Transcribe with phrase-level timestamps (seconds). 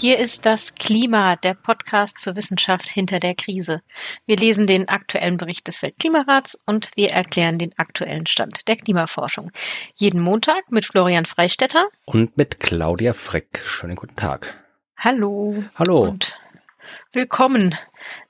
[0.00, 3.82] Hier ist das Klima, der Podcast zur Wissenschaft hinter der Krise.
[4.26, 9.50] Wir lesen den aktuellen Bericht des Weltklimarats und wir erklären den aktuellen Stand der Klimaforschung.
[9.96, 13.60] Jeden Montag mit Florian Freistetter und mit Claudia Frick.
[13.64, 14.54] Schönen guten Tag.
[14.96, 15.64] Hallo.
[15.74, 16.02] Hallo.
[16.02, 16.38] Und
[17.12, 17.74] willkommen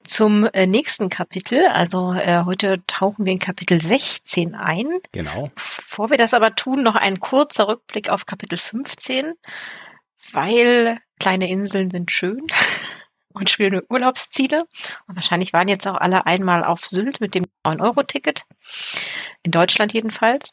[0.03, 1.67] zum äh, nächsten Kapitel.
[1.67, 4.87] Also äh, heute tauchen wir in Kapitel 16 ein.
[5.13, 5.51] Genau.
[5.55, 9.35] Bevor wir das aber tun, noch ein kurzer Rückblick auf Kapitel 15
[10.33, 12.47] weil kleine Inseln sind schön
[13.33, 14.59] und schöne Urlaubsziele.
[15.07, 18.43] Und wahrscheinlich waren jetzt auch alle einmal auf Sylt mit dem 9-Euro-Ticket.
[19.43, 20.53] In Deutschland jedenfalls.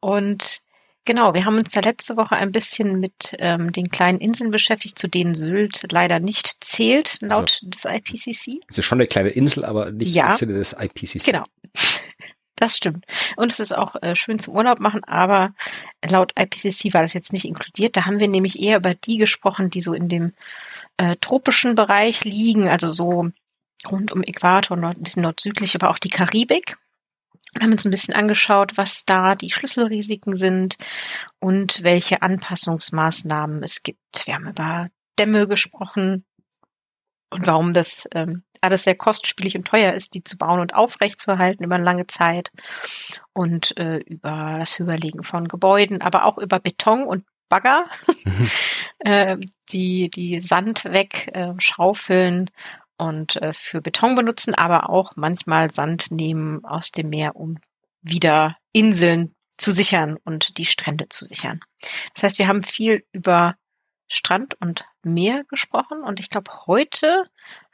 [0.00, 0.60] Und
[1.04, 4.98] genau, wir haben uns da letzte Woche ein bisschen mit ähm, den kleinen Inseln beschäftigt,
[4.98, 8.60] zu denen Sylt leider nicht zählt, laut also, des IPCC.
[8.68, 11.24] Es ist schon eine kleine Insel, aber nicht ja, im Sinne des IPCC.
[11.24, 11.44] Genau.
[12.56, 13.04] Das stimmt.
[13.36, 15.54] Und es ist auch äh, schön zum Urlaub machen, aber
[16.02, 17.96] laut IPCC war das jetzt nicht inkludiert.
[17.96, 20.32] Da haben wir nämlich eher über die gesprochen, die so in dem
[20.96, 23.30] äh, tropischen Bereich liegen, also so
[23.90, 26.76] rund um Äquator, nord, ein bisschen nordsüdlich, aber auch die Karibik.
[27.54, 30.76] Und haben uns ein bisschen angeschaut, was da die Schlüsselrisiken sind
[31.38, 34.26] und welche Anpassungsmaßnahmen es gibt.
[34.26, 36.24] Wir haben über Dämme gesprochen
[37.30, 41.64] und warum das ähm, alles sehr kostspielig und teuer ist, die zu bauen und aufrechtzuerhalten
[41.64, 42.50] über eine lange Zeit
[43.32, 47.84] und äh, über das Höherlegen von Gebäuden, aber auch über Beton und Bagger,
[48.24, 48.50] mhm.
[49.00, 49.36] äh,
[49.70, 52.50] die die Sand wegschaufeln äh,
[52.98, 57.58] und äh, für Beton benutzen, aber auch manchmal Sand nehmen aus dem Meer, um
[58.02, 61.60] wieder Inseln zu sichern und die Strände zu sichern.
[62.14, 63.56] Das heißt, wir haben viel über
[64.08, 67.24] Strand und Meer gesprochen und ich glaube, heute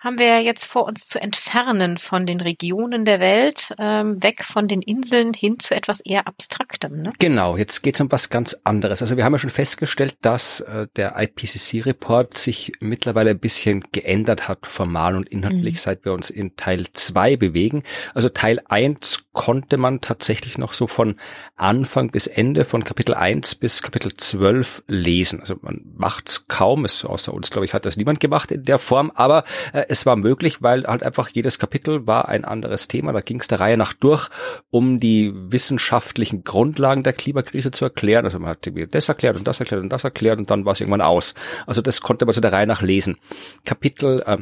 [0.02, 4.66] haben wir jetzt vor uns zu entfernen von den Regionen der Welt, ähm, weg von
[4.66, 7.02] den Inseln hin zu etwas eher Abstraktem.
[7.02, 7.12] Ne?
[7.20, 9.00] Genau, jetzt geht es um was ganz anderes.
[9.00, 14.48] Also wir haben ja schon festgestellt, dass äh, der IPCC-Report sich mittlerweile ein bisschen geändert
[14.48, 15.78] hat, formal und inhaltlich, mhm.
[15.78, 17.84] seit wir uns in Teil 2 bewegen.
[18.12, 21.14] Also Teil 1 konnte man tatsächlich noch so von
[21.54, 25.38] Anfang bis Ende, von Kapitel 1 bis Kapitel 12 lesen.
[25.38, 28.78] Also man macht's kaum, es, außer uns, glaube ich, hat das niemand gemacht in der
[28.78, 33.12] Form, aber äh, es war möglich, weil halt einfach jedes Kapitel war ein anderes Thema.
[33.12, 34.30] Da ging es der Reihe nach durch,
[34.70, 38.24] um die wissenschaftlichen Grundlagen der Klimakrise zu erklären.
[38.24, 40.80] Also man hat das erklärt und das erklärt und das erklärt und dann war es
[40.80, 41.34] irgendwann aus.
[41.66, 43.18] Also das konnte man so der Reihe nach lesen.
[43.66, 44.38] Kapitel äh,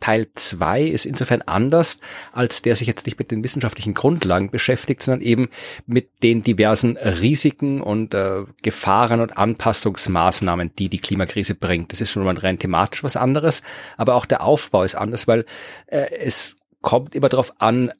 [0.00, 2.00] Teil 2 ist insofern anders,
[2.32, 5.48] als der sich jetzt nicht mit den wissenschaftlichen Grundlagen beschäftigt, sondern eben
[5.86, 11.92] mit den diversen Risiken und äh, Gefahren und Anpassungsmaßnahmen, die die Klimakrise bringt.
[11.92, 13.62] Das ist schon mal rein thematisch was anderes,
[13.96, 15.44] aber auch der Aufbau ist anders, weil
[15.86, 17.92] äh, es kommt immer darauf an,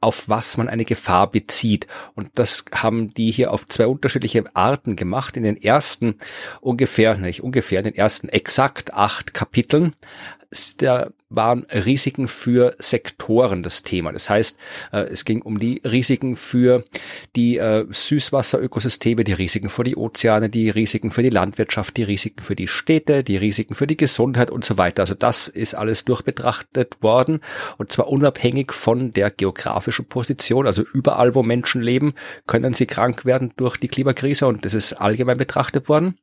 [0.00, 1.88] auf was man eine Gefahr bezieht.
[2.14, 5.36] Und das haben die hier auf zwei unterschiedliche Arten gemacht.
[5.36, 6.18] In den ersten
[6.60, 9.96] ungefähr, nicht ungefähr, in den ersten exakt acht Kapiteln
[10.78, 14.12] da waren Risiken für Sektoren das Thema.
[14.12, 14.58] Das heißt,
[14.92, 16.84] äh, es ging um die Risiken für
[17.36, 22.42] die äh, Süßwasserökosysteme, die Risiken für die Ozeane, die Risiken für die Landwirtschaft, die Risiken
[22.42, 25.02] für die Städte, die Risiken für die Gesundheit und so weiter.
[25.02, 27.40] Also das ist alles durchbetrachtet worden
[27.76, 30.66] und zwar unabhängig von der geografischen Position.
[30.66, 32.14] Also überall, wo Menschen leben,
[32.46, 36.16] können sie krank werden durch die Klimakrise und das ist allgemein betrachtet worden.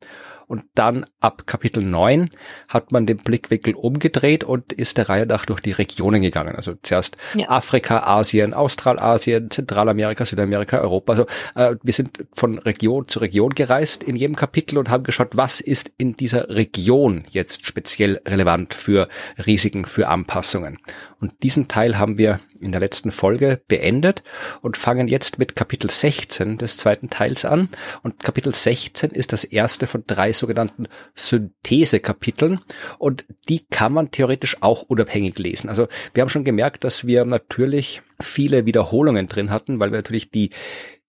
[0.47, 2.29] Und dann ab Kapitel 9
[2.69, 6.55] hat man den Blickwinkel umgedreht und ist der Reihe nach durch die Regionen gegangen.
[6.55, 7.49] Also zuerst ja.
[7.49, 11.13] Afrika, Asien, Australasien, Zentralamerika, Südamerika, Europa.
[11.13, 11.25] Also
[11.55, 15.61] äh, wir sind von Region zu Region gereist in jedem Kapitel und haben geschaut, was
[15.61, 19.07] ist in dieser Region jetzt speziell relevant für
[19.45, 20.79] Risiken, für Anpassungen.
[21.19, 24.23] Und diesen Teil haben wir in der letzten Folge beendet
[24.61, 27.69] und fangen jetzt mit Kapitel 16 des zweiten Teils an.
[28.03, 32.59] Und Kapitel 16 ist das erste von drei sogenannten Synthesekapiteln
[32.97, 35.69] und die kann man theoretisch auch unabhängig lesen.
[35.69, 40.31] Also wir haben schon gemerkt, dass wir natürlich viele Wiederholungen drin hatten, weil wir natürlich
[40.31, 40.51] die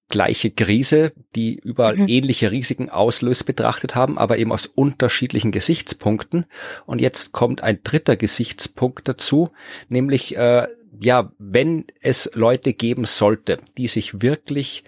[0.08, 2.08] gleiche Krise, die überall mhm.
[2.08, 6.46] ähnliche Risiken auslöst, betrachtet haben, aber eben aus unterschiedlichen Gesichtspunkten.
[6.84, 9.50] Und jetzt kommt ein dritter Gesichtspunkt dazu,
[9.88, 10.68] nämlich äh,
[11.00, 14.84] ja, wenn es Leute geben sollte, die sich wirklich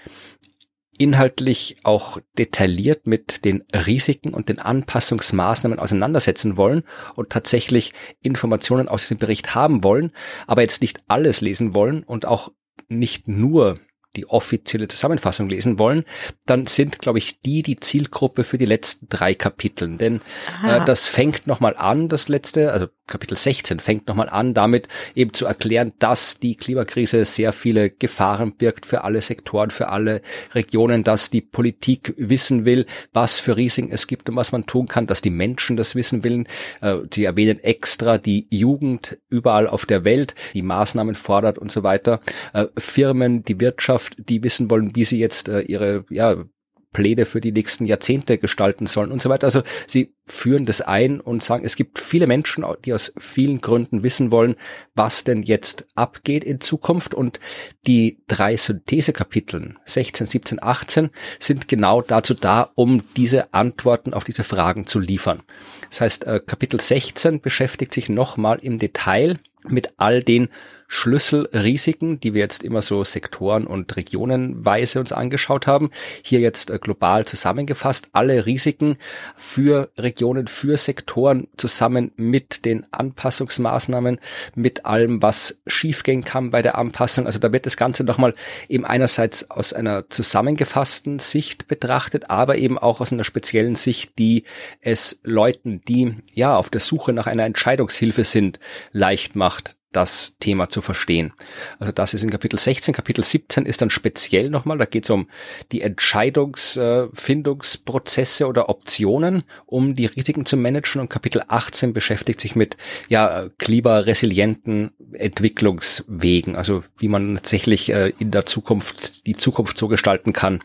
[0.98, 6.82] inhaltlich auch detailliert mit den Risiken und den Anpassungsmaßnahmen auseinandersetzen wollen
[7.14, 10.12] und tatsächlich Informationen aus diesem Bericht haben wollen,
[10.46, 12.50] aber jetzt nicht alles lesen wollen und auch
[12.88, 13.78] nicht nur
[14.18, 16.04] die offizielle Zusammenfassung lesen wollen,
[16.44, 19.96] dann sind, glaube ich, die die Zielgruppe für die letzten drei Kapiteln.
[19.96, 20.20] Denn
[20.64, 25.32] äh, das fängt nochmal an, das letzte, also Kapitel 16 fängt nochmal an, damit eben
[25.32, 30.20] zu erklären, dass die Klimakrise sehr viele Gefahren birgt für alle Sektoren, für alle
[30.54, 34.86] Regionen, dass die Politik wissen will, was für Risiken es gibt und was man tun
[34.86, 36.48] kann, dass die Menschen das wissen wollen.
[36.80, 41.82] Äh, sie erwähnen extra die Jugend überall auf der Welt, die Maßnahmen fordert und so
[41.82, 42.20] weiter.
[42.52, 46.44] Äh, Firmen, die Wirtschaft, die wissen wollen, wie sie jetzt äh, ihre ja,
[46.92, 49.46] Pläne für die nächsten Jahrzehnte gestalten sollen und so weiter.
[49.46, 54.02] Also sie führen das ein und sagen, es gibt viele Menschen, die aus vielen Gründen
[54.02, 54.56] wissen wollen,
[54.94, 57.14] was denn jetzt abgeht in Zukunft.
[57.14, 57.40] Und
[57.86, 64.44] die drei Synthesekapiteln 16, 17, 18 sind genau dazu da, um diese Antworten auf diese
[64.44, 65.42] Fragen zu liefern.
[65.90, 69.38] Das heißt, äh, Kapitel 16 beschäftigt sich nochmal im Detail
[69.68, 70.48] mit all den
[70.90, 75.90] Schlüsselrisiken, die wir jetzt immer so sektoren- und regionenweise uns angeschaut haben.
[76.22, 78.96] Hier jetzt äh, global zusammengefasst alle Risiken
[79.36, 84.18] für Regionen, für Sektoren zusammen mit den Anpassungsmaßnahmen,
[84.54, 87.26] mit allem, was schiefgehen kann bei der Anpassung.
[87.26, 88.34] Also da wird das Ganze nochmal
[88.70, 94.44] eben einerseits aus einer zusammengefassten Sicht betrachtet, aber eben auch aus einer speziellen Sicht, die
[94.80, 98.58] es Leuten, die ja auf der Suche nach einer Entscheidungshilfe sind,
[98.92, 101.32] leicht macht, das Thema zu verstehen.
[101.78, 102.94] Also das ist in Kapitel 16.
[102.94, 105.28] Kapitel 17 ist dann speziell nochmal, da geht es um
[105.72, 111.00] die Entscheidungsfindungsprozesse oder Optionen, um die Risiken zu managen.
[111.00, 112.76] Und Kapitel 18 beschäftigt sich mit
[113.08, 120.32] ja klimaresilienten Entwicklungswegen, also wie man tatsächlich äh, in der Zukunft die Zukunft so gestalten
[120.32, 120.60] kann,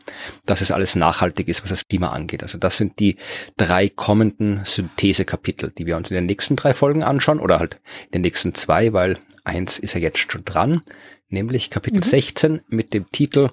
[0.45, 2.43] dass es alles nachhaltig ist, was das Klima angeht.
[2.43, 3.17] Also das sind die
[3.57, 8.13] drei kommenden Synthesekapitel, die wir uns in den nächsten drei Folgen anschauen oder halt in
[8.13, 10.81] den nächsten zwei, weil eins ist ja jetzt schon dran,
[11.29, 12.03] nämlich Kapitel mhm.
[12.03, 13.49] 16 mit dem Titel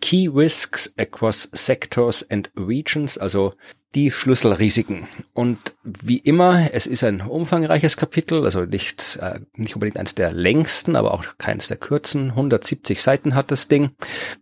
[0.00, 3.54] Key Risks across Sectors and Regions, also
[3.94, 5.06] die Schlüsselrisiken.
[5.34, 10.32] Und wie immer, es ist ein umfangreiches Kapitel, also nicht, äh, nicht unbedingt eines der
[10.32, 12.30] längsten, aber auch keines der kürzen.
[12.30, 13.90] 170 Seiten hat das Ding.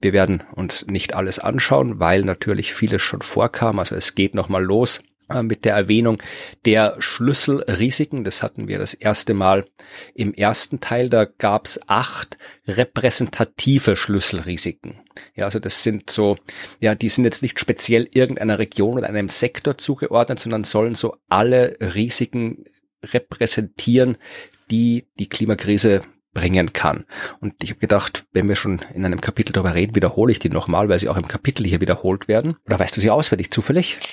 [0.00, 3.78] Wir werden uns nicht alles anschauen, weil natürlich vieles schon vorkam.
[3.80, 5.02] Also es geht nochmal los
[5.42, 6.22] mit der Erwähnung
[6.64, 8.24] der Schlüsselrisiken.
[8.24, 9.66] Das hatten wir das erste Mal
[10.14, 11.08] im ersten Teil.
[11.08, 15.00] Da gab es acht repräsentative Schlüsselrisiken.
[15.34, 16.36] Ja, also das sind so,
[16.80, 21.16] ja, die sind jetzt nicht speziell irgendeiner Region oder einem Sektor zugeordnet, sondern sollen so
[21.28, 22.64] alle Risiken
[23.02, 24.16] repräsentieren,
[24.70, 27.04] die die Klimakrise bringen kann.
[27.40, 30.48] Und ich habe gedacht, wenn wir schon in einem Kapitel darüber reden, wiederhole ich die
[30.48, 32.56] nochmal, weil sie auch im Kapitel hier wiederholt werden.
[32.66, 33.98] Oder weißt du sie auswendig zufällig?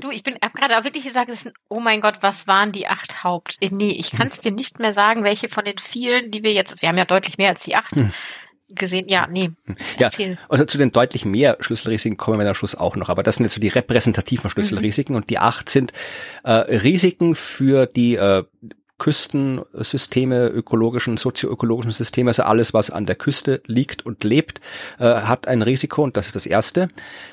[0.00, 2.86] Du, ich bin gerade auch wirklich gesagt, es sind, oh mein Gott, was waren die
[2.86, 3.56] acht Haupt?
[3.60, 6.52] Äh, nee, ich kann es dir nicht mehr sagen, welche von den vielen, die wir
[6.52, 7.94] jetzt, wir haben ja deutlich mehr als die acht.
[7.94, 8.12] Hm
[8.68, 9.06] gesehen.
[9.08, 9.50] Ja, nee.
[9.98, 10.10] Ja,
[10.48, 13.08] also zu den deutlich mehr Schlüsselrisiken kommen wir am Schluss auch noch.
[13.08, 15.22] Aber das sind jetzt so die repräsentativen Schlüsselrisiken mhm.
[15.22, 15.92] und die acht sind
[16.44, 18.44] äh, Risiken für die äh,
[18.98, 24.60] Küstensysteme, ökologischen, sozioökologischen Systeme, also alles, was an der Küste liegt und lebt,
[24.98, 26.88] äh, hat ein Risiko und das ist das erste.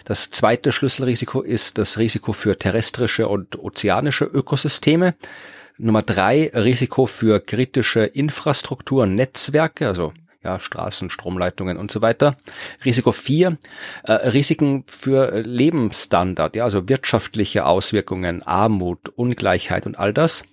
[0.06, 5.16] Das zweite Schlüsselrisiko ist das Risiko für terrestrische und ozeanische Ökosysteme.
[5.78, 10.14] Nummer drei, Risiko für kritische Infrastruktur, Netzwerke, also
[10.46, 12.38] ja, Straßen, Stromleitungen und so weiter.
[12.86, 13.58] Risiko 4,
[14.04, 20.44] äh, Risiken für Lebensstandard, ja, also wirtschaftliche Auswirkungen, Armut, Ungleichheit und all das.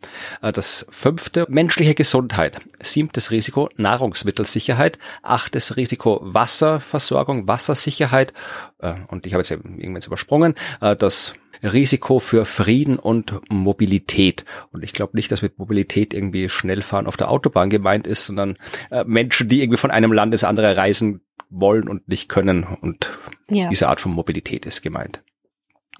[0.40, 2.60] Äh, das fünfte, menschliche Gesundheit.
[2.80, 4.98] Siebtes Risiko, Nahrungsmittelsicherheit.
[5.22, 8.32] Achtes Risiko, Wasserversorgung, Wassersicherheit.
[8.78, 10.54] Äh, und ich habe jetzt irgendwann übersprungen.
[10.80, 14.44] Äh, das Risiko für Frieden und Mobilität.
[14.70, 18.56] Und ich glaube nicht, dass mit Mobilität irgendwie Schnellfahren auf der Autobahn gemeint ist, sondern
[18.90, 22.64] äh, Menschen, die irgendwie von einem Land ins andere reisen wollen und nicht können.
[22.64, 23.10] Und
[23.48, 23.68] ja.
[23.68, 25.22] diese Art von Mobilität ist gemeint.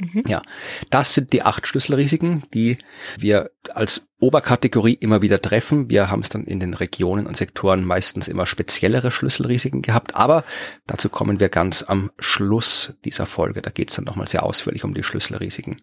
[0.03, 0.25] Mhm.
[0.27, 0.43] Ja,
[0.91, 2.79] das sind die acht Schlüsselrisiken, die
[3.17, 5.89] wir als Oberkategorie immer wieder treffen.
[5.89, 10.43] Wir haben es dann in den Regionen und Sektoren meistens immer speziellere Schlüsselrisiken gehabt, aber
[10.87, 13.63] dazu kommen wir ganz am Schluss dieser Folge.
[13.63, 15.83] Da geht es dann nochmal sehr ausführlich um die Schlüsselrisiken.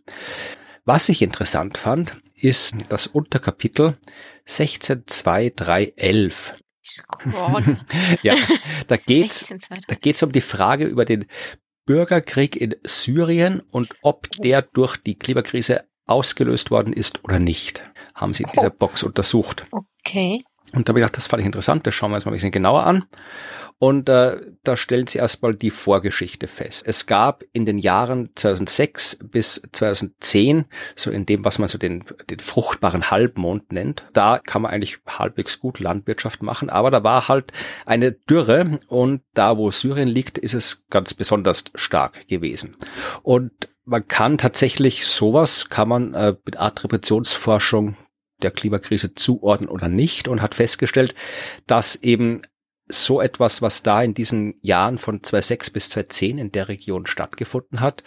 [0.84, 3.98] Was ich interessant fand, ist das Unterkapitel
[4.48, 6.54] 16.2.3.11.
[8.24, 8.34] ja,
[8.88, 9.46] da geht's,
[9.88, 11.26] da geht's um die Frage über den
[11.90, 17.82] Bürgerkrieg in Syrien und ob der durch die Klimakrise ausgelöst worden ist oder nicht,
[18.14, 19.66] haben sie in dieser Box untersucht.
[19.72, 20.44] Okay.
[20.74, 22.36] Und da habe ich gedacht, das fand ich interessant, das schauen wir uns mal ein
[22.36, 23.06] bisschen genauer an.
[23.82, 26.84] Und äh, da stellen sie erstmal die Vorgeschichte fest.
[26.86, 30.66] Es gab in den Jahren 2006 bis 2010,
[30.98, 35.00] so in dem, was man so den, den fruchtbaren Halbmond nennt, da kann man eigentlich
[35.08, 37.54] halbwegs gut Landwirtschaft machen, aber da war halt
[37.86, 42.76] eine Dürre und da, wo Syrien liegt, ist es ganz besonders stark gewesen.
[43.24, 47.96] Und man kann tatsächlich sowas, kann man äh, mit Attributionsforschung
[48.42, 51.16] der Klimakrise zuordnen oder nicht und hat festgestellt,
[51.68, 52.42] dass eben
[52.90, 57.82] so etwas, was da in diesen Jahren von 2006 bis 2010 in der Region stattgefunden
[57.82, 58.04] hat,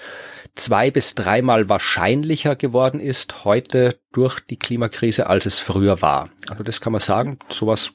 [0.56, 6.30] zwei bis dreimal wahrscheinlicher geworden ist heute durch die Klimakrise, als es früher war.
[6.48, 7.94] Also das kann man sagen, sowas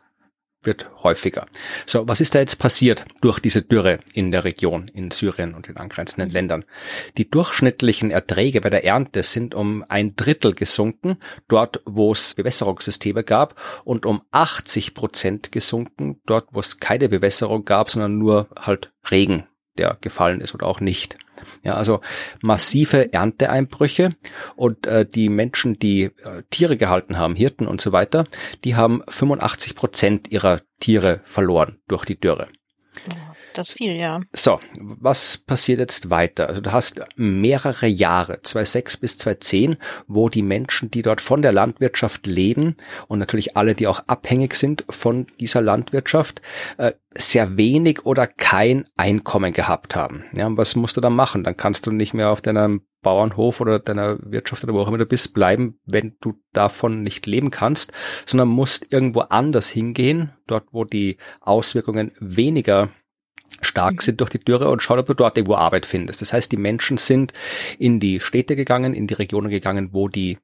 [0.68, 1.48] wird häufiger.
[1.88, 5.68] So, was ist da jetzt passiert durch diese Dürre in der Region, in Syrien und
[5.68, 6.66] in angrenzenden Ländern?
[7.18, 13.24] Die durchschnittlichen Erträge bei der Ernte sind um ein Drittel gesunken, dort wo es Bewässerungssysteme
[13.24, 18.92] gab, und um 80 Prozent gesunken, dort wo es keine Bewässerung gab, sondern nur halt
[19.10, 21.18] Regen der gefallen ist oder auch nicht.
[21.64, 22.02] Ja, also
[22.42, 24.16] massive Ernteeinbrüche
[24.56, 28.26] und äh, die Menschen, die äh, Tiere gehalten haben, Hirten und so weiter,
[28.64, 32.48] die haben 85 Prozent ihrer Tiere verloren durch die Dürre
[33.58, 34.22] das viel, ja.
[34.34, 36.48] So, was passiert jetzt weiter?
[36.48, 41.52] Also du hast mehrere Jahre, 2006 bis 2010, wo die Menschen, die dort von der
[41.52, 42.76] Landwirtschaft leben
[43.08, 46.42] und natürlich alle, die auch abhängig sind von dieser Landwirtschaft,
[46.78, 50.26] äh, sehr wenig oder kein Einkommen gehabt haben.
[50.36, 51.44] Ja, und was musst du dann machen?
[51.44, 54.98] Dann kannst du nicht mehr auf deinem Bauernhof oder deiner Wirtschaft oder wo auch immer
[54.98, 57.94] du bist bleiben, wenn du davon nicht leben kannst,
[58.26, 62.90] sondern musst irgendwo anders hingehen, dort wo die Auswirkungen weniger
[63.62, 64.02] stark mhm.
[64.02, 66.22] sind durch die Dürre und schau, ob du dort irgendwo Arbeit findest.
[66.22, 67.34] Das heißt, die Menschen sind
[67.80, 70.38] in die Städte gegangen, in die Regionen gegangen, wo die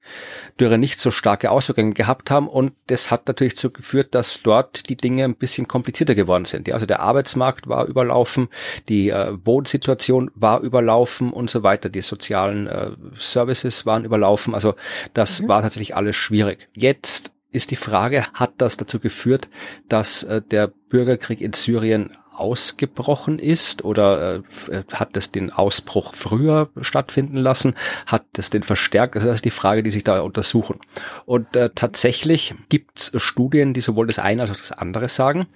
[0.59, 4.89] Dürre nicht so starke Auswirkungen gehabt haben und das hat natürlich dazu geführt, dass dort
[4.89, 6.71] die Dinge ein bisschen komplizierter geworden sind.
[6.71, 8.49] Also der Arbeitsmarkt war überlaufen,
[8.89, 14.53] die äh, Wohnsituation war überlaufen und so weiter, die sozialen äh, Services waren überlaufen.
[14.53, 14.75] Also
[15.13, 15.47] das mhm.
[15.47, 16.69] war tatsächlich alles schwierig.
[16.73, 19.47] Jetzt ist die Frage, hat das dazu geführt,
[19.87, 26.69] dass äh, der Bürgerkrieg in Syrien ausgebrochen ist oder äh, hat es den Ausbruch früher
[26.81, 27.75] stattfinden lassen?
[28.05, 29.15] Hat es den verstärkt?
[29.15, 30.79] Also das ist die Frage, die sich da untersuchen.
[31.25, 35.47] Und äh, tatsächlich gibt es Studien, die sowohl das eine als auch das andere sagen.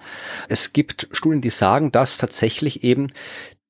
[0.49, 3.11] Es gibt Studien, die sagen, dass tatsächlich eben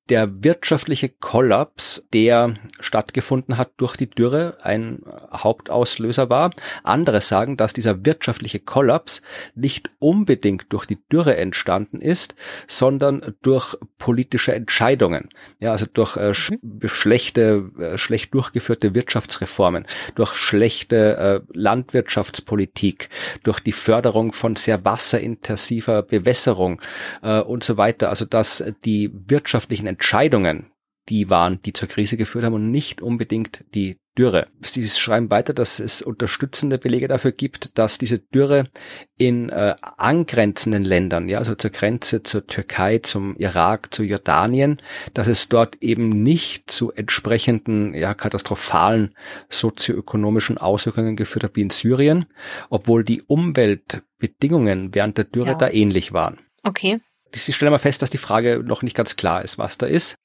[0.08, 5.00] der wirtschaftliche Kollaps, der stattgefunden hat durch die Dürre, ein
[5.32, 6.50] Hauptauslöser war.
[6.82, 9.22] Andere sagen, dass dieser wirtschaftliche Kollaps
[9.54, 12.34] nicht unbedingt durch die Dürre entstanden ist,
[12.66, 15.28] sondern durch politische Entscheidungen.
[15.58, 16.88] Ja, also durch äh, sch mhm.
[16.88, 23.10] schlechte, äh, schlecht durchgeführte Wirtschaftsreformen, durch schlechte äh, Landwirtschaftspolitik,
[23.42, 26.80] durch die Förderung von sehr wasserintensiver Bewässerung
[27.22, 28.08] äh, und so weiter.
[28.08, 30.70] Also dass die wirtschaftlichen Entscheidungen
[31.08, 34.48] die waren, die zur Krise geführt haben und nicht unbedingt die Dürre.
[34.62, 38.68] Sie schreiben weiter, dass es unterstützende Belege dafür gibt, dass diese Dürre
[39.16, 44.78] in äh, angrenzenden Ländern, ja, also zur Grenze zur Türkei, zum Irak, zu Jordanien,
[45.14, 49.14] dass es dort eben nicht zu entsprechenden, ja, katastrophalen
[49.48, 52.26] sozioökonomischen Auswirkungen geführt hat wie in Syrien,
[52.70, 55.54] obwohl die Umweltbedingungen während der Dürre ja.
[55.54, 56.40] da ähnlich waren.
[56.64, 57.00] Okay.
[57.34, 60.16] Sie stellen mal fest, dass die Frage noch nicht ganz klar ist, was da ist.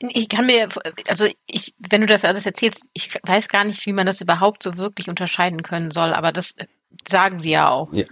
[0.00, 0.68] Ich kann mir,
[1.06, 4.62] also ich, wenn du das alles erzählst, ich weiß gar nicht, wie man das überhaupt
[4.62, 6.56] so wirklich unterscheiden können soll, aber das
[7.06, 7.92] sagen sie ja auch.
[7.92, 8.04] Ja,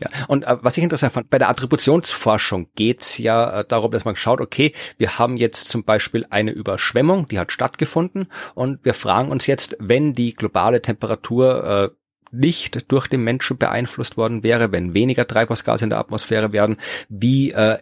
[0.00, 0.10] ja.
[0.28, 4.16] und äh, was ich interessant fand, bei der Attributionsforschung geht's ja äh, darum, dass man
[4.16, 9.30] schaut, okay, wir haben jetzt zum Beispiel eine Überschwemmung, die hat stattgefunden und wir fragen
[9.30, 11.97] uns jetzt, wenn die globale Temperatur äh,
[12.30, 16.76] nicht durch den Menschen beeinflusst worden wäre, wenn weniger Treibhausgase in der Atmosphäre wären,
[17.08, 17.78] wie äh,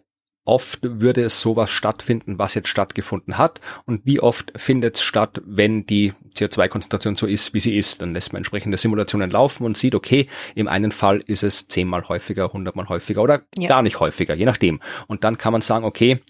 [0.46, 5.42] oft würde es sowas stattfinden, was jetzt stattgefunden hat und wie oft findet es statt,
[5.44, 8.00] wenn die CO2-Konzentration so ist, wie sie ist.
[8.00, 12.08] Dann lässt man entsprechende Simulationen laufen und sieht, okay, im einen Fall ist es zehnmal
[12.08, 13.68] häufiger, hundertmal häufiger oder ja.
[13.68, 14.80] gar nicht häufiger, je nachdem.
[15.08, 16.20] Und dann kann man sagen, okay,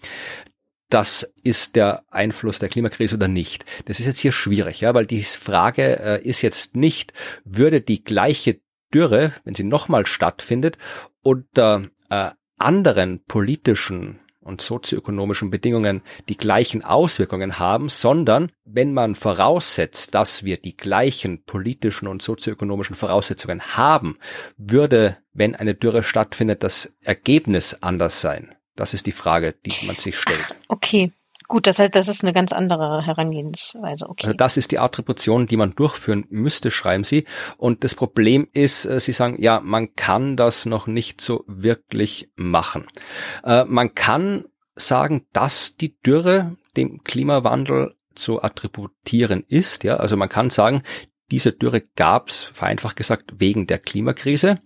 [0.89, 3.65] das ist der Einfluss der Klimakrise oder nicht.
[3.87, 7.13] Das ist jetzt hier schwierig, ja, weil die Frage äh, ist jetzt nicht,
[7.45, 8.61] würde die gleiche
[8.95, 10.79] Dürre, wenn sie nochmal stattfindet,
[11.23, 20.15] unter äh, anderen politischen und sozioökonomischen Bedingungen die gleichen Auswirkungen haben, sondern wenn man voraussetzt,
[20.15, 24.19] dass wir die gleichen politischen und sozioökonomischen Voraussetzungen haben,
[24.57, 28.56] würde, wenn eine Dürre stattfindet, das Ergebnis anders sein.
[28.77, 30.55] Das ist die Frage, die man sich stellt.
[30.69, 31.13] Okay,
[31.49, 34.09] Gut, das heißt, das ist eine ganz andere Herangehensweise.
[34.09, 34.27] Okay.
[34.27, 37.25] Also das ist die Attribution, die man durchführen müsste, schreiben Sie.
[37.57, 42.31] Und das Problem ist, äh, Sie sagen, ja, man kann das noch nicht so wirklich
[42.35, 42.87] machen.
[43.45, 49.85] Äh, man kann sagen, dass die Dürre dem Klimawandel zu attributieren ist.
[49.85, 50.83] Ja, also man kann sagen,
[51.31, 54.61] diese Dürre gab es, vereinfacht gesagt, wegen der Klimakrise.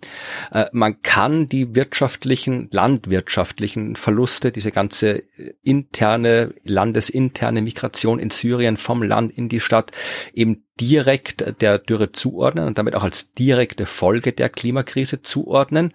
[0.53, 5.23] Äh, man kann die wirtschaftlichen, landwirtschaftlichen Verluste, diese ganze
[5.63, 9.93] interne, landesinterne Migration in Syrien vom Land in die Stadt
[10.35, 15.93] eben direkt der Dürre zuordnen und damit auch als direkte Folge der Klimakrise zuordnen.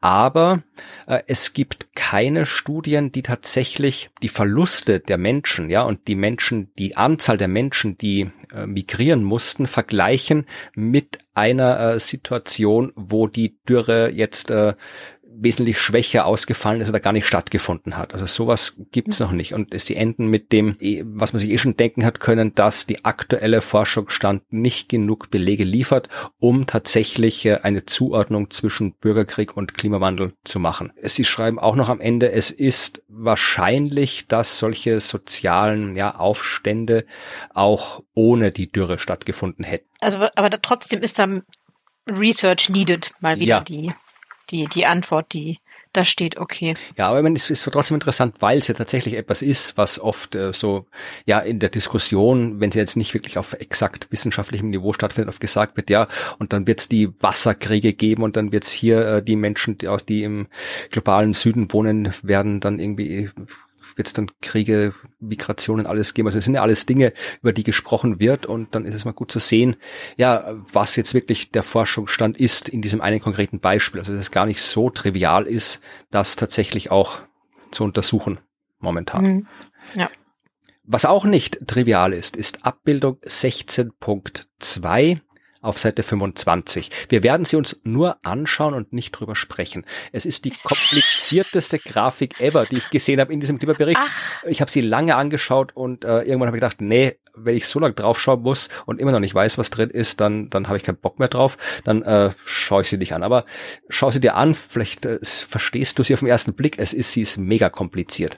[0.00, 0.62] Aber
[1.06, 6.72] äh, es gibt keine Studien, die tatsächlich die Verluste der Menschen, ja, und die Menschen,
[6.78, 13.58] die Anzahl der Menschen, die äh, migrieren mussten, vergleichen mit einer äh, Situation, wo die
[13.68, 14.74] Dürre jetzt äh,
[15.34, 18.12] wesentlich schwächer ausgefallen ist oder gar nicht stattgefunden hat.
[18.12, 19.54] Also sowas gibt's noch nicht.
[19.54, 22.86] Und sie enden mit dem, eh, was man sich eh schon denken hat können, dass
[22.86, 26.08] die aktuelle Forschungsstand nicht genug Belege liefert,
[26.38, 30.92] um tatsächlich äh, eine Zuordnung zwischen Bürgerkrieg und Klimawandel zu machen.
[31.02, 37.04] Sie schreiben auch noch am Ende, es ist wahrscheinlich, dass solche sozialen ja, Aufstände
[37.54, 39.88] auch ohne die Dürre stattgefunden hätten.
[40.00, 41.28] Also, aber da, trotzdem ist da
[42.10, 43.60] Research needed, mal wieder ja.
[43.60, 43.92] die
[44.52, 45.58] die, die Antwort, die
[45.92, 46.74] da steht, okay.
[46.96, 50.52] Ja, aber es ist trotzdem interessant, weil es ja tatsächlich etwas ist, was oft äh,
[50.54, 50.86] so,
[51.26, 55.40] ja, in der Diskussion, wenn sie jetzt nicht wirklich auf exakt wissenschaftlichem Niveau stattfindet, oft
[55.40, 59.06] gesagt wird, ja, und dann wird es die Wasserkriege geben und dann wird es hier
[59.06, 60.46] äh, die Menschen, die aus die im
[60.90, 63.28] globalen Süden wohnen, werden dann irgendwie
[63.96, 66.28] wird es dann Kriege, Migrationen, alles geben.
[66.28, 69.12] Also es sind ja alles Dinge, über die gesprochen wird und dann ist es mal
[69.12, 69.76] gut zu sehen,
[70.16, 74.00] ja, was jetzt wirklich der Forschungsstand ist in diesem einen konkreten Beispiel.
[74.00, 75.80] Also dass es gar nicht so trivial ist,
[76.10, 77.18] das tatsächlich auch
[77.70, 78.38] zu untersuchen
[78.78, 79.24] momentan.
[79.24, 79.46] Mhm.
[79.94, 80.10] Ja.
[80.84, 85.20] Was auch nicht trivial ist, ist Abbildung 16.2
[85.62, 86.90] auf Seite 25.
[87.08, 89.84] Wir werden sie uns nur anschauen und nicht drüber sprechen.
[90.12, 93.98] Es ist die komplizierteste Grafik ever, die ich gesehen habe in diesem Klimabericht.
[94.00, 94.44] Ach.
[94.44, 97.78] Ich habe sie lange angeschaut und äh, irgendwann habe ich gedacht, nee, wenn ich so
[97.78, 100.82] lange draufschauen muss und immer noch nicht weiß, was drin ist, dann, dann habe ich
[100.82, 101.56] keinen Bock mehr drauf.
[101.84, 103.22] Dann äh, schaue ich sie nicht an.
[103.22, 103.44] Aber
[103.88, 106.78] schau sie dir an, vielleicht äh, verstehst du sie auf den ersten Blick.
[106.78, 108.36] Es ist, sie ist mega kompliziert.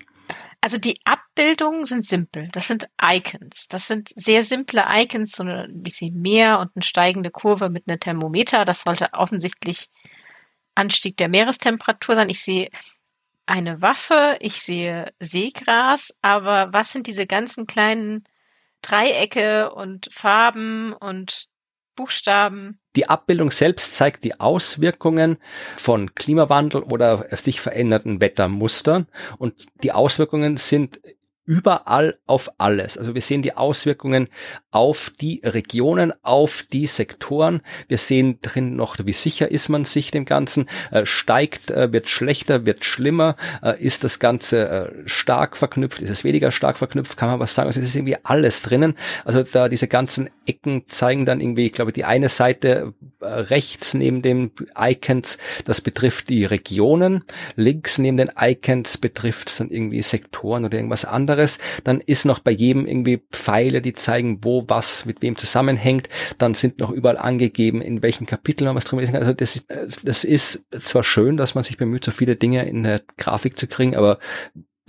[0.64, 2.48] Also die Abbildungen sind simpel.
[2.52, 3.68] Das sind Icons.
[3.68, 8.00] Das sind sehr simple Icons, so ein bisschen Meer und eine steigende Kurve mit einem
[8.00, 8.64] Thermometer.
[8.64, 9.90] Das sollte offensichtlich
[10.74, 12.30] Anstieg der Meerestemperatur sein.
[12.30, 12.70] Ich sehe
[13.44, 18.24] eine Waffe, ich sehe Seegras, aber was sind diese ganzen kleinen
[18.80, 21.46] Dreiecke und Farben und
[21.94, 22.78] Buchstaben?
[22.96, 25.38] Die Abbildung selbst zeigt die Auswirkungen
[25.76, 29.06] von Klimawandel oder sich veränderten Wettermustern
[29.38, 31.00] und die Auswirkungen sind
[31.46, 32.96] überall auf alles.
[32.96, 34.28] Also wir sehen die Auswirkungen
[34.70, 37.60] auf die Regionen, auf die Sektoren.
[37.86, 42.08] Wir sehen drin noch, wie sicher ist man sich dem Ganzen, äh, steigt, äh, wird
[42.08, 47.16] schlechter, wird schlimmer, äh, ist das Ganze äh, stark verknüpft, ist es weniger stark verknüpft,
[47.16, 47.66] kann man was sagen.
[47.66, 48.94] Also es ist irgendwie alles drinnen.
[49.24, 53.92] Also da diese ganzen Ecken zeigen dann irgendwie, ich glaube, die eine Seite äh, rechts
[53.92, 57.24] neben den Icons, das betrifft die Regionen.
[57.54, 61.58] Links neben den Icons betrifft es dann irgendwie Sektoren oder irgendwas anderes anderes.
[61.84, 66.08] Dann ist noch bei jedem irgendwie Pfeile, die zeigen, wo was mit wem zusammenhängt.
[66.38, 69.14] Dann sind noch überall angegeben, in welchen Kapiteln man was drin ist.
[69.14, 69.66] Also das ist,
[70.04, 73.66] das ist zwar schön, dass man sich bemüht, so viele Dinge in der Grafik zu
[73.66, 74.18] kriegen, aber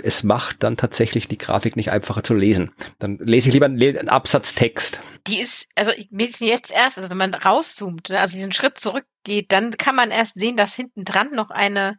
[0.03, 2.71] es macht dann tatsächlich die Grafik nicht einfacher zu lesen.
[2.99, 4.99] Dann lese ich lieber einen, Absatztext.
[5.27, 9.71] Die ist, also jetzt erst, also wenn man rauszoomt, ne, also diesen Schritt zurückgeht, dann
[9.71, 11.97] kann man erst sehen, dass hinten dran noch eine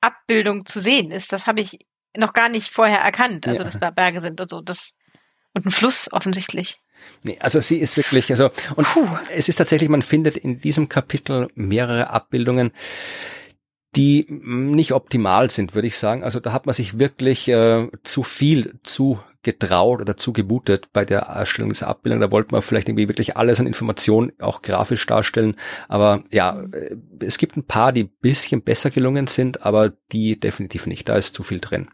[0.00, 1.32] Abbildung zu sehen ist.
[1.32, 1.80] Das habe ich
[2.18, 3.64] noch gar nicht vorher erkannt, also ja.
[3.64, 4.60] dass da Berge sind und so.
[4.60, 4.94] Das
[5.54, 6.80] und ein Fluss offensichtlich.
[7.22, 9.08] Nee, also sie ist wirklich, also und Puh.
[9.32, 12.72] es ist tatsächlich, man findet in diesem Kapitel mehrere Abbildungen,
[13.96, 16.22] die nicht optimal sind, würde ich sagen.
[16.22, 21.20] Also da hat man sich wirklich äh, zu viel zu getraut oder zugemutet bei der
[21.20, 22.20] Erstellung dieser Abbildung.
[22.20, 25.54] Da wollte man vielleicht irgendwie wirklich alles an Informationen auch grafisch darstellen.
[25.88, 30.86] Aber ja, äh, es gibt ein paar, die bisschen besser gelungen sind, aber die definitiv
[30.86, 31.08] nicht.
[31.08, 31.88] Da ist zu viel drin.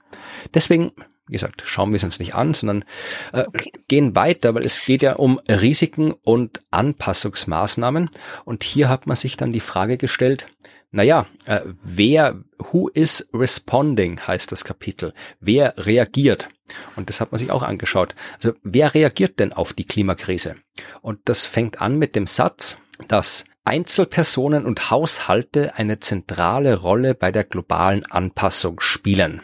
[0.54, 0.90] Deswegen
[1.28, 2.84] wie gesagt, schauen wir es uns nicht an, sondern
[3.32, 3.72] äh, okay.
[3.86, 8.10] gehen weiter, weil es geht ja um Risiken und Anpassungsmaßnahmen.
[8.44, 10.48] Und hier hat man sich dann die Frage gestellt,
[10.92, 15.14] naja, äh, wer, who is responding heißt das Kapitel.
[15.40, 16.48] Wer reagiert?
[16.96, 18.14] Und das hat man sich auch angeschaut.
[18.36, 20.56] Also wer reagiert denn auf die Klimakrise?
[21.00, 22.78] Und das fängt an mit dem Satz,
[23.08, 29.40] dass Einzelpersonen und Haushalte eine zentrale Rolle bei der globalen Anpassung spielen.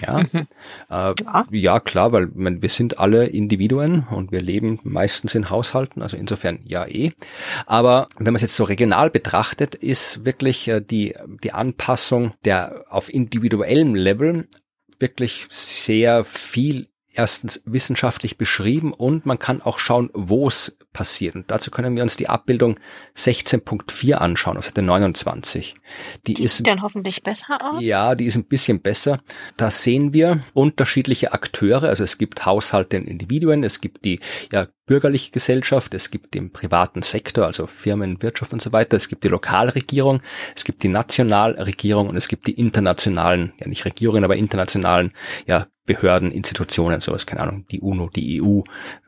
[0.00, 0.46] Ja, mhm.
[0.90, 1.46] äh, ja.
[1.50, 1.80] ja.
[1.80, 6.60] klar, weil meine, wir sind alle Individuen und wir leben meistens in Haushalten, also insofern
[6.64, 7.12] ja eh.
[7.66, 12.86] Aber wenn man es jetzt so regional betrachtet, ist wirklich äh, die, die Anpassung der
[12.88, 14.48] auf individuellem Level
[14.98, 21.34] wirklich sehr viel erstens wissenschaftlich beschrieben und man kann auch schauen, wo es passiert.
[21.34, 22.78] Und dazu können wir uns die Abbildung
[23.16, 25.74] 16.4 anschauen, auf Seite 29.
[26.26, 27.82] Die, die ist sieht dann hoffentlich besser aus.
[27.82, 29.20] Ja, die ist ein bisschen besser.
[29.56, 31.84] Da sehen wir unterschiedliche Akteure.
[31.84, 34.20] Also es gibt Haushalte und Individuen, es gibt die
[34.52, 39.08] ja, bürgerliche Gesellschaft, es gibt den privaten Sektor, also Firmen, Wirtschaft und so weiter, es
[39.08, 40.20] gibt die Lokalregierung,
[40.54, 45.12] es gibt die Nationalregierung und es gibt die internationalen, ja nicht Regierungen, aber internationalen
[45.46, 48.62] ja, Behörden, Institutionen, sowas, keine Ahnung, die UNO, die EU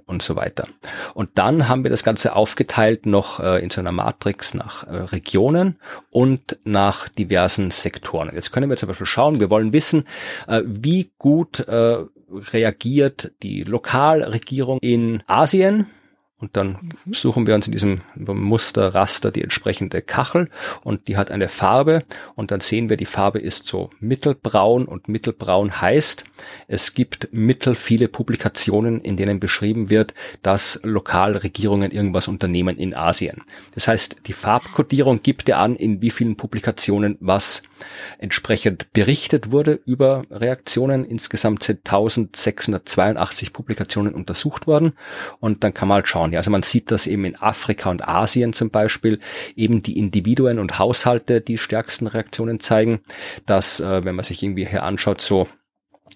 [0.07, 0.69] und so weiter.
[1.15, 4.97] Und dann haben wir das Ganze aufgeteilt noch äh, in so einer Matrix nach äh,
[4.97, 5.79] Regionen
[6.11, 8.31] und nach diversen Sektoren.
[8.35, 10.05] Jetzt können wir zum Beispiel schauen, wir wollen wissen,
[10.47, 11.99] äh, wie gut äh,
[12.53, 15.87] reagiert die Lokalregierung in Asien
[16.38, 20.51] und dann suchen wir uns in diesem Muster, Raster die entsprechende Kachel
[20.85, 25.09] und die hat eine Farbe und dann sehen wir, die Farbe ist so mittelbraun und
[25.09, 26.25] mittelbraun heißt,
[26.68, 33.42] es gibt mittel viele Publikationen, in denen beschrieben wird, dass Lokalregierungen irgendwas unternehmen in Asien.
[33.75, 37.62] Das heißt, die Farbkodierung gibt ja an, in wie vielen Publikationen was
[38.18, 41.05] entsprechend berichtet wurde über Reaktionen.
[41.05, 44.92] Insgesamt sind 1682 Publikationen untersucht worden
[45.40, 48.07] und dann kann man halt schauen, ja, also man sieht das eben in Afrika und
[48.07, 49.21] Asien zum Beispiel,
[49.55, 53.01] eben die Individuen und Haushalte die stärksten Reaktionen zeigen,
[53.47, 55.49] dass, äh, wenn man sich irgendwie hier anschaut, so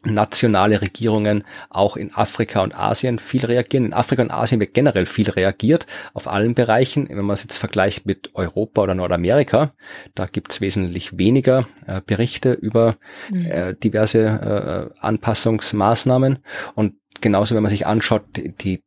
[0.03, 3.87] nationale Regierungen auch in Afrika und Asien viel reagieren.
[3.87, 7.09] In Afrika und Asien wird generell viel reagiert, auf allen Bereichen.
[7.09, 9.75] Wenn man es jetzt vergleicht mit Europa oder Nordamerika,
[10.15, 12.97] da gibt es wesentlich weniger äh, Berichte über
[13.31, 13.47] mhm.
[13.47, 16.39] äh, diverse äh, Anpassungsmaßnahmen.
[16.75, 18.83] Und genauso, wenn man sich anschaut, die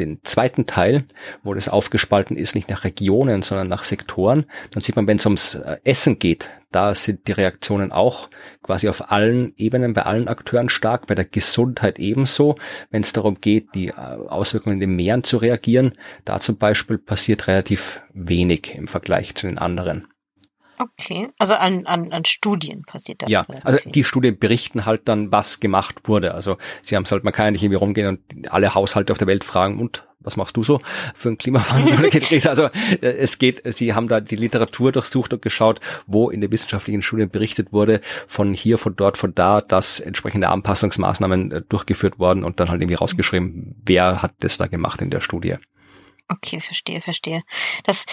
[0.00, 1.04] den zweiten Teil,
[1.42, 5.26] wo das aufgespalten ist, nicht nach Regionen, sondern nach Sektoren, dann sieht man, wenn es
[5.26, 8.30] ums äh, Essen geht, da sind die Reaktionen auch
[8.62, 12.56] quasi auf allen Ebenen, bei allen Akteuren stark, bei der Gesundheit ebenso.
[12.90, 15.92] Wenn es darum geht, die äh, Auswirkungen in den Meeren zu reagieren,
[16.24, 20.06] da zum Beispiel passiert relativ wenig im Vergleich zu den anderen.
[20.80, 23.28] Okay, also an, an, an Studien passiert das.
[23.28, 26.32] Ja, also die Studien berichten halt dann, was gemacht wurde.
[26.32, 29.18] Also sie haben es halt, man kann ja nicht irgendwie rumgehen und alle Haushalte auf
[29.18, 30.80] der Welt fragen, und was machst du so
[31.14, 32.08] für einen Klimawandel?
[32.48, 36.50] Also äh, es geht, sie haben da die Literatur durchsucht und geschaut, wo in den
[36.50, 42.18] wissenschaftlichen Studien berichtet wurde, von hier, von dort, von da, dass entsprechende Anpassungsmaßnahmen äh, durchgeführt
[42.18, 45.56] worden und dann halt irgendwie rausgeschrieben, wer hat das da gemacht in der Studie.
[46.28, 47.42] Okay, verstehe, verstehe.
[47.84, 48.06] Das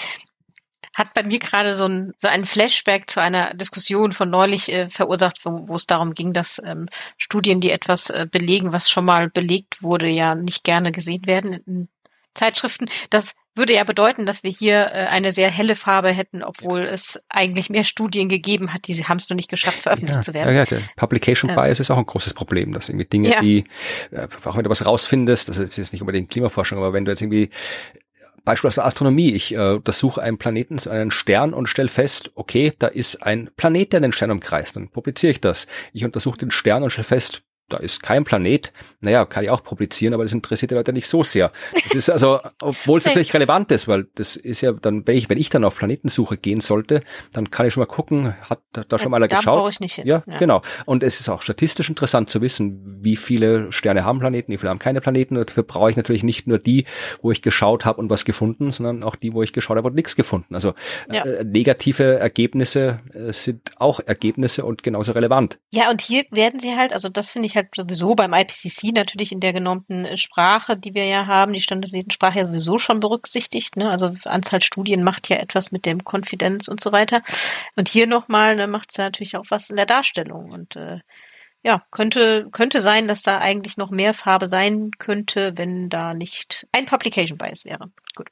[0.97, 4.89] hat bei mir gerade so ein, so ein Flashback zu einer Diskussion von neulich äh,
[4.89, 9.05] verursacht, wo, wo es darum ging, dass ähm, Studien, die etwas äh, belegen, was schon
[9.05, 11.88] mal belegt wurde, ja nicht gerne gesehen werden in
[12.33, 12.89] Zeitschriften.
[13.12, 17.19] Das würde ja bedeuten, dass wir hier äh, eine sehr helle Farbe hätten, obwohl es
[17.29, 20.33] eigentlich mehr Studien gegeben hat, die sie haben es noch nicht geschafft, veröffentlicht ja, zu
[20.33, 20.49] werden.
[20.49, 23.41] Ja, ja, der Publication ähm, Bias ist auch ein großes Problem, dass irgendwie Dinge, ja.
[23.41, 23.65] die,
[24.10, 27.12] äh, auch wenn du was rausfindest, das ist jetzt nicht unbedingt Klimaforschung, aber wenn du
[27.12, 27.51] jetzt irgendwie
[28.47, 29.33] Beispiel aus der Astronomie.
[29.33, 33.91] Ich äh, untersuche einen Planeten, einen Stern und stelle fest, okay, da ist ein Planet,
[33.91, 34.77] der den Stern umkreist.
[34.77, 35.67] Dann publiziere ich das.
[35.91, 38.71] Ich untersuche den Stern und stelle fest, da ist kein Planet.
[39.01, 41.51] Naja, kann ich auch publizieren, aber das interessiert die Leute nicht so sehr.
[41.73, 45.30] Das ist also, obwohl es natürlich relevant ist, weil das ist ja dann, wenn ich,
[45.30, 47.01] wenn ich dann auf Planetensuche gehen sollte,
[47.34, 49.69] dann kann ich schon mal gucken, hat da schon mal einer da geschaut?
[49.71, 50.08] Ich nicht hin.
[50.08, 50.62] Ja, ja, genau.
[50.86, 54.69] Und es ist auch statistisch interessant zu wissen, wie viele Sterne haben Planeten, wie viele
[54.69, 55.36] haben keine Planeten.
[55.38, 56.86] Und dafür brauche ich natürlich nicht nur die,
[57.21, 59.95] wo ich geschaut habe und was gefunden, sondern auch die, wo ich geschaut habe und
[59.95, 60.56] nichts gefunden.
[60.56, 60.73] Also
[61.12, 61.23] ja.
[61.23, 65.60] äh, negative Ergebnisse äh, sind auch Ergebnisse und genauso relevant.
[65.71, 69.34] Ja, und hier werden sie halt, also das finde ich halt sowieso beim IPCC natürlich
[69.34, 73.02] in der genormten äh, Sprache, die wir ja haben, die standardisierten Sprache ja sowieso schon
[73.02, 73.76] berücksichtigt.
[73.76, 73.89] Ne?
[73.89, 77.22] Also Anzahl Studien macht ja etwas mit dem Konfidenz und so weiter.
[77.76, 80.52] Und hier nochmal ne, macht es ja natürlich auch was in der Darstellung.
[80.52, 81.00] Und äh,
[81.63, 86.67] ja, könnte, könnte sein, dass da eigentlich noch mehr Farbe sein könnte, wenn da nicht
[86.72, 87.91] ein Publication Bias wäre.
[88.15, 88.30] Gut.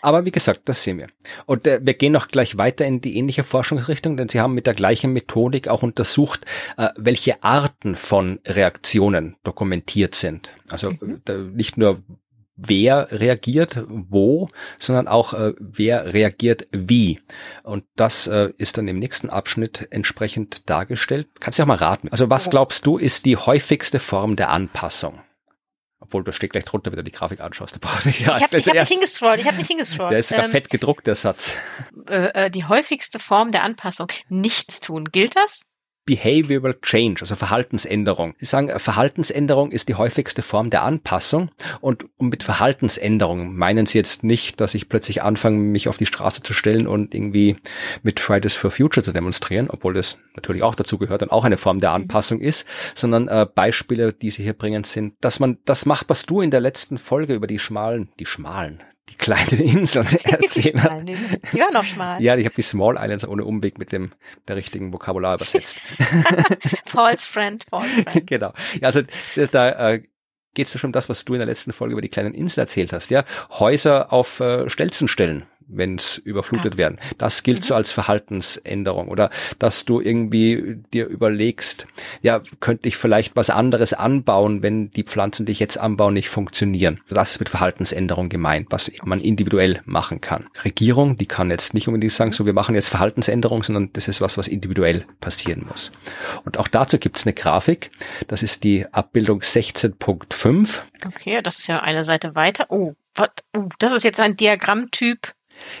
[0.00, 1.08] Aber wie gesagt, das sehen wir.
[1.46, 4.66] Und äh, wir gehen noch gleich weiter in die ähnliche Forschungsrichtung, denn Sie haben mit
[4.66, 6.44] der gleichen Methodik auch untersucht,
[6.76, 10.50] äh, welche Arten von Reaktionen dokumentiert sind.
[10.68, 11.22] Also mhm.
[11.28, 12.02] äh, nicht nur
[12.56, 17.20] wer reagiert wo, sondern auch äh, wer reagiert wie.
[17.62, 21.28] Und das äh, ist dann im nächsten Abschnitt entsprechend dargestellt.
[21.40, 22.08] Kannst du auch mal raten.
[22.10, 25.20] Also was glaubst du ist die häufigste Form der Anpassung?
[26.12, 27.78] Obwohl, da steht gleich drunter, wenn du die Grafik anschaust.
[28.06, 29.40] Ich ja, ich habe hab nicht hingescrollt.
[29.40, 30.12] Ich habe nicht hingescrollt.
[30.12, 31.54] Der ist sogar ähm, fett gedruckt, der Satz.
[32.06, 34.08] Äh, äh, die häufigste Form der Anpassung.
[34.28, 35.06] Nichts tun.
[35.06, 35.71] Gilt das?
[36.04, 38.34] Behavioral Change, also Verhaltensänderung.
[38.38, 43.98] Sie sagen, Verhaltensänderung ist die häufigste Form der Anpassung und, und mit Verhaltensänderung meinen Sie
[43.98, 47.56] jetzt nicht, dass ich plötzlich anfange, mich auf die Straße zu stellen und irgendwie
[48.02, 51.58] mit Fridays for Future zu demonstrieren, obwohl das natürlich auch dazu gehört und auch eine
[51.58, 51.96] Form der mhm.
[51.96, 56.26] Anpassung ist, sondern äh, Beispiele, die Sie hier bringen, sind, dass man das macht, was
[56.26, 61.04] du in der letzten Folge über die schmalen, die schmalen, die kleinen Inseln erzählen.
[61.04, 62.22] Die waren noch schmal.
[62.22, 64.12] Ja, ich habe die Small Islands ohne Umweg mit dem
[64.48, 65.80] der richtigen Vokabular übersetzt.
[66.86, 68.26] false friend, false friend.
[68.26, 68.52] Genau.
[68.80, 69.02] Ja, also
[69.50, 70.02] da äh,
[70.54, 72.34] geht es ja schon um das, was du in der letzten Folge über die kleinen
[72.34, 73.10] Inseln erzählt hast.
[73.10, 76.78] Ja, Häuser auf äh, Stelzen stellen wenn es überflutet ja.
[76.78, 76.98] werden.
[77.18, 77.64] Das gilt mhm.
[77.64, 81.86] so als Verhaltensänderung oder dass du irgendwie dir überlegst,
[82.22, 86.28] ja, könnte ich vielleicht was anderes anbauen, wenn die Pflanzen, die ich jetzt anbaue, nicht
[86.28, 87.00] funktionieren.
[87.08, 90.46] Das ist mit Verhaltensänderung gemeint, was man individuell machen kann.
[90.64, 94.20] Regierung, die kann jetzt nicht unbedingt sagen, so wir machen jetzt Verhaltensänderung, sondern das ist
[94.20, 95.92] was, was individuell passieren muss.
[96.44, 97.90] Und auch dazu gibt es eine Grafik.
[98.28, 100.80] Das ist die Abbildung 16.5.
[101.06, 102.66] Okay, das ist ja eine Seite weiter.
[102.68, 103.30] Oh, was?
[103.56, 105.34] Oh, das ist jetzt ein Diagrammtyp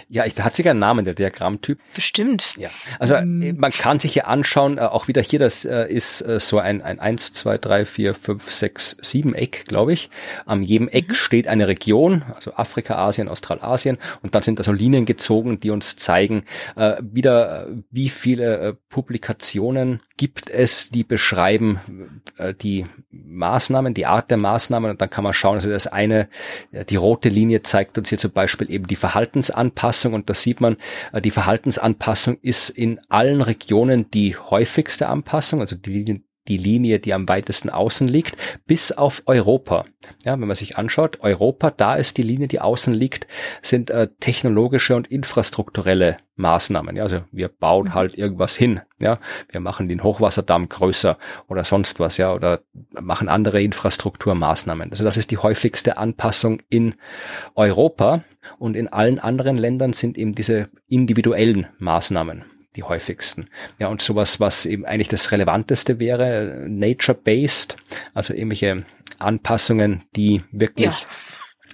[0.08, 1.78] ja, ich, da hat sich ein Name, der Diagrammtyp.
[1.94, 2.54] Bestimmt.
[2.56, 3.56] Ja, also mhm.
[3.58, 7.00] man kann sich hier anschauen, äh, auch wieder hier, das äh, ist so ein, ein
[7.00, 10.10] 1, 2, 3, 4, 5, 6, 7 Eck, glaube ich.
[10.46, 11.14] Am jedem Eck mhm.
[11.14, 15.70] steht eine Region, also Afrika, Asien, Australasien und dann sind da so Linien gezogen, die
[15.70, 16.44] uns zeigen,
[17.00, 21.80] wieder wie viele Publikationen gibt es, die beschreiben
[22.62, 26.28] die Maßnahmen, die Art der Maßnahmen und dann kann man schauen, also das eine,
[26.88, 29.71] die rote Linie zeigt uns hier zum Beispiel eben die Verhaltensanpassung
[30.14, 30.76] und da sieht man,
[31.12, 37.14] äh, die Verhaltensanpassung ist in allen Regionen die häufigste Anpassung, also die die Linie, die
[37.14, 39.84] am weitesten außen liegt, bis auf Europa.
[40.24, 43.28] Ja, wenn man sich anschaut, Europa, da ist die Linie, die außen liegt,
[43.62, 46.96] sind äh, technologische und infrastrukturelle Maßnahmen.
[46.96, 47.94] Ja, also wir bauen mhm.
[47.94, 48.80] halt irgendwas hin.
[49.00, 49.18] Ja,
[49.50, 52.16] wir machen den Hochwasserdamm größer oder sonst was.
[52.16, 52.60] Ja, oder
[53.00, 54.90] machen andere Infrastrukturmaßnahmen.
[54.90, 56.94] Also das ist die häufigste Anpassung in
[57.54, 58.24] Europa
[58.58, 62.44] und in allen anderen Ländern sind eben diese individuellen Maßnahmen
[62.76, 63.48] die häufigsten.
[63.78, 67.76] Ja, und sowas, was eben eigentlich das Relevanteste wäre, nature-based,
[68.14, 68.84] also irgendwelche
[69.18, 71.06] Anpassungen, die wirklich ja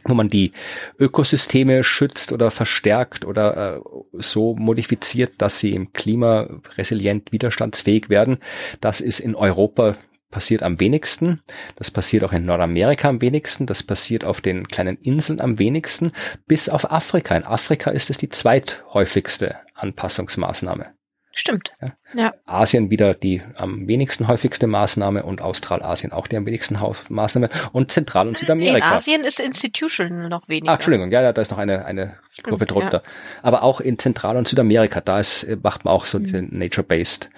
[0.04, 0.52] wo man die
[0.98, 3.80] Ökosysteme schützt oder verstärkt oder äh,
[4.12, 8.38] so modifiziert, dass sie im Klima resilient widerstandsfähig werden.
[8.80, 9.96] Das ist in Europa
[10.30, 11.42] passiert am wenigsten.
[11.76, 13.66] Das passiert auch in Nordamerika am wenigsten.
[13.66, 16.12] Das passiert auf den kleinen Inseln am wenigsten.
[16.46, 17.36] Bis auf Afrika.
[17.36, 20.97] In Afrika ist es die zweithäufigste Anpassungsmaßnahme.
[21.38, 21.72] Stimmt.
[21.80, 21.92] Ja.
[22.14, 22.34] ja.
[22.46, 26.76] Asien wieder die am wenigsten häufigste Maßnahme und Australasien auch die am wenigsten
[27.10, 28.76] Maßnahme und Zentral- und Südamerika.
[28.76, 30.72] In Asien ist Institutional noch weniger.
[30.72, 33.02] Ah, Entschuldigung, ja, ja, da ist noch eine, eine Kurve drunter.
[33.04, 33.10] Ja.
[33.42, 36.24] Aber auch in Zentral- und Südamerika, da ist, macht man auch so mhm.
[36.24, 37.30] diese Nature-Based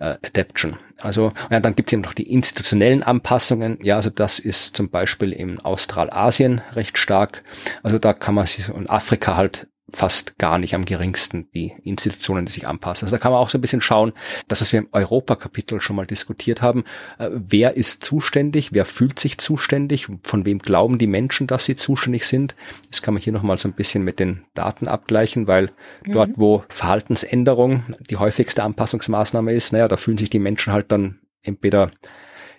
[0.00, 0.76] äh, Adaption.
[1.00, 3.78] Also, ja, dann gibt es eben noch die institutionellen Anpassungen.
[3.80, 7.40] Ja, also das ist zum Beispiel in Australasien recht stark.
[7.84, 12.44] Also da kann man sich in Afrika halt fast gar nicht am geringsten die Institutionen,
[12.44, 13.06] die sich anpassen.
[13.06, 14.12] Also da kann man auch so ein bisschen schauen,
[14.48, 16.84] das, was wir im Europakapitel schon mal diskutiert haben,
[17.18, 21.76] äh, wer ist zuständig, wer fühlt sich zuständig, von wem glauben die Menschen, dass sie
[21.76, 22.56] zuständig sind.
[22.90, 25.70] Das kann man hier nochmal so ein bisschen mit den Daten abgleichen, weil
[26.04, 26.12] mhm.
[26.12, 31.20] dort, wo Verhaltensänderung die häufigste Anpassungsmaßnahme ist, naja, da fühlen sich die Menschen halt dann
[31.42, 31.92] entweder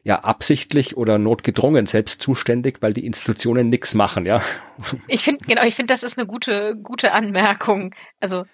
[0.08, 4.42] ja absichtlich oder notgedrungen selbst zuständig, weil die Institutionen nichts machen, ja.
[5.10, 7.94] Ich finde, genau, ich finde, das ist eine gute, gute Anmerkung.
[8.22, 8.46] Also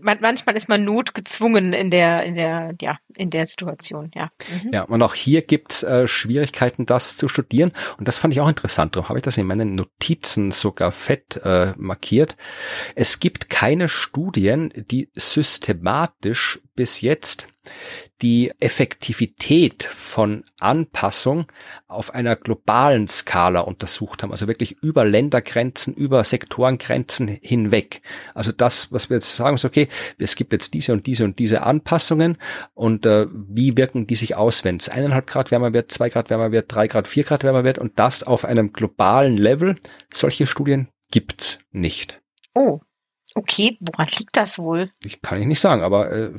[0.00, 4.30] manchmal ist man notgezwungen in der, in der, ja, in der Situation, ja.
[4.62, 4.70] Mhm.
[4.72, 7.72] Ja, und auch hier gibt's äh, Schwierigkeiten, das zu studieren.
[7.98, 8.96] Und das fand ich auch interessant.
[8.96, 12.36] Darum habe ich das in meinen Notizen sogar fett äh, markiert.
[12.94, 17.48] Es gibt keine Studien, die systematisch bis jetzt
[18.22, 21.46] die Effektivität von Anpassung
[21.88, 28.02] auf einer globalen Skala untersucht haben, also wirklich über Ländergrenzen, über Sektorengrenzen hinweg.
[28.34, 31.38] Also das, was wir jetzt sagen, ist okay, es gibt jetzt diese und diese und
[31.38, 32.38] diese Anpassungen
[32.74, 36.30] und äh, wie wirken die sich aus, wenn es eineinhalb Grad wärmer wird, zwei Grad
[36.30, 39.76] wärmer wird, drei Grad, vier Grad wärmer wird und das auf einem globalen Level.
[40.12, 42.22] Solche Studien gibt's nicht.
[42.54, 42.80] Oh,
[43.34, 44.90] okay, woran liegt das wohl?
[45.04, 46.32] Ich kann ich nicht sagen, aber äh,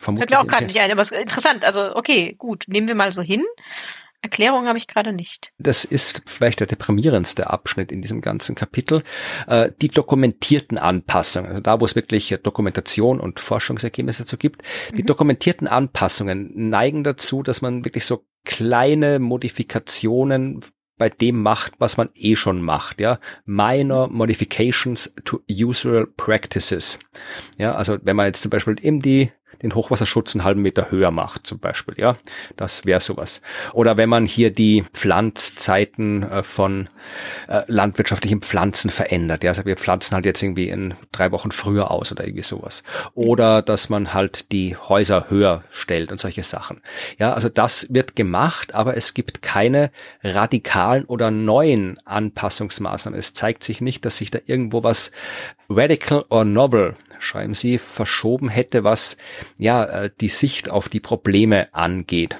[0.00, 0.30] Vermutlich.
[0.30, 1.62] Fällt mir auch gerade nicht ein, aber interessant.
[1.62, 3.44] Also, okay, gut, nehmen wir mal so hin.
[4.22, 5.52] Erklärung habe ich gerade nicht.
[5.58, 9.02] Das ist vielleicht der deprimierendste Abschnitt in diesem ganzen Kapitel.
[9.46, 14.62] Äh, die dokumentierten Anpassungen, also da, wo es wirklich Dokumentation und Forschungsergebnisse dazu gibt.
[14.96, 15.06] Die mhm.
[15.06, 20.62] dokumentierten Anpassungen neigen dazu, dass man wirklich so kleine Modifikationen
[20.96, 23.18] bei dem macht, was man eh schon macht, ja.
[23.46, 26.98] Minor Modifications to Usual Practices.
[27.58, 29.32] Ja, also wenn man jetzt zum Beispiel eben die
[29.62, 32.16] den Hochwasserschutz einen halben Meter höher macht, zum Beispiel, ja.
[32.56, 33.42] Das wäre sowas.
[33.72, 36.88] Oder wenn man hier die Pflanzzeiten äh, von
[37.48, 41.90] äh, landwirtschaftlichen Pflanzen verändert, ja, also wir pflanzen halt jetzt irgendwie in drei Wochen früher
[41.90, 42.82] aus oder irgendwie sowas.
[43.14, 46.80] Oder dass man halt die Häuser höher stellt und solche Sachen.
[47.18, 49.90] Ja, also das wird gemacht, aber es gibt keine
[50.22, 53.18] radikalen oder neuen Anpassungsmaßnahmen.
[53.18, 55.12] Es zeigt sich nicht, dass sich da irgendwo was
[55.70, 59.16] radical or novel, schreiben Sie, verschoben hätte, was
[59.56, 62.36] ja äh, die Sicht auf die Probleme angeht.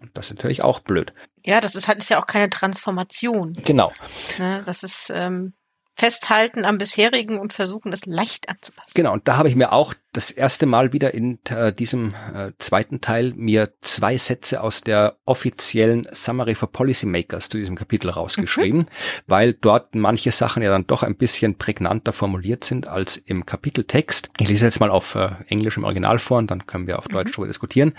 [0.00, 1.12] Und das ist natürlich auch blöd.
[1.44, 3.52] Ja, das ist halt ist ja auch keine Transformation.
[3.64, 3.92] Genau.
[4.38, 5.54] Ne, das ist ähm,
[5.94, 8.92] Festhalten am bisherigen und versuchen, es leicht anzupassen.
[8.94, 12.52] Genau, und da habe ich mir auch das erste Mal wieder in äh, diesem äh,
[12.58, 18.80] zweiten Teil mir zwei Sätze aus der offiziellen Summary for Policymakers zu diesem Kapitel rausgeschrieben,
[18.80, 18.86] mhm.
[19.26, 24.30] weil dort manche Sachen ja dann doch ein bisschen prägnanter formuliert sind als im Kapiteltext.
[24.38, 27.08] Ich lese jetzt mal auf äh, Englisch im Original vor und dann können wir auf
[27.08, 27.32] Deutsch mhm.
[27.32, 27.94] darüber diskutieren.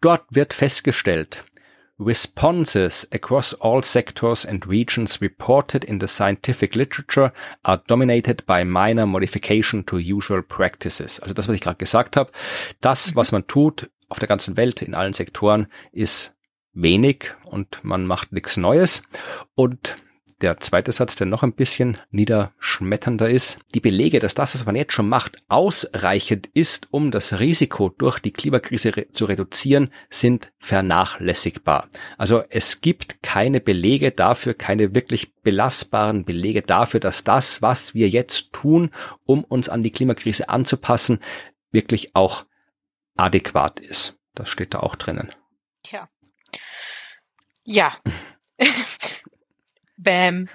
[0.00, 1.44] Dort wird festgestellt,
[1.98, 7.32] Responses across all sectors and regions reported in the scientific literature
[7.64, 11.20] are dominated by minor modification to usual practices.
[11.20, 12.32] Also das, was ich gerade gesagt habe,
[12.80, 13.16] das, mhm.
[13.16, 16.36] was man tut auf der ganzen Welt in allen Sektoren, ist
[16.72, 19.02] wenig und man macht nichts Neues.
[19.54, 19.96] Und
[20.44, 23.58] der zweite Satz, der noch ein bisschen niederschmetternder ist.
[23.74, 28.18] Die Belege, dass das, was man jetzt schon macht, ausreichend ist, um das Risiko durch
[28.18, 31.88] die Klimakrise re zu reduzieren, sind vernachlässigbar.
[32.18, 38.10] Also es gibt keine Belege dafür, keine wirklich belastbaren Belege dafür, dass das, was wir
[38.10, 38.90] jetzt tun,
[39.24, 41.20] um uns an die Klimakrise anzupassen,
[41.70, 42.44] wirklich auch
[43.16, 44.18] adäquat ist.
[44.34, 45.34] Das steht da auch drinnen.
[45.82, 46.10] Tja.
[47.64, 47.96] Ja.
[50.04, 50.48] Bam.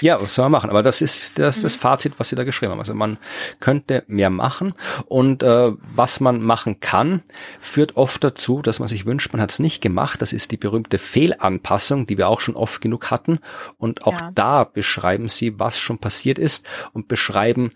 [0.00, 0.70] Ja, was soll man machen?
[0.70, 1.80] Aber das ist das, das mhm.
[1.80, 2.78] Fazit, was Sie da geschrieben haben.
[2.78, 3.18] Also man
[3.58, 4.74] könnte mehr machen
[5.06, 7.22] und äh, was man machen kann,
[7.58, 10.22] führt oft dazu, dass man sich wünscht, man hat es nicht gemacht.
[10.22, 13.40] Das ist die berühmte Fehlanpassung, die wir auch schon oft genug hatten.
[13.76, 14.30] Und auch ja.
[14.34, 17.72] da beschreiben Sie, was schon passiert ist und beschreiben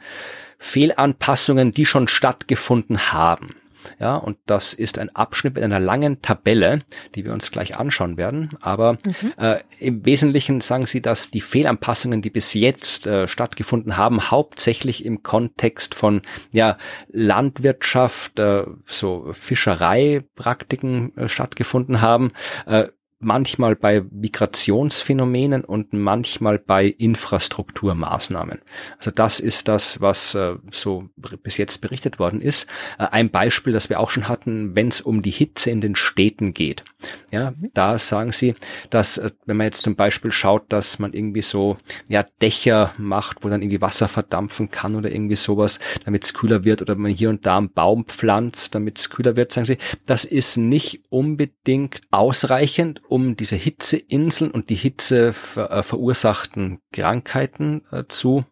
[0.58, 3.56] Fehlanpassungen, die schon stattgefunden haben.
[3.98, 6.82] Ja, und das ist ein Abschnitt mit einer langen Tabelle,
[7.14, 8.50] die wir uns gleich anschauen werden.
[8.60, 9.32] Aber mhm.
[9.38, 15.04] äh, im Wesentlichen sagen Sie, dass die Fehlanpassungen, die bis jetzt äh, stattgefunden haben, hauptsächlich
[15.04, 16.76] im Kontext von ja,
[17.08, 22.32] Landwirtschaft, äh, so Fischereipraktiken äh, stattgefunden haben.
[22.66, 22.88] Äh,
[23.22, 28.60] manchmal bei Migrationsphänomenen und manchmal bei Infrastrukturmaßnahmen.
[28.96, 31.08] Also das ist das, was äh, so
[31.42, 32.68] bis jetzt berichtet worden ist.
[32.98, 35.94] Äh, ein Beispiel, das wir auch schon hatten, wenn es um die Hitze in den
[35.94, 36.84] Städten geht.
[37.30, 38.54] Ja, da sagen sie,
[38.90, 41.76] dass äh, wenn man jetzt zum Beispiel schaut, dass man irgendwie so
[42.08, 46.64] ja Dächer macht, wo dann irgendwie Wasser verdampfen kann oder irgendwie sowas, damit es kühler
[46.64, 49.78] wird oder man hier und da einen Baum pflanzt, damit es kühler wird, sagen sie,
[50.06, 57.82] das ist nicht unbedingt ausreichend, um diese Hitzeinseln und die Hitze ver äh, verursachten Krankheiten
[57.92, 58.46] äh, zu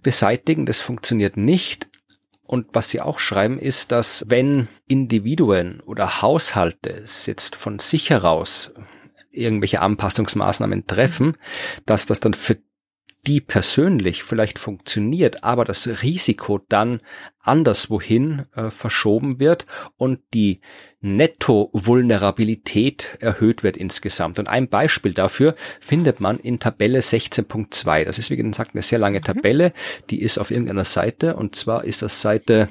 [0.00, 0.64] beseitigen.
[0.64, 1.90] Das funktioniert nicht.
[2.46, 8.74] Und was sie auch schreiben, ist, dass wenn Individuen oder Haushalte jetzt von sich heraus
[9.32, 11.36] irgendwelche Anpassungsmaßnahmen treffen,
[11.84, 12.58] dass das dann für
[13.26, 17.00] die persönlich vielleicht funktioniert, aber das Risiko dann
[17.40, 20.60] anderswohin äh, verschoben wird und die
[21.04, 24.38] Netto-Vulnerabilität erhöht wird insgesamt.
[24.38, 28.04] Und ein Beispiel dafür findet man in Tabelle 16.2.
[28.04, 29.24] Das ist, wie gesagt, eine sehr lange mhm.
[29.24, 29.72] Tabelle,
[30.08, 32.70] die ist auf irgendeiner Seite und zwar ist das Seite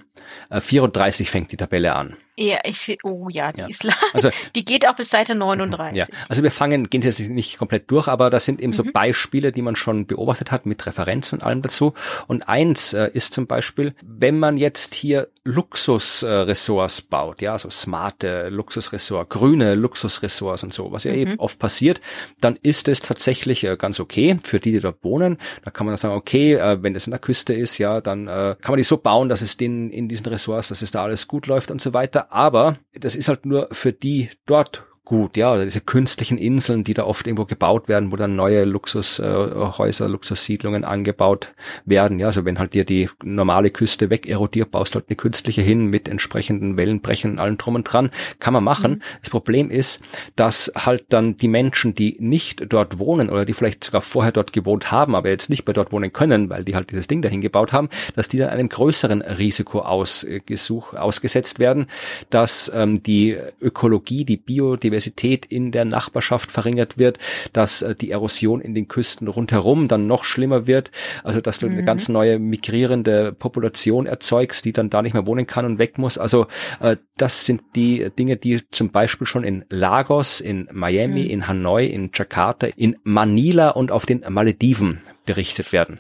[0.50, 2.18] äh, 34 fängt die Tabelle an.
[2.36, 3.68] Ja, ich sehe, oh ja, die ja.
[3.68, 3.96] ist lang.
[4.14, 5.98] Also, die geht auch bis Seite 39.
[5.98, 8.76] Ja, also wir fangen, gehen jetzt nicht komplett durch, aber das sind eben mhm.
[8.76, 11.94] so Beispiele, die man schon beobachtet hat mit Referenzen und allem dazu.
[12.28, 17.70] Und eins äh, ist zum Beispiel, wenn man jetzt hier Luxusressorts äh, baut, ja, so
[17.70, 21.18] smarte Luxusressorts, grüne Luxusressorts und so, was ja mhm.
[21.18, 22.02] eben oft passiert,
[22.40, 25.38] dann ist es tatsächlich äh, ganz okay für die, die dort wohnen.
[25.64, 28.28] Da kann man dann sagen, okay, äh, wenn es in der Küste ist, ja, dann
[28.28, 31.04] äh, kann man die so bauen, dass es denen in diesen Ressorts, dass es da
[31.04, 35.36] alles gut läuft und so weiter aber das ist halt nur für die dort gut,
[35.36, 40.06] ja, oder diese künstlichen Inseln, die da oft irgendwo gebaut werden, wo dann neue Luxushäuser,
[40.06, 44.96] äh, Luxussiedlungen angebaut werden, ja, also wenn halt dir die normale Küste weg erodiert, baust
[44.96, 48.92] halt eine künstliche hin mit entsprechenden Wellenbrechen und allem drum und dran, kann man machen.
[48.94, 49.02] Mhm.
[49.20, 50.02] Das Problem ist,
[50.38, 54.54] dass halt dann die Menschen, die nicht dort wohnen oder die vielleicht sogar vorher dort
[54.54, 57.42] gewohnt haben, aber jetzt nicht mehr dort wohnen können, weil die halt dieses Ding dahin
[57.42, 61.88] gebaut haben, dass die dann einem größeren Risiko ausgesuch, ausgesetzt werden,
[62.30, 67.20] dass ähm, die Ökologie, die Biodiversität Biodiversität in der Nachbarschaft verringert wird,
[67.52, 70.92] dass äh, die Erosion in den Küsten rundherum dann noch schlimmer wird,
[71.24, 71.74] also dass du mhm.
[71.74, 75.98] eine ganz neue migrierende Population erzeugst, die dann da nicht mehr wohnen kann und weg
[75.98, 76.18] muss.
[76.18, 76.48] Also
[76.80, 81.30] äh, das sind die Dinge, die zum Beispiel schon in Lagos, in Miami, mhm.
[81.30, 86.00] in Hanoi, in Jakarta, in Manila und auf den Malediven berichtet werden.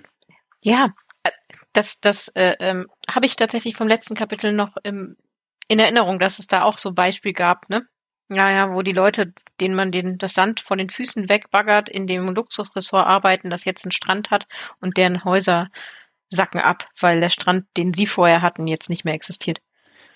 [0.61, 0.93] Ja,
[1.23, 1.31] äh,
[1.73, 5.15] das, das äh, ähm, habe ich tatsächlich vom letzten Kapitel noch im,
[5.67, 7.87] in Erinnerung, dass es da auch so Beispiel gab, ne?
[8.33, 12.27] Naja, wo die Leute, denen man den, das Sand von den Füßen wegbaggert, in dem
[12.27, 14.47] Luxusressort arbeiten, das jetzt einen Strand hat
[14.81, 15.69] und deren Häuser
[16.29, 19.61] sacken ab, weil der Strand, den sie vorher hatten, jetzt nicht mehr existiert.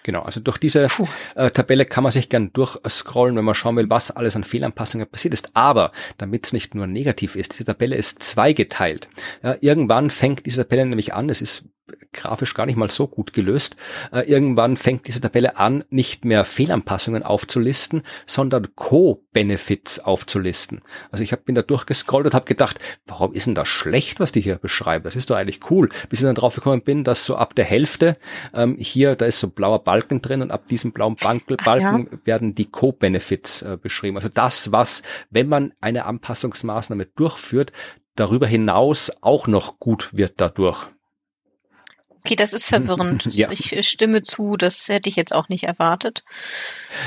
[0.04, 0.88] Genau, also durch diese
[1.36, 5.06] äh, Tabelle kann man sich gern durchscrollen, wenn man schauen will, was alles an Fehlanpassungen
[5.06, 5.52] passiert ist.
[5.54, 9.10] Aber damit es nicht nur negativ ist, diese Tabelle ist zweigeteilt.
[9.44, 11.66] Ja, irgendwann fängt diese Tabelle nämlich an, es ist
[12.14, 13.78] grafisch gar nicht mal so gut gelöst.
[14.12, 20.82] Äh, irgendwann fängt diese Tabelle an, nicht mehr Fehlanpassungen aufzulisten, sondern Co-Benefits aufzulisten.
[21.12, 24.32] Also ich hab, bin da durchgescrollt und habe gedacht, warum ist denn das schlecht, was
[24.32, 25.04] die hier beschreiben?
[25.04, 25.90] Das ist doch eigentlich cool.
[26.10, 28.18] Bis ich dann drauf gekommen bin, dass so ab der Hälfte
[28.54, 32.18] ähm, hier, da ist so blauer Balken drin und ab diesem blauen Balken, Balken ja.
[32.26, 34.18] werden die Co-Benefits äh, beschrieben.
[34.18, 37.72] Also das, was, wenn man eine Anpassungsmaßnahme durchführt,
[38.16, 40.88] darüber hinaus auch noch gut wird dadurch.
[42.28, 43.26] Okay, das ist verwirrend.
[43.32, 43.50] ja.
[43.52, 46.26] Ich äh, stimme zu, das hätte ich jetzt auch nicht erwartet.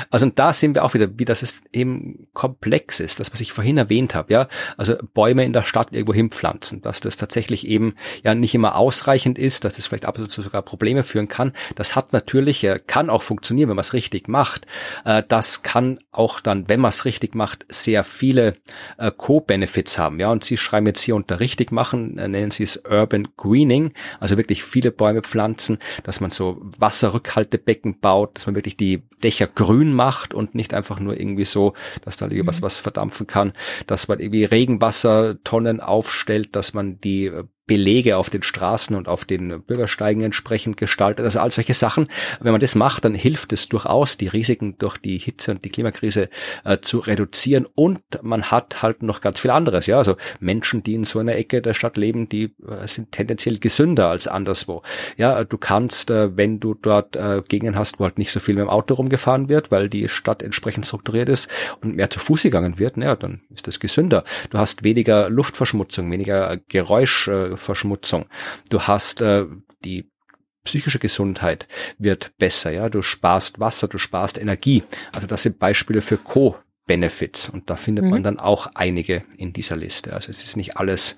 [0.09, 3.39] Also und da sehen wir auch wieder, wie das ist eben komplex ist, das, was
[3.39, 4.47] ich vorhin erwähnt habe, ja.
[4.77, 9.37] Also Bäume in der Stadt irgendwo hinpflanzen, dass das tatsächlich eben ja nicht immer ausreichend
[9.37, 11.53] ist, dass das vielleicht ab und zu sogar Probleme führen kann.
[11.75, 14.65] Das hat natürlich, äh, kann auch funktionieren, wenn man es richtig macht.
[15.05, 18.55] Äh, das kann auch dann, wenn man es richtig macht, sehr viele
[19.17, 20.31] Co-Benefits haben, ja.
[20.31, 24.63] Und Sie schreiben jetzt hier unter richtig machen, nennen Sie es Urban Greening, also wirklich
[24.63, 29.93] viele Bäume Bäume pflanzen, dass man so Wasserrückhaltebecken baut, dass man wirklich die Dächer grün
[29.93, 32.65] macht und nicht einfach nur irgendwie so, dass da irgendwas mhm.
[32.65, 33.53] was verdampfen kann,
[33.87, 39.23] dass man irgendwie Regenwassertonnen aufstellt, dass man die äh, Belege auf den Straßen und auf
[39.23, 41.23] den Bürgersteigen entsprechend gestaltet.
[41.23, 42.07] Also all solche Sachen.
[42.39, 45.69] Wenn man das macht, dann hilft es durchaus, die Risiken durch die Hitze und die
[45.69, 46.29] Klimakrise
[46.65, 47.67] äh, zu reduzieren.
[47.75, 49.85] Und man hat halt noch ganz viel anderes.
[49.85, 53.59] Ja, also Menschen, die in so einer Ecke der Stadt leben, die äh, sind tendenziell
[53.59, 54.81] gesünder als anderswo.
[55.15, 58.55] Ja, du kannst, äh, wenn du dort äh, Gegenden hast, wo halt nicht so viel
[58.55, 61.49] mit dem Auto rumgefahren wird, weil die Stadt entsprechend strukturiert ist
[61.81, 64.23] und mehr zu Fuß gegangen wird, ja, dann ist das gesünder.
[64.49, 68.25] Du hast weniger Luftverschmutzung, weniger Geräusch, äh, Verschmutzung.
[68.69, 69.45] Du hast äh,
[69.83, 70.09] die
[70.63, 74.83] psychische Gesundheit wird besser, ja, du sparst Wasser, du sparst Energie.
[75.13, 78.11] Also das sind Beispiele für Co Benefits und da findet mhm.
[78.11, 80.13] man dann auch einige in dieser Liste.
[80.13, 81.15] Also es ist nicht alles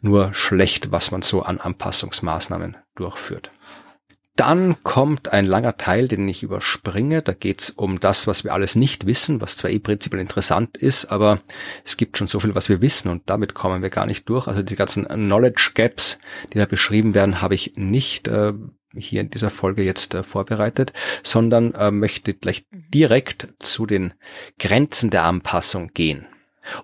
[0.00, 3.50] nur schlecht, was man so an Anpassungsmaßnahmen durchführt.
[4.36, 7.22] Dann kommt ein langer Teil, den ich überspringe.
[7.22, 11.06] Da geht's um das, was wir alles nicht wissen, was zwar eh prinzipiell interessant ist,
[11.06, 11.40] aber
[11.84, 14.48] es gibt schon so viel, was wir wissen und damit kommen wir gar nicht durch.
[14.48, 16.18] Also die ganzen Knowledge Gaps,
[16.52, 18.54] die da beschrieben werden, habe ich nicht äh,
[18.96, 24.14] hier in dieser Folge jetzt äh, vorbereitet, sondern äh, möchte gleich direkt zu den
[24.58, 26.26] Grenzen der Anpassung gehen.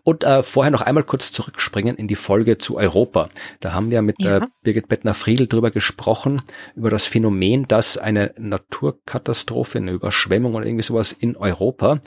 [0.03, 3.28] Und äh, vorher noch einmal kurz zurückspringen in die Folge zu Europa.
[3.61, 4.37] Da haben wir mit äh, ja.
[4.39, 6.43] äh, Birgit Bettner-Friedl drüber gesprochen,
[6.74, 12.01] über das Phänomen, dass eine Naturkatastrophe, eine Überschwemmung oder irgendwie sowas in Europa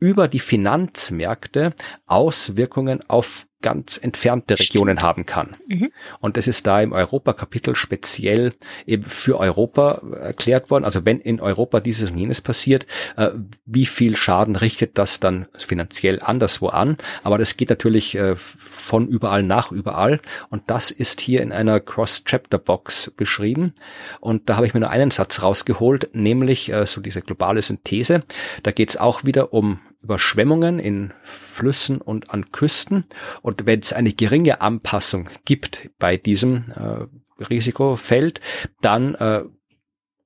[0.00, 1.74] über die Finanzmärkte
[2.06, 5.56] Auswirkungen auf ganz entfernte Regionen haben kann.
[5.66, 5.90] Mhm.
[6.20, 8.52] Und das ist da im Europa-Kapitel speziell
[8.86, 10.84] eben für Europa erklärt worden.
[10.84, 12.86] Also wenn in Europa dieses und jenes passiert,
[13.16, 13.30] äh,
[13.66, 16.98] wie viel Schaden richtet das dann finanziell anderswo an?
[17.24, 20.20] Aber das geht natürlich äh, von überall nach überall.
[20.50, 23.74] Und das ist hier in einer Cross-Chapter-Box beschrieben.
[24.20, 28.22] Und da habe ich mir nur einen Satz rausgeholt, nämlich äh, so diese globale Synthese.
[28.62, 33.04] Da geht es auch wieder um Überschwemmungen in Flüssen und an Küsten.
[33.42, 38.40] Und wenn es eine geringe Anpassung gibt bei diesem äh, Risikofeld,
[38.80, 39.44] dann äh,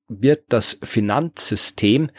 [0.07, 2.09] wird das Finanzsystem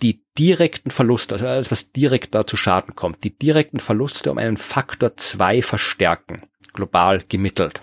[0.00, 4.38] die direkten Verluste, also alles, was direkt da zu Schaden kommt, die direkten Verluste um
[4.38, 6.42] einen Faktor zwei verstärken,
[6.72, 7.82] global gemittelt.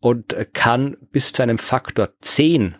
[0.00, 2.76] Und kann bis zu einem Faktor zehn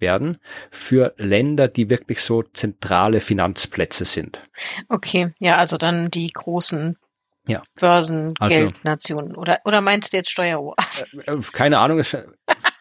[0.00, 0.38] werden
[0.70, 4.38] für Länder, die wirklich so zentrale Finanzplätze sind.
[4.88, 6.96] Okay, ja, also dann die großen
[7.46, 7.62] ja.
[7.76, 9.30] Börsengeldnationen.
[9.30, 11.14] Also, oder, oder meinst du jetzt Steueroas?
[11.26, 12.02] Äh, äh, keine Ahnung.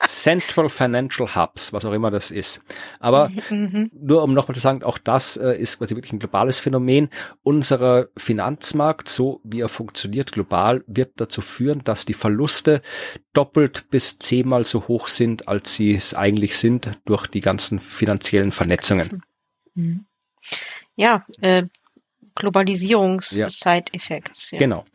[0.08, 2.64] Central Financial Hubs, was auch immer das ist.
[2.99, 3.91] Aber mhm.
[3.93, 7.10] nur um nochmal zu sagen, auch das äh, ist quasi wirklich ein globales Phänomen.
[7.43, 12.82] Unser Finanzmarkt, so wie er funktioniert global, wird dazu führen, dass die Verluste
[13.34, 18.51] doppelt bis zehnmal so hoch sind, als sie es eigentlich sind, durch die ganzen finanziellen
[18.51, 19.24] Vernetzungen.
[19.76, 20.05] Mhm.
[20.95, 21.66] Ja, äh,
[22.38, 24.52] Globalisierungs-Side-Effects.
[24.52, 24.60] Ja.
[24.60, 24.86] Genau.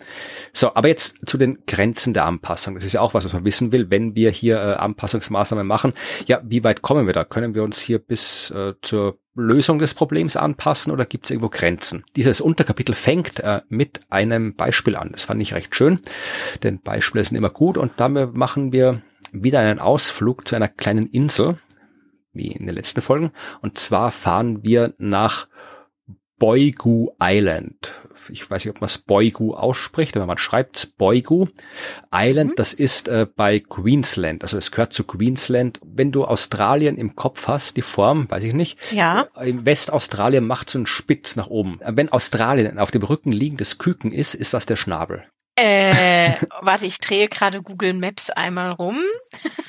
[0.53, 2.75] So, aber jetzt zu den Grenzen der Anpassung.
[2.75, 5.93] Das ist ja auch was, was man wissen will, wenn wir hier äh, Anpassungsmaßnahmen machen.
[6.27, 7.25] Ja, wie weit kommen wir da?
[7.25, 11.49] Können wir uns hier bis äh, zur Lösung des Problems anpassen oder gibt es irgendwo
[11.49, 12.05] Grenzen?
[12.17, 15.11] Dieses Unterkapitel fängt äh, mit einem Beispiel an.
[15.13, 16.01] Das fand ich recht schön,
[16.63, 21.07] denn Beispiele sind immer gut und damit machen wir wieder einen Ausflug zu einer kleinen
[21.07, 21.59] Insel,
[22.35, 23.33] wie in den letzten Folgen.
[23.61, 25.49] Und zwar fahren wir nach
[26.43, 27.93] Boigu Island.
[28.29, 31.47] Ich weiß nicht, ob man es Boigu ausspricht, aber man schreibt Boigu
[32.13, 32.51] Island.
[32.51, 32.55] Mhm.
[32.57, 34.43] Das ist äh, bei Queensland.
[34.43, 35.79] Also es gehört zu Queensland.
[35.85, 38.77] Wenn du Australien im Kopf hast, die Form, weiß ich nicht.
[38.91, 39.29] Ja.
[39.41, 41.79] In Westaustralien macht so einen Spitz nach oben.
[41.87, 45.23] Wenn Australien auf dem Rücken liegendes Küken ist, ist das der Schnabel.
[45.55, 48.99] Äh, warte, ich drehe gerade Google Maps einmal rum.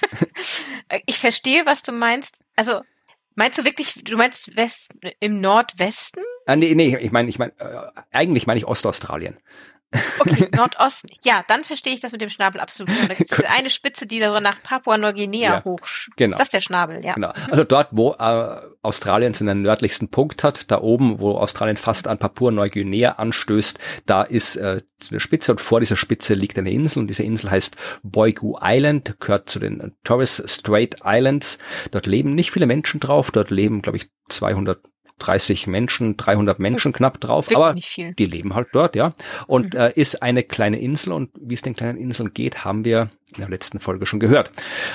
[1.05, 2.39] ich verstehe, was du meinst.
[2.55, 2.81] Also
[3.35, 6.23] Meinst du wirklich, du meinst West, im Nordwesten?
[6.45, 9.37] Ah, nee, nee, ich meine, ich meine, äh, eigentlich meine ich Ostaustralien.
[10.19, 11.09] Okay, Nordosten.
[11.23, 12.91] Ja, dann verstehe ich das mit dem Schnabel absolut.
[13.07, 15.79] Da gibt es eine Spitze, die da nach Papua-Neuguinea ja, hoch.
[16.15, 16.31] Genau.
[16.31, 17.03] Ist das der Schnabel?
[17.03, 17.13] Ja.
[17.13, 17.33] Genau.
[17.49, 22.17] Also dort, wo äh, Australien seinen nördlichsten Punkt hat, da oben, wo Australien fast an
[22.17, 27.07] Papua-Neuguinea anstößt, da ist äh, eine Spitze und vor dieser Spitze liegt eine Insel und
[27.07, 31.59] diese Insel heißt Boigu Island, gehört zu den Torres Strait Islands.
[31.91, 34.79] Dort leben nicht viele Menschen drauf, dort leben, glaube ich, 200
[35.23, 36.93] 30 Menschen, 300 Menschen hm.
[36.93, 39.13] knapp drauf, Wirklich aber die leben halt dort, ja.
[39.47, 39.79] Und mhm.
[39.79, 43.41] äh, ist eine kleine Insel und wie es den kleinen Inseln geht, haben wir in
[43.41, 44.51] der letzten Folge schon gehört.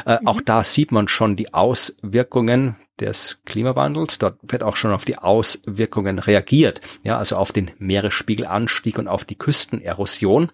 [0.07, 0.27] Äh, mhm.
[0.27, 4.19] Auch da sieht man schon die Auswirkungen des Klimawandels.
[4.19, 6.81] Dort wird auch schon auf die Auswirkungen reagiert.
[7.03, 10.51] Ja, also auf den Meeresspiegelanstieg und auf die Küstenerosion.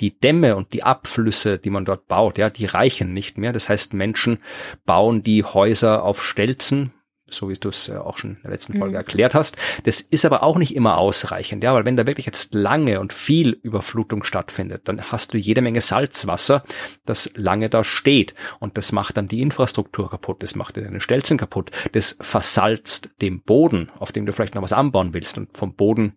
[0.00, 3.52] Die Dämme und die Abflüsse, die man dort baut, ja, die reichen nicht mehr.
[3.52, 4.38] Das heißt, Menschen
[4.84, 6.92] bauen die Häuser auf Stelzen,
[7.30, 8.96] so wie du es auch schon in der letzten Folge mhm.
[8.96, 9.56] erklärt hast.
[9.84, 13.12] Das ist aber auch nicht immer ausreichend, ja, weil wenn da wirklich jetzt lange und
[13.12, 16.64] viel Überflutung stattfindet, dann hast du jede Menge Salzwasser,
[17.04, 21.38] das lange da steht und das macht dann die Infrastruktur kaputt, das macht deine Stelzen
[21.38, 25.74] kaputt, das versalzt den Boden, auf dem du vielleicht noch was anbauen willst und vom
[25.74, 26.14] Boden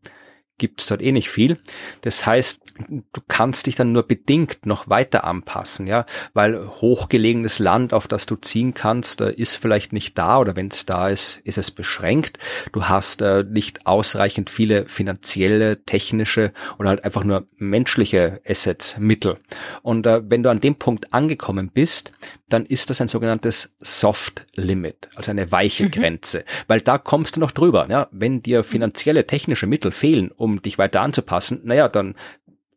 [0.61, 1.57] gibt es dort eh nicht viel.
[2.01, 6.05] Das heißt, du kannst dich dann nur bedingt noch weiter anpassen, ja,
[6.35, 10.67] weil hochgelegenes Land, auf das du ziehen kannst, äh, ist vielleicht nicht da oder wenn
[10.67, 12.37] es da ist, ist es beschränkt.
[12.73, 19.39] Du hast äh, nicht ausreichend viele finanzielle, technische oder halt einfach nur menschliche Assets, Mittel.
[19.81, 22.11] Und äh, wenn du an dem Punkt angekommen bist,
[22.49, 25.91] dann ist das ein sogenanntes Soft Limit, also eine weiche mhm.
[25.91, 27.87] Grenze, weil da kommst du noch drüber.
[27.89, 28.07] Ja?
[28.11, 32.15] Wenn dir finanzielle, technische Mittel fehlen, um dich weiter anzupassen, naja, dann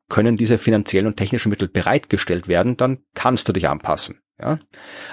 [0.08, 4.20] können diese finanziellen und technischen Mittel bereitgestellt werden, dann kannst du dich anpassen.
[4.40, 4.58] Ja,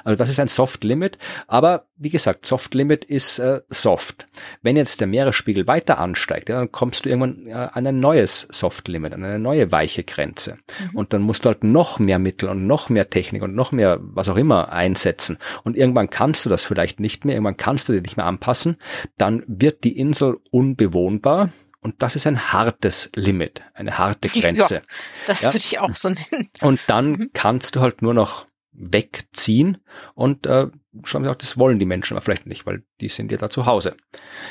[0.03, 4.26] also das ist ein Soft Limit, aber wie gesagt, Soft Limit ist äh, soft.
[4.64, 8.47] Wenn jetzt der Meeresspiegel weiter ansteigt, ja, dann kommst du irgendwann äh, an ein neues
[8.49, 10.57] Soft Limit, an eine neue weiche Grenze.
[10.91, 10.97] Mhm.
[10.97, 13.99] Und dann musst du halt noch mehr Mittel und noch mehr Technik und noch mehr
[14.01, 15.38] was auch immer einsetzen.
[15.64, 18.78] Und irgendwann kannst du das vielleicht nicht mehr, irgendwann kannst du dich nicht mehr anpassen.
[19.20, 21.49] Dann wird die Insel unbewohnbar
[21.82, 24.75] und das ist ein hartes Limit, eine harte Grenze.
[24.75, 24.82] Ja,
[25.27, 25.49] das ja?
[25.49, 26.49] würde ich auch so nennen.
[26.61, 27.29] Und dann mhm.
[27.34, 29.77] kannst du halt nur noch wegziehen
[30.13, 30.67] und äh,
[31.03, 33.49] schauen wir auch, das wollen die Menschen aber vielleicht nicht, weil die sind ja da
[33.49, 33.95] zu Hause.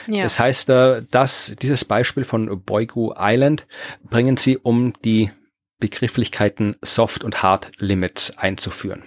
[0.06, 0.22] Ja.
[0.22, 3.66] Das heißt, äh, dass dieses Beispiel von Boigu Island
[4.02, 5.30] bringen sie, um die
[5.78, 9.04] Begrifflichkeiten Soft und Hard Limits einzuführen.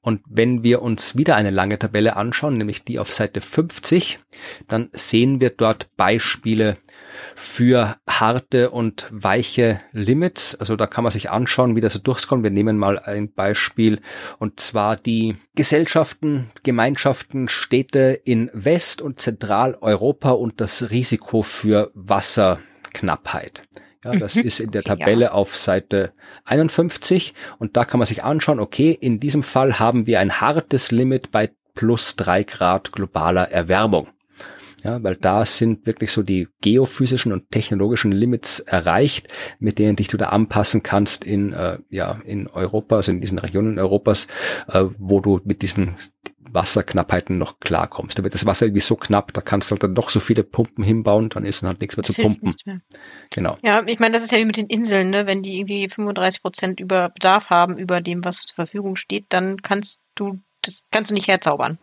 [0.00, 4.18] Und wenn wir uns wieder eine lange Tabelle anschauen, nämlich die auf Seite 50,
[4.66, 6.78] dann sehen wir dort Beispiele
[7.34, 10.54] für harte und weiche Limits.
[10.54, 12.42] Also da kann man sich anschauen, wie das so durchkommt.
[12.42, 14.00] Wir nehmen mal ein Beispiel
[14.38, 23.62] und zwar die Gesellschaften, Gemeinschaften, Städte in West- und Zentraleuropa und das Risiko für Wasserknappheit.
[24.04, 24.42] Ja, das mhm.
[24.42, 25.32] ist in der Tabelle ja.
[25.32, 26.12] auf Seite
[26.44, 30.92] 51 und da kann man sich anschauen, okay, in diesem Fall haben wir ein hartes
[30.92, 34.08] Limit bei plus drei Grad globaler Erwärmung.
[34.84, 40.08] Ja, weil da sind wirklich so die geophysischen und technologischen Limits erreicht, mit denen dich
[40.08, 44.28] du da anpassen kannst in, äh, ja, in Europa, also in diesen Regionen Europas,
[44.68, 45.96] äh, wo du mit diesen
[46.52, 48.18] Wasserknappheiten noch klarkommst.
[48.18, 50.44] Da wird das Wasser irgendwie so knapp, da kannst du halt dann doch so viele
[50.44, 52.54] Pumpen hinbauen, dann ist dann halt nichts mehr das zu pumpen.
[52.64, 52.80] Mehr.
[53.30, 53.58] Genau.
[53.62, 55.26] Ja, ich meine, das ist ja wie mit den Inseln, ne?
[55.26, 59.60] Wenn die irgendwie 35 Prozent über Bedarf haben, über dem, was zur Verfügung steht, dann
[59.62, 61.78] kannst du, das kannst du nicht herzaubern.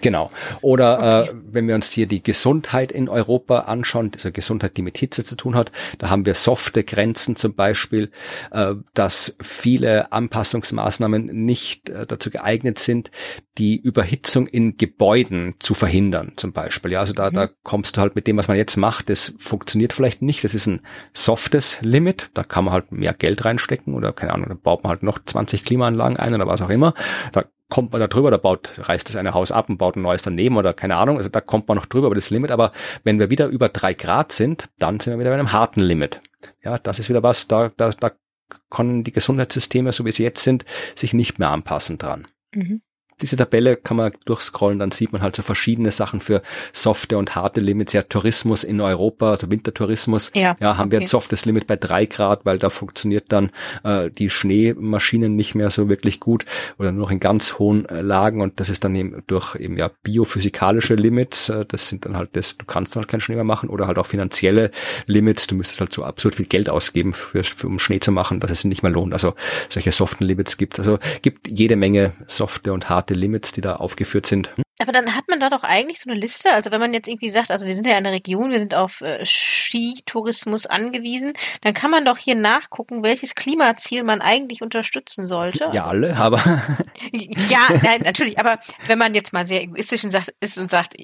[0.00, 0.30] Genau.
[0.60, 1.30] Oder okay.
[1.30, 5.24] äh, wenn wir uns hier die Gesundheit in Europa anschauen, also Gesundheit, die mit Hitze
[5.24, 8.10] zu tun hat, da haben wir softe Grenzen zum Beispiel,
[8.50, 13.10] äh, dass viele Anpassungsmaßnahmen nicht äh, dazu geeignet sind,
[13.58, 16.92] die Überhitzung in Gebäuden zu verhindern, zum Beispiel.
[16.92, 17.34] Ja, also da, mhm.
[17.34, 20.44] da kommst du halt mit dem, was man jetzt macht, das funktioniert vielleicht nicht.
[20.44, 20.80] Das ist ein
[21.12, 22.30] softes Limit.
[22.34, 25.18] Da kann man halt mehr Geld reinstecken oder keine Ahnung, da baut man halt noch
[25.18, 26.94] 20 Klimaanlagen ein oder was auch immer.
[27.32, 30.02] Da kommt man da drüber, da baut, reißt das eine Haus ab und baut ein
[30.02, 31.18] neues daneben oder keine Ahnung.
[31.18, 32.50] Also da kommt man noch drüber über das Limit.
[32.50, 32.72] Aber
[33.04, 36.20] wenn wir wieder über drei Grad sind, dann sind wir wieder bei einem harten Limit.
[36.62, 38.12] Ja, das ist wieder was, da, da, da
[38.70, 40.64] können die Gesundheitssysteme, so wie sie jetzt sind,
[40.94, 42.26] sich nicht mehr anpassen dran.
[42.54, 42.82] Mhm
[43.20, 46.42] diese Tabelle kann man durchscrollen, dann sieht man halt so verschiedene Sachen für
[46.72, 47.92] softe und harte Limits.
[47.92, 50.92] Ja, Tourismus in Europa, also Wintertourismus, ja, ja haben okay.
[50.92, 53.50] wir ein softes Limit bei drei Grad, weil da funktioniert dann
[53.84, 56.44] äh, die Schneemaschinen nicht mehr so wirklich gut
[56.78, 59.76] oder nur noch in ganz hohen äh, Lagen und das ist dann eben durch eben
[59.76, 63.34] ja biophysikalische Limits, äh, das sind dann halt das, du kannst dann halt keinen Schnee
[63.34, 64.70] mehr machen oder halt auch finanzielle
[65.06, 68.40] Limits, du müsstest halt so absurd viel Geld ausgeben, für, für um Schnee zu machen,
[68.40, 69.12] dass es nicht mehr lohnt.
[69.12, 69.34] Also
[69.68, 74.26] solche soften Limits gibt Also gibt jede Menge softe und harte Limits, die da aufgeführt
[74.26, 74.54] sind.
[74.80, 76.52] Aber dann hat man da doch eigentlich so eine Liste.
[76.52, 79.00] Also wenn man jetzt irgendwie sagt, also wir sind ja eine Region, wir sind auf
[79.00, 81.32] äh, Skitourismus angewiesen,
[81.62, 85.70] dann kann man doch hier nachgucken, welches Klimaziel man eigentlich unterstützen sollte.
[85.72, 86.38] Ja, alle, aber.
[87.12, 88.38] ja, nein, natürlich.
[88.38, 90.94] Aber wenn man jetzt mal sehr egoistisch ist und sagt,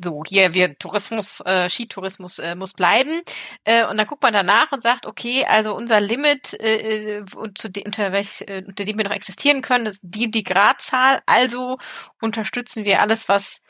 [0.00, 3.20] so, hier wir Tourismus, äh, Skitourismus äh, muss bleiben.
[3.64, 7.58] Äh, und dann guckt man danach und sagt, okay, also unser Limit, äh, äh und
[7.58, 11.20] zu de, unter, welch, äh, unter dem wir noch existieren können, ist die, die Gradzahl.
[11.26, 11.78] Also
[12.20, 13.60] unterstützen wir alles, was,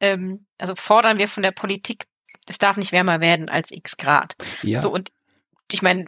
[0.00, 2.06] ähm, also fordern wir von der Politik,
[2.48, 4.34] es darf nicht wärmer werden als x Grad.
[4.62, 4.80] Ja.
[4.80, 5.10] So, und
[5.70, 6.06] ich meine,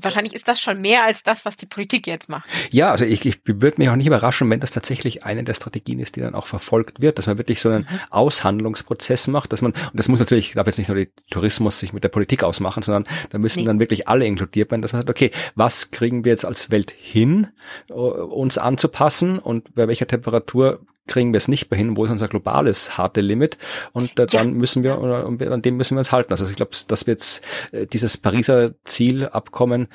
[0.00, 2.48] Wahrscheinlich ist das schon mehr als das, was die Politik jetzt macht.
[2.70, 5.98] Ja, also ich, ich würde mich auch nicht überraschen, wenn das tatsächlich eine der Strategien
[5.98, 8.00] ist, die dann auch verfolgt wird, dass man wirklich so einen mhm.
[8.10, 11.78] Aushandlungsprozess macht, dass man, und das muss natürlich, ich glaube jetzt nicht nur die Tourismus
[11.78, 13.66] sich mit der Politik ausmachen, sondern da müssen nee.
[13.66, 16.90] dann wirklich alle inkludiert werden, dass man sagt, okay, was kriegen wir jetzt als Welt
[16.90, 17.48] hin,
[17.88, 20.80] uns anzupassen und bei welcher Temperatur
[21.10, 23.58] kriegen wir es nicht mehr hin, wo ist unser globales harte Limit
[23.92, 24.54] und äh, dann ja.
[24.54, 26.32] müssen wir, oder, an dem müssen wir uns halten.
[26.32, 27.42] Also ich glaube, dass wir jetzt
[27.72, 29.88] äh, dieses Pariser Zielabkommen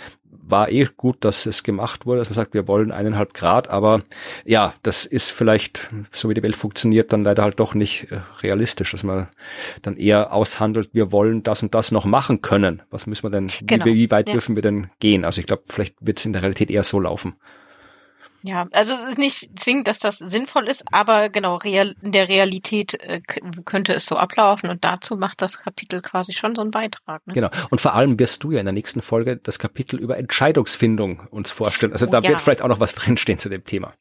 [0.47, 4.03] war eh gut, dass es gemacht wurde, dass man sagt, wir wollen eineinhalb Grad, aber
[4.45, 8.19] ja, das ist vielleicht, so wie die Welt funktioniert, dann leider halt doch nicht äh,
[8.43, 9.27] realistisch, dass man
[9.81, 12.83] dann eher aushandelt, wir wollen das und das noch machen können.
[12.91, 13.85] Was müssen wir denn, genau.
[13.85, 14.33] wie, wie, weit ja.
[14.33, 15.25] dürfen wir denn gehen?
[15.25, 17.35] Also ich glaube, vielleicht wird es in der Realität eher so laufen.
[18.47, 22.29] Ja, also es ist nicht zwingend, dass das sinnvoll ist, aber genau, real, in der
[22.29, 23.19] Realität äh,
[23.65, 27.25] könnte es so ablaufen und dazu macht das Kapitel quasi schon so einen Beitrag.
[27.25, 27.33] Ne?
[27.33, 27.49] Genau.
[27.71, 31.49] Und vor allem wirst du ja in der nächsten Folge das Kapitel über Entscheidungsfindung uns
[31.49, 31.91] vorstellen.
[31.91, 32.29] Also oh, da ja.
[32.29, 33.95] wird vielleicht auch noch was drinstehen zu dem Thema.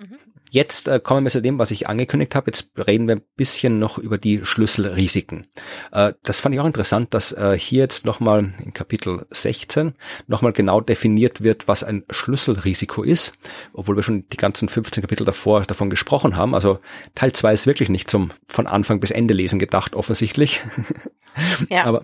[0.00, 0.16] Mhm.
[0.50, 2.46] Jetzt äh, kommen wir zu dem, was ich angekündigt habe.
[2.48, 5.46] Jetzt reden wir ein bisschen noch über die Schlüsselrisiken.
[5.92, 9.94] Äh, das fand ich auch interessant, dass äh, hier jetzt nochmal in Kapitel 16
[10.26, 13.34] nochmal genau definiert wird, was ein Schlüsselrisiko ist,
[13.72, 16.54] obwohl wir schon die ganzen 15 Kapitel davor davon gesprochen haben.
[16.54, 16.80] Also
[17.14, 20.62] Teil 2 ist wirklich nicht zum von Anfang bis Ende lesen gedacht, offensichtlich.
[21.68, 21.84] Ja.
[21.84, 22.02] Aber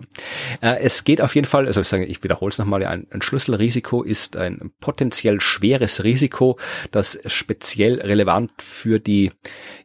[0.61, 3.21] äh, es geht auf jeden Fall, also ich, sage, ich wiederhole es nochmal, ein, ein
[3.21, 6.57] Schlüsselrisiko ist ein potenziell schweres Risiko,
[6.91, 9.31] das speziell relevant für die,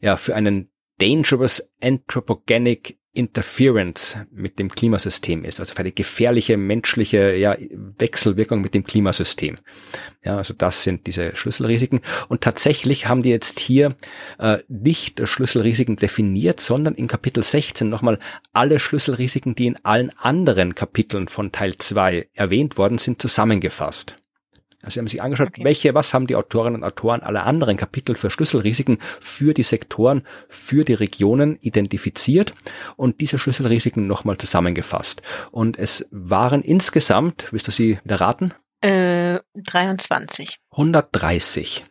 [0.01, 7.35] ja, für einen dangerous anthropogenic Interference mit dem Klimasystem ist, also für eine gefährliche menschliche
[7.37, 7.57] ja,
[7.99, 9.59] Wechselwirkung mit dem Klimasystem.
[10.25, 12.01] Ja, also das sind diese Schlüsselrisiken.
[12.29, 13.97] Und tatsächlich haben die jetzt hier
[14.39, 18.19] äh, nicht Schlüsselrisiken definiert, sondern in Kapitel 16 nochmal
[18.55, 24.22] alle Schlüsselrisiken, die in allen anderen Kapiteln von Teil 2 erwähnt worden sind, zusammengefasst.
[24.83, 25.65] Also sie haben sich angeschaut, okay.
[25.65, 30.23] welche, was haben die Autorinnen und Autoren aller anderen Kapitel für Schlüsselrisiken für die Sektoren,
[30.49, 32.53] für die Regionen identifiziert
[32.97, 35.23] und diese Schlüsselrisiken nochmal zusammengefasst.
[35.53, 38.53] Und es waren insgesamt, willst du sie wieder raten?
[38.81, 40.59] Äh, 23.
[40.73, 41.85] 130.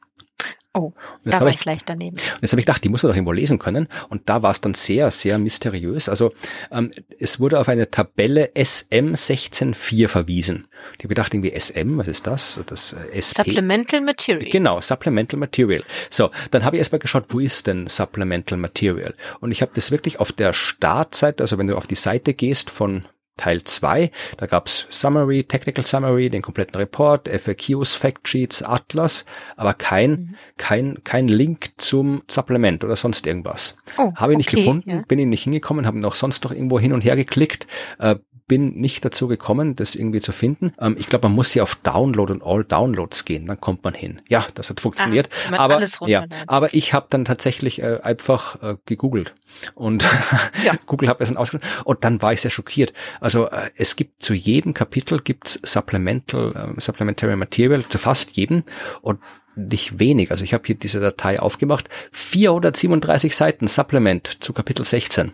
[0.74, 0.94] Oh,
[1.26, 2.16] da war ich gleich daneben.
[2.42, 3.90] Jetzt habe ich gedacht, die muss man doch irgendwo lesen können.
[4.08, 6.08] Und da war es dann sehr, sehr mysteriös.
[6.08, 6.32] Also
[6.72, 10.68] ähm, es wurde auf eine Tabelle SM 16.4 verwiesen.
[10.96, 12.62] Die habe gedacht, irgendwie SM, was ist das?
[12.68, 13.44] das äh, SP.
[13.44, 14.50] Supplemental Material.
[14.50, 15.84] Genau, Supplemental Material.
[16.10, 19.14] So, dann habe ich erstmal geschaut, wo ist denn Supplemental Material?
[19.42, 22.70] Und ich habe das wirklich auf der Startseite, also wenn du auf die Seite gehst
[22.70, 23.06] von
[23.42, 24.12] Teil 2.
[24.38, 29.26] Da gab's Summary, Technical Summary, den kompletten Report, FAQs, Factsheets, Atlas,
[29.58, 30.36] aber kein, mhm.
[30.58, 33.76] kein, kein Link zum Supplement oder sonst irgendwas.
[33.98, 35.04] Oh, habe ich nicht okay, gefunden, ja.
[35.08, 37.66] bin ich nicht hingekommen, habe noch sonst noch irgendwo hin und her geklickt,
[37.98, 38.16] äh,
[38.52, 40.74] bin nicht dazu gekommen, das irgendwie zu finden.
[40.78, 43.94] Ähm, ich glaube, man muss hier auf Download und All Downloads gehen, dann kommt man
[43.94, 44.22] hin.
[44.28, 45.30] Ja, das hat funktioniert.
[45.54, 49.36] Ah, aber ja, aber ich habe dann tatsächlich äh, einfach äh, gegoogelt
[49.74, 50.04] und
[50.66, 50.74] ja.
[50.86, 52.92] Google hat es dann ausgeschrieben und dann war ich sehr schockiert.
[53.22, 58.64] Also äh, es gibt zu jedem Kapitel gibt's Supplemental, äh, Supplementary Material zu fast jedem
[59.02, 59.22] und
[59.68, 60.32] nicht wenig.
[60.32, 61.90] Also ich habe hier diese Datei aufgemacht.
[62.12, 65.32] 437 Seiten Supplement zu Kapitel 16.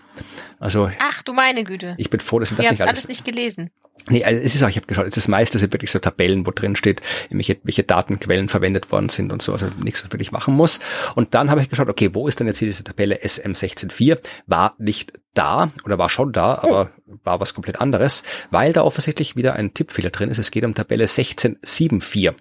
[0.60, 1.96] Also Ach du meine Güte.
[1.98, 3.72] Ich bin froh, dass wir das nicht alles, alles nicht gelesen.
[4.10, 6.00] Nee, also es ist auch, ich habe geschaut, es ist das meiste sind wirklich so
[6.00, 10.12] Tabellen, wo drin steht, welche, welche Datenquellen verwendet worden sind und so, also nichts, was
[10.12, 10.80] wirklich machen muss.
[11.16, 14.20] Und dann habe ich geschaut, okay, wo ist denn jetzt hier diese Tabelle SM164?
[14.46, 16.68] War nicht da oder war schon da, oh.
[16.68, 17.16] aber oh.
[17.24, 20.38] war was komplett anderes, weil da offensichtlich wieder ein Tippfehler drin ist.
[20.38, 22.34] Es geht um Tabelle 1674.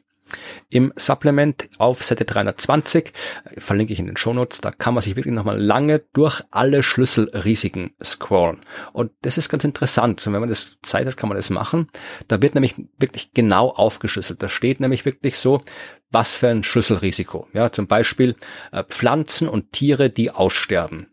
[0.68, 3.12] Im Supplement auf Seite 320,
[3.58, 7.92] verlinke ich in den Shownotes, da kann man sich wirklich nochmal lange durch alle Schlüsselrisiken
[8.02, 8.60] scrollen.
[8.92, 10.26] Und das ist ganz interessant.
[10.26, 11.88] Und wenn man das Zeit hat, kann man das machen.
[12.28, 14.42] Da wird nämlich wirklich genau aufgeschlüsselt.
[14.42, 15.62] Da steht nämlich wirklich so,
[16.10, 17.48] was für ein Schlüsselrisiko.
[17.52, 18.36] Ja, zum Beispiel
[18.72, 21.08] äh, Pflanzen und Tiere, die aussterben.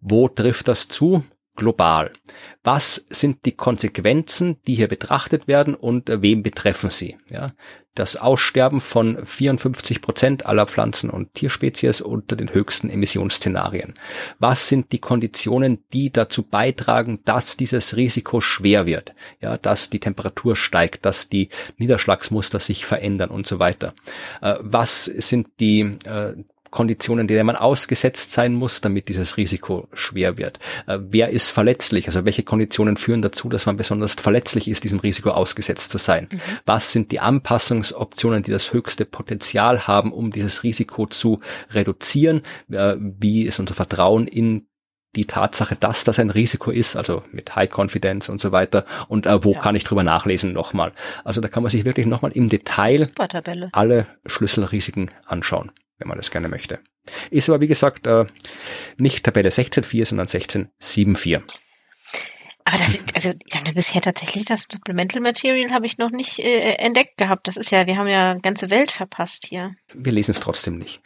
[0.00, 1.24] Wo trifft das zu?
[1.56, 2.12] global.
[2.62, 7.16] Was sind die Konsequenzen, die hier betrachtet werden und äh, wem betreffen sie?
[7.30, 7.52] Ja,
[7.94, 13.94] das Aussterben von 54 Prozent aller Pflanzen- und Tierspezies unter den höchsten Emissionsszenarien.
[14.38, 19.14] Was sind die Konditionen, die dazu beitragen, dass dieses Risiko schwer wird?
[19.40, 23.94] Ja, dass die Temperatur steigt, dass die Niederschlagsmuster sich verändern und so weiter.
[24.40, 26.34] Äh, was sind die äh,
[26.74, 30.58] Konditionen, denen man ausgesetzt sein muss, damit dieses Risiko schwer wird.
[30.86, 32.08] Äh, wer ist verletzlich?
[32.08, 36.28] Also welche Konditionen führen dazu, dass man besonders verletzlich ist, diesem Risiko ausgesetzt zu sein?
[36.30, 36.40] Mhm.
[36.66, 42.42] Was sind die Anpassungsoptionen, die das höchste Potenzial haben, um dieses Risiko zu reduzieren?
[42.70, 44.66] Äh, wie ist unser Vertrauen in
[45.14, 48.84] die Tatsache, dass das ein Risiko ist, also mit High Confidence und so weiter.
[49.06, 49.60] Und äh, wo ja.
[49.60, 50.92] kann ich drüber nachlesen nochmal?
[51.22, 53.08] Also da kann man sich wirklich nochmal im Detail
[53.70, 56.80] alle Schlüsselrisiken anschauen wenn man das gerne möchte.
[57.30, 58.26] Ist aber, wie gesagt, äh,
[58.96, 61.42] nicht Tabelle 16.4, sondern 16.7.4.
[62.66, 67.18] Aber das, also ja, bisher tatsächlich das Supplemental Material habe ich noch nicht äh, entdeckt
[67.18, 67.46] gehabt.
[67.46, 69.74] Das ist ja, wir haben ja eine ganze Welt verpasst hier.
[69.92, 71.02] Wir lesen es trotzdem nicht.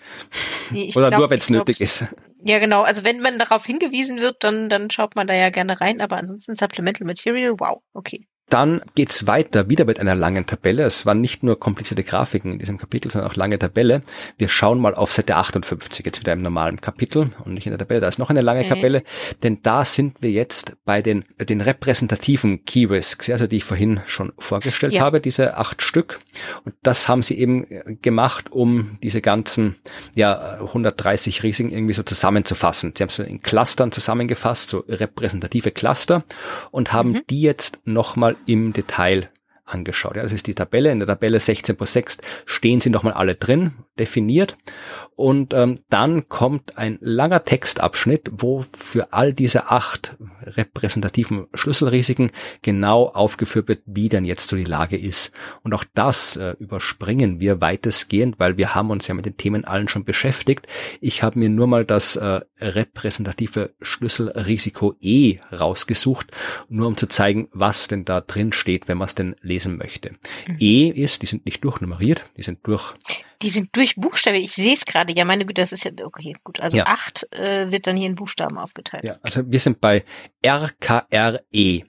[0.70, 2.07] Nee, Oder glaub, nur, wenn es nötig ist.
[2.45, 2.82] Ja, genau.
[2.82, 6.01] Also wenn man darauf hingewiesen wird, dann, dann schaut man da ja gerne rein.
[6.01, 8.28] Aber ansonsten Supplemental Material, wow, okay.
[8.49, 10.84] Dann geht's weiter, wieder mit einer langen Tabelle.
[10.84, 14.03] Es waren nicht nur komplizierte Grafiken in diesem Kapitel, sondern auch lange Tabelle.
[14.38, 17.78] Wir schauen mal auf Seite 58, jetzt wieder im normalen Kapitel und nicht in der
[17.78, 18.01] Tabelle.
[18.01, 18.70] Da ist noch eine lange okay.
[18.70, 19.03] Tabelle,
[19.42, 24.01] denn da sind wir jetzt bei den, den repräsentativen Key Risks, also die ich vorhin
[24.07, 25.03] schon vorgestellt ja.
[25.03, 26.20] habe, diese acht Stück.
[26.64, 27.66] Und das haben sie eben
[28.01, 29.76] gemacht, um diese ganzen,
[30.14, 32.94] ja, 130 Risiken irgendwie so zusammenzufassen.
[32.96, 36.24] Sie haben es in Clustern zusammengefasst, so repräsentative Cluster
[36.70, 37.22] und haben mhm.
[37.28, 39.30] die jetzt nochmal im Detail
[39.68, 40.16] angeschaut.
[40.16, 40.90] Ja, das ist die Tabelle.
[40.90, 44.56] In der Tabelle 16 plus 6 stehen sie nochmal alle drin, definiert.
[45.18, 52.30] Und ähm, dann kommt ein langer Textabschnitt, wo für all diese acht repräsentativen Schlüsselrisiken
[52.62, 55.32] genau aufgeführt wird, wie denn jetzt so die Lage ist.
[55.64, 59.64] Und auch das äh, überspringen wir weitestgehend, weil wir haben uns ja mit den Themen
[59.64, 60.68] allen schon beschäftigt.
[61.00, 66.30] Ich habe mir nur mal das äh, repräsentative Schlüsselrisiko E rausgesucht,
[66.68, 70.12] nur um zu zeigen, was denn da drin steht, wenn man es denn lesen möchte.
[70.46, 70.56] Mhm.
[70.59, 72.94] E ist, die sind nicht durchnummeriert, die sind durch
[73.42, 74.38] die sind durch Buchstabe.
[74.38, 75.12] Ich sehe es gerade.
[75.12, 76.59] Ja, meine Güte, das ist ja okay, gut.
[76.59, 76.86] Also ja.
[76.86, 79.04] acht äh, wird dann hier in Buchstaben aufgeteilt.
[79.04, 80.04] Ja, also wir sind bei
[80.44, 81.84] RKRE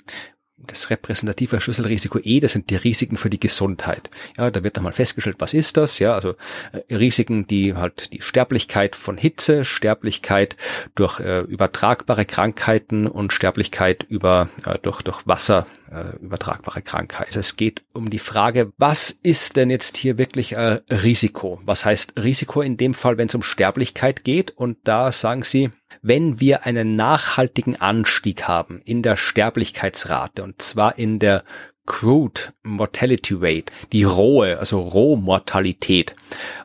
[0.67, 4.09] das repräsentative Schlüsselrisiko E, das sind die Risiken für die Gesundheit.
[4.37, 5.99] Ja, da wird nochmal festgestellt, was ist das?
[5.99, 6.35] Ja, also
[6.71, 10.57] äh, Risiken, die halt die Sterblichkeit von Hitze, Sterblichkeit
[10.95, 17.29] durch äh, übertragbare Krankheiten und Sterblichkeit über äh, durch durch Wasser äh, übertragbare Krankheiten.
[17.29, 21.59] Also es geht um die Frage, was ist denn jetzt hier wirklich äh, Risiko?
[21.63, 24.51] Was heißt Risiko in dem Fall, wenn es um Sterblichkeit geht?
[24.51, 25.71] Und da sagen sie,
[26.01, 31.43] wenn wir einen nachhaltigen Anstieg haben in der Sterblichkeitsrate, und zwar in der
[31.89, 36.15] Crude Mortality Rate, die rohe, also Rohmortalität.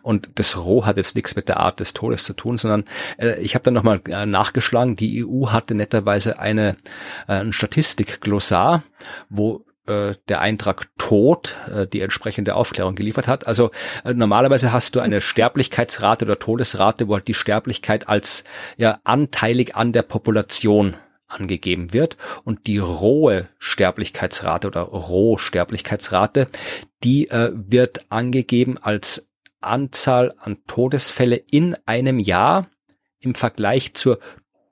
[0.02, 2.84] Und das Roh hat jetzt nichts mit der Art des Todes zu tun, sondern
[3.18, 6.76] äh, ich habe dann nochmal äh, nachgeschlagen, die EU hatte netterweise eine,
[7.26, 8.82] äh, Statistikglossar,
[9.30, 13.46] wo äh, der Eintrag Tod äh, die entsprechende Aufklärung geliefert hat.
[13.46, 13.70] Also
[14.04, 18.44] äh, normalerweise hast du eine Sterblichkeitsrate oder Todesrate, wo halt die Sterblichkeit als
[18.76, 20.96] ja anteilig an der Population
[21.34, 26.48] angegeben wird und die rohe Sterblichkeitsrate oder Rohsterblichkeitsrate,
[27.02, 29.30] die äh, wird angegeben als
[29.60, 32.68] Anzahl an Todesfälle in einem Jahr
[33.20, 34.18] im Vergleich zur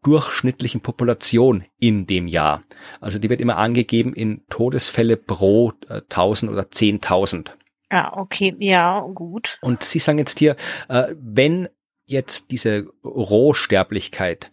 [0.03, 2.63] durchschnittlichen Population in dem Jahr.
[3.01, 7.53] Also die wird immer angegeben in Todesfälle pro äh, 1000 oder 10.000.
[7.91, 9.59] Ja, okay, ja, gut.
[9.61, 10.57] Und Sie sagen jetzt hier,
[10.89, 11.69] äh, wenn
[12.07, 14.51] jetzt diese Rohsterblichkeit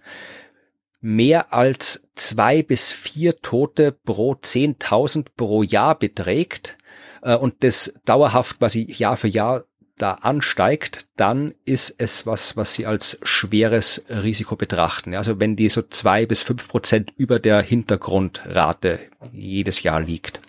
[1.02, 6.78] mehr als zwei bis vier Tote pro 10.000 pro Jahr beträgt
[7.22, 9.66] äh, und das dauerhaft quasi Jahr für Jahr
[10.02, 15.14] da ansteigt, dann ist es was, was sie als schweres Risiko betrachten.
[15.14, 19.00] Also wenn die so zwei bis fünf Prozent über der Hintergrundrate
[19.32, 20.42] jedes Jahr liegt.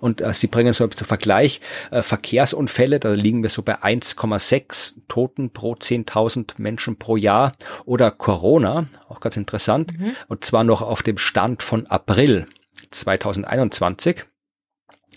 [0.00, 4.96] Und äh, sie bringen so zum Vergleich äh, Verkehrsunfälle, da liegen wir so bei 1,6
[5.08, 7.52] Toten pro 10.000 Menschen pro Jahr.
[7.84, 10.16] Oder Corona, auch ganz interessant, mhm.
[10.28, 12.46] und zwar noch auf dem Stand von April
[12.90, 14.24] 2021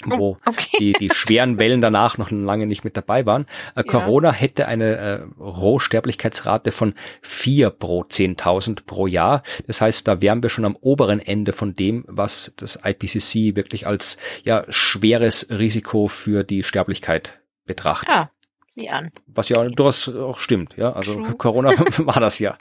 [0.05, 0.77] wo oh, okay.
[0.79, 3.45] die, die schweren Wellen danach noch lange nicht mit dabei waren.
[3.75, 9.43] Äh, Corona hätte eine äh, Rohsterblichkeitsrate von vier pro 10.000 pro Jahr.
[9.67, 13.87] Das heißt, da wären wir schon am oberen Ende von dem, was das IPCC wirklich
[13.87, 18.09] als ja schweres Risiko für die Sterblichkeit betrachtet.
[18.09, 18.31] Ah,
[18.79, 19.11] sieh an.
[19.27, 20.93] Was ja durchaus auch stimmt, ja.
[20.93, 21.33] Also True.
[21.37, 22.57] Corona war das ja.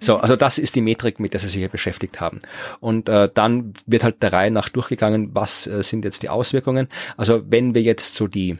[0.00, 2.40] So, also das ist die Metrik, mit der sie sich hier beschäftigt haben.
[2.80, 6.88] Und äh, dann wird halt der Reihe nach durchgegangen, was äh, sind jetzt die Auswirkungen.
[7.16, 8.58] Also wenn wir jetzt so die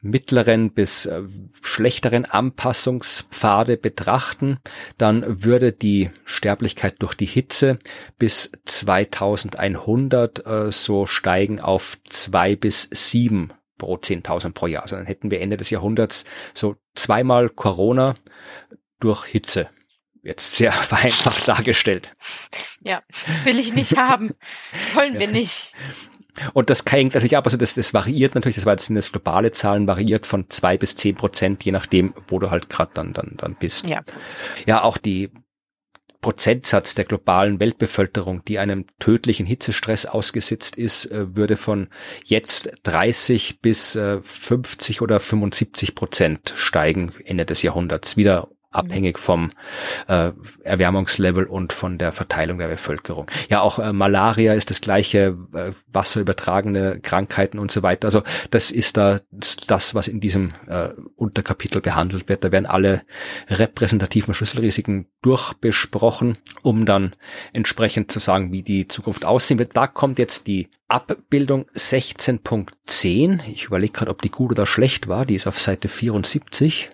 [0.00, 1.22] mittleren bis äh,
[1.62, 4.58] schlechteren Anpassungspfade betrachten,
[4.96, 7.78] dann würde die Sterblichkeit durch die Hitze
[8.18, 14.82] bis 2100 äh, so steigen auf zwei bis sieben pro 10.000 pro Jahr.
[14.82, 16.24] Also dann hätten wir Ende des Jahrhunderts
[16.54, 18.14] so zweimal Corona
[19.00, 19.68] durch Hitze.
[20.22, 22.12] Jetzt sehr vereinfacht dargestellt.
[22.82, 23.02] Ja,
[23.44, 24.34] will ich nicht haben.
[24.94, 25.74] Wollen wir nicht.
[26.54, 29.10] Und das hängt natürlich ab, also das, das variiert natürlich, das war jetzt sind das
[29.10, 33.12] globale Zahlen, variiert von zwei bis zehn Prozent, je nachdem, wo du halt gerade dann,
[33.12, 33.86] dann, dann bist.
[33.86, 34.02] Ja.
[34.64, 35.30] ja, auch die
[36.20, 41.88] Prozentsatz der globalen Weltbevölkerung, die einem tödlichen Hitzestress ausgesetzt ist, äh, würde von
[42.24, 48.16] jetzt 30 bis 50 äh, oder 75 Prozent steigen Ende des Jahrhunderts.
[48.16, 49.50] Wieder abhängig vom
[50.06, 50.30] äh,
[50.62, 53.26] Erwärmungslevel und von der Verteilung der Bevölkerung.
[53.48, 58.06] Ja, auch äh, Malaria ist das gleiche, äh, wasserübertragene Krankheiten und so weiter.
[58.06, 62.44] Also das ist da das, was in diesem äh, Unterkapitel behandelt wird.
[62.44, 63.02] Da werden alle
[63.48, 67.16] repräsentativen Schlüsselrisiken durchbesprochen, um dann
[67.52, 69.76] entsprechend zu sagen, wie die Zukunft aussehen wird.
[69.76, 73.40] Da kommt jetzt die Abbildung 16.10.
[73.52, 75.26] Ich überlege gerade, ob die gut oder schlecht war.
[75.26, 76.90] Die ist auf Seite 74.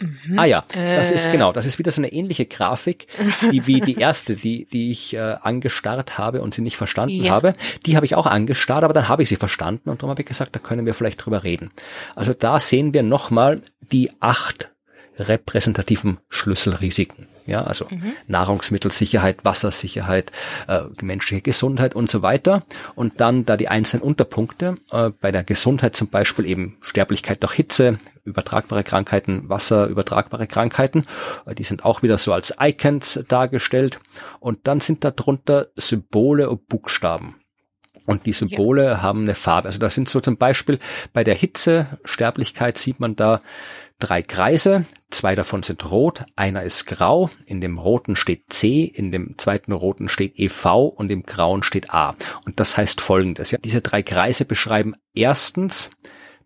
[0.00, 0.38] Mhm.
[0.38, 1.14] Ah ja, das äh.
[1.14, 3.06] ist genau, das ist wieder so eine ähnliche Grafik,
[3.50, 7.32] die wie die erste, die, die ich äh, angestarrt habe und sie nicht verstanden ja.
[7.32, 7.54] habe.
[7.86, 10.26] Die habe ich auch angestarrt, aber dann habe ich sie verstanden und darum habe ich
[10.26, 11.70] gesagt, da können wir vielleicht drüber reden.
[12.16, 14.70] Also da sehen wir nochmal die acht
[15.18, 17.28] repräsentativen Schlüsselrisiken.
[17.44, 18.12] Ja, also mhm.
[18.28, 20.30] Nahrungsmittelsicherheit, Wassersicherheit,
[20.68, 22.62] äh, menschliche Gesundheit und so weiter.
[22.94, 27.54] Und dann da die einzelnen Unterpunkte, äh, bei der Gesundheit zum Beispiel eben Sterblichkeit durch
[27.54, 31.04] Hitze, übertragbare Krankheiten, wasserübertragbare Krankheiten,
[31.46, 33.98] äh, die sind auch wieder so als Icons dargestellt.
[34.38, 37.36] Und dann sind darunter Symbole und Buchstaben.
[38.06, 39.02] Und die Symbole ja.
[39.02, 39.68] haben eine Farbe.
[39.68, 40.78] Also da sind so zum Beispiel
[41.12, 43.40] bei der Hitze, Sterblichkeit sieht man da
[44.02, 49.12] drei Kreise, zwei davon sind rot, einer ist grau, in dem roten steht C, in
[49.12, 52.16] dem zweiten roten steht EV und im grauen steht A.
[52.44, 55.90] Und das heißt folgendes, ja, diese drei Kreise beschreiben erstens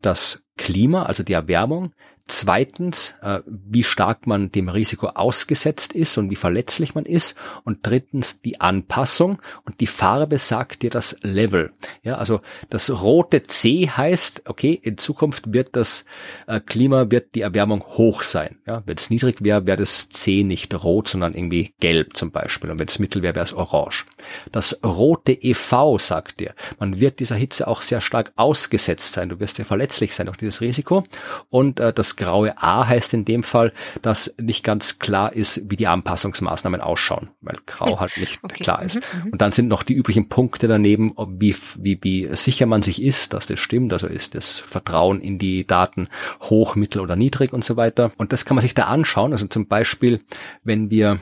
[0.03, 1.93] das Klima, also die Erwärmung,
[2.29, 7.37] Zweitens, äh, wie stark man dem Risiko ausgesetzt ist und wie verletzlich man ist.
[7.63, 9.41] Und drittens die Anpassung.
[9.65, 11.73] Und die Farbe sagt dir das Level.
[12.03, 16.05] Ja, also das rote C heißt, okay, in Zukunft wird das
[16.49, 18.59] äh, Klima, wird die Erwärmung hoch sein.
[18.67, 22.73] Ja, wenn es niedrig wäre, wäre das C nicht rot, sondern irgendwie gelb zum Beispiel.
[22.73, 24.05] Und wenn es mittel wäre, wäre es orange.
[24.51, 29.29] Das rote EV sagt dir, man wird dieser Hitze auch sehr stark ausgesetzt sein.
[29.29, 31.05] Du wirst sehr verletzlich sein durch dieses Risiko.
[31.51, 35.77] Und äh, das graue A heißt in dem Fall, dass nicht ganz klar ist, wie
[35.77, 38.65] die Anpassungsmaßnahmen ausschauen, weil grau halt nicht okay.
[38.65, 38.97] klar ist.
[38.97, 42.83] Mhm, mhm, Und dann sind noch die üblichen Punkte daneben, wie, wie, wie sicher man
[42.83, 43.93] sich ist, dass das stimmt.
[43.93, 46.09] Also ist das Vertrauen in die Daten
[46.43, 48.13] hoch, mittel oder niedrig und so weiter.
[48.17, 49.33] Und das kann man sich da anschauen.
[49.33, 50.23] Also zum Beispiel,
[50.63, 51.21] wenn wir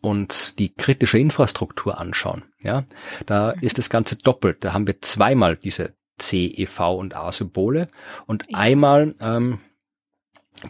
[0.00, 2.84] uns die kritische Infrastruktur anschauen, ja,
[3.26, 3.62] da mhm.
[3.62, 4.64] ist das Ganze doppelt.
[4.64, 7.88] Da haben wir zweimal diese C, E, V und A-Symbole
[8.26, 9.58] und einmal ähm,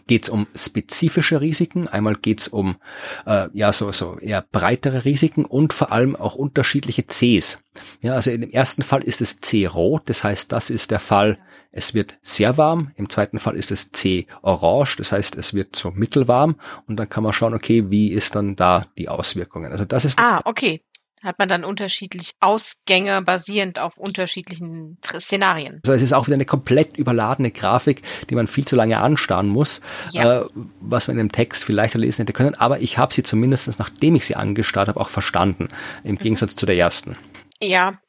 [0.07, 2.75] geht es um spezifische Risiken, einmal geht es um
[3.25, 7.59] äh, ja so so eher breitere Risiken und vor allem auch unterschiedliche Cs.
[8.01, 11.37] Ja, also in ersten Fall ist es C rot, das heißt, das ist der Fall,
[11.71, 12.91] es wird sehr warm.
[12.95, 16.55] Im zweiten Fall ist es C orange, das heißt, es wird so mittelwarm
[16.87, 19.71] und dann kann man schauen, okay, wie ist dann da die Auswirkungen.
[19.71, 20.81] Also das ist Ah, okay
[21.25, 25.81] hat man dann unterschiedlich Ausgänge basierend auf unterschiedlichen Szenarien.
[25.85, 29.47] Also es ist auch wieder eine komplett überladene Grafik, die man viel zu lange anstarren
[29.47, 30.41] muss, ja.
[30.41, 30.45] äh,
[30.79, 32.55] was man in dem Text viel leichter lesen hätte können.
[32.55, 35.67] Aber ich habe sie zumindest, nachdem ich sie angestarrt habe, auch verstanden,
[36.03, 36.19] im mhm.
[36.19, 37.17] Gegensatz zu der ersten.
[37.61, 37.99] Ja,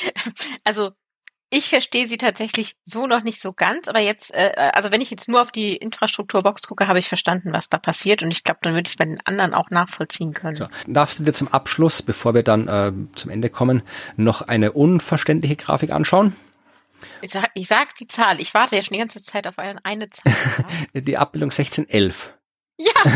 [0.64, 0.92] also
[1.50, 5.10] ich verstehe sie tatsächlich so noch nicht so ganz, aber jetzt, äh, also wenn ich
[5.10, 8.60] jetzt nur auf die Infrastrukturbox gucke, habe ich verstanden, was da passiert und ich glaube,
[8.62, 10.56] dann würde ich es bei den anderen auch nachvollziehen können.
[10.56, 13.82] So, darfst du dir zum Abschluss, bevor wir dann äh, zum Ende kommen,
[14.16, 16.34] noch eine unverständliche Grafik anschauen?
[17.20, 18.40] Ich sag, ich sag die Zahl.
[18.40, 20.32] Ich warte ja schon die ganze Zeit auf eine, eine Zahl.
[20.94, 22.35] die Abbildung 1611.
[22.78, 22.92] Ja.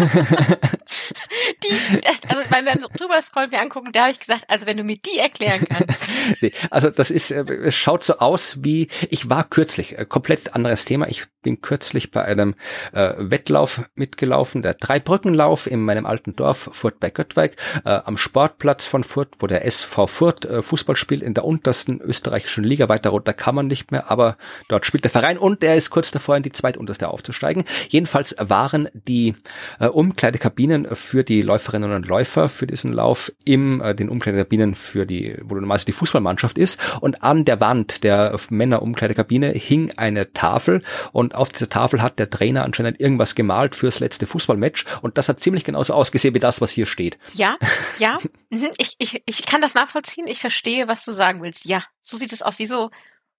[1.63, 4.85] die, also wenn wir drüber scrollen, wir angucken, da habe ich gesagt, also wenn du
[4.85, 6.05] mir die erklären kannst.
[6.41, 10.55] nee, also das ist, äh, es schaut so aus wie, ich war kürzlich, äh, komplett
[10.55, 11.09] anderes Thema.
[11.09, 12.55] Ich bin kürzlich bei einem
[12.93, 18.87] äh, Wettlauf mitgelaufen, der Dreibrückenlauf in meinem alten Dorf Furt bei Göttweig, äh, am Sportplatz
[18.87, 22.89] von Furt, wo der SV Furt äh, Fußball spielt in der untersten österreichischen Liga.
[22.89, 24.37] Weiter runter kann man nicht mehr, aber
[24.69, 27.65] dort spielt der Verein und er ist kurz davor, in die zweitunterste aufzusteigen.
[27.89, 29.35] Jedenfalls waren die
[29.79, 35.07] äh, Umkleidekabinen für die Läuferinnen und Läufer für diesen Lauf im äh, den Umkleidekabinen für
[35.07, 36.81] die, wo normalerweise die Fußballmannschaft ist.
[37.01, 40.83] Und an der Wand der Männer-Umkleidekabine hing eine Tafel
[41.13, 45.29] und auf dieser Tafel hat der Trainer anscheinend irgendwas gemalt fürs letzte Fußballmatch und das
[45.29, 47.19] hat ziemlich genauso ausgesehen wie das, was hier steht.
[47.35, 47.57] Ja,
[47.99, 48.19] ja,
[48.51, 48.69] mhm.
[48.79, 50.27] ich, ich, ich kann das nachvollziehen.
[50.27, 51.65] Ich verstehe, was du sagen willst.
[51.65, 52.91] Ja, so sieht es aus wie so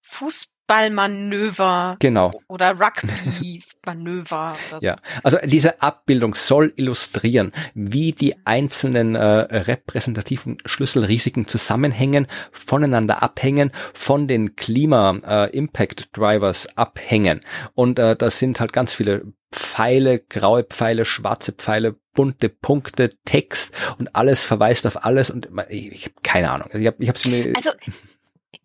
[0.02, 2.30] Fußballmanöver genau.
[2.48, 4.56] oder Rugby-Manöver.
[4.70, 4.78] So.
[4.80, 13.70] Ja, also diese Abbildung soll illustrieren, wie die einzelnen äh, repräsentativen Schlüsselrisiken zusammenhängen, voneinander abhängen,
[13.92, 17.40] von den Klima-Impact-Drivers äh, abhängen.
[17.74, 23.74] Und äh, das sind halt ganz viele Pfeile, graue Pfeile, schwarze Pfeile, bunte Punkte, Text
[23.98, 26.68] und alles verweist auf alles und ich, ich habe keine Ahnung.
[26.72, 27.70] Ich habe ich hab mir also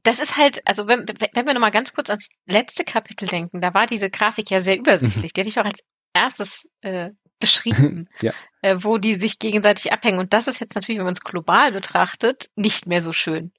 [0.08, 3.74] das ist halt, also wenn, wenn wir nochmal ganz kurz ans letzte Kapitel denken, da
[3.74, 5.34] war diese Grafik ja sehr übersichtlich.
[5.34, 5.84] Die hatte ich auch als
[6.14, 7.10] erstes äh,
[7.42, 8.32] beschrieben, ja.
[8.62, 10.20] äh, wo die sich gegenseitig abhängen.
[10.20, 13.52] Und das ist jetzt natürlich, wenn man es global betrachtet, nicht mehr so schön.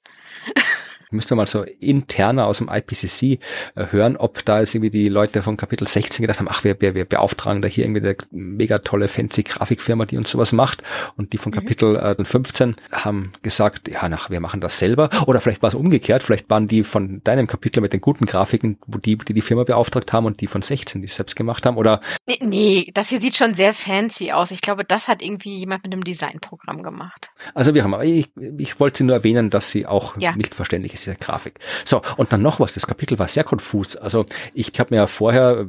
[1.11, 3.39] Müsste mal so interner aus dem IPCC
[3.73, 6.79] äh, hören, ob da jetzt irgendwie die Leute von Kapitel 16 gedacht haben, ach, wir,
[6.81, 10.83] wir, wir beauftragen da hier irgendwie eine mega tolle fancy Grafikfirma, die uns sowas macht.
[11.17, 11.55] Und die von mhm.
[11.55, 15.09] Kapitel äh, 15 haben gesagt, ja, nach, wir machen das selber.
[15.25, 18.77] Oder vielleicht war es umgekehrt, vielleicht waren die von deinem Kapitel mit den guten Grafiken,
[18.85, 21.65] wo die, die die Firma beauftragt haben und die von 16, die es selbst gemacht
[21.65, 21.77] haben.
[21.77, 24.51] Oder nee, nee, das hier sieht schon sehr fancy aus.
[24.51, 27.31] Ich glaube, das hat irgendwie jemand mit einem Designprogramm gemacht.
[27.55, 28.29] Also wir haben, ich,
[28.59, 30.35] ich wollte nur erwähnen, dass sie auch ja.
[30.35, 31.59] nicht verständlich ist ist diese Grafik.
[31.85, 33.95] So, und dann noch was, das Kapitel war sehr konfus.
[33.95, 35.67] Also ich habe mir ja vorher,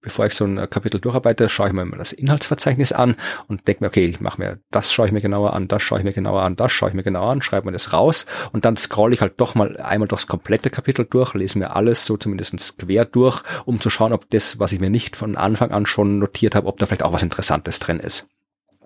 [0.00, 3.16] bevor ich so ein Kapitel durcharbeite, schaue ich mir mal das Inhaltsverzeichnis an
[3.48, 5.98] und denke mir, okay, ich mache mir, das schaue ich mir genauer an, das schaue
[5.98, 8.64] ich mir genauer an, das schaue ich mir genauer an, schreibe mir das raus und
[8.64, 12.16] dann scroll ich halt doch mal einmal durchs komplette Kapitel durch, lese mir alles so
[12.16, 15.86] zumindest quer durch, um zu schauen, ob das, was ich mir nicht von Anfang an
[15.86, 18.26] schon notiert habe, ob da vielleicht auch was Interessantes drin ist.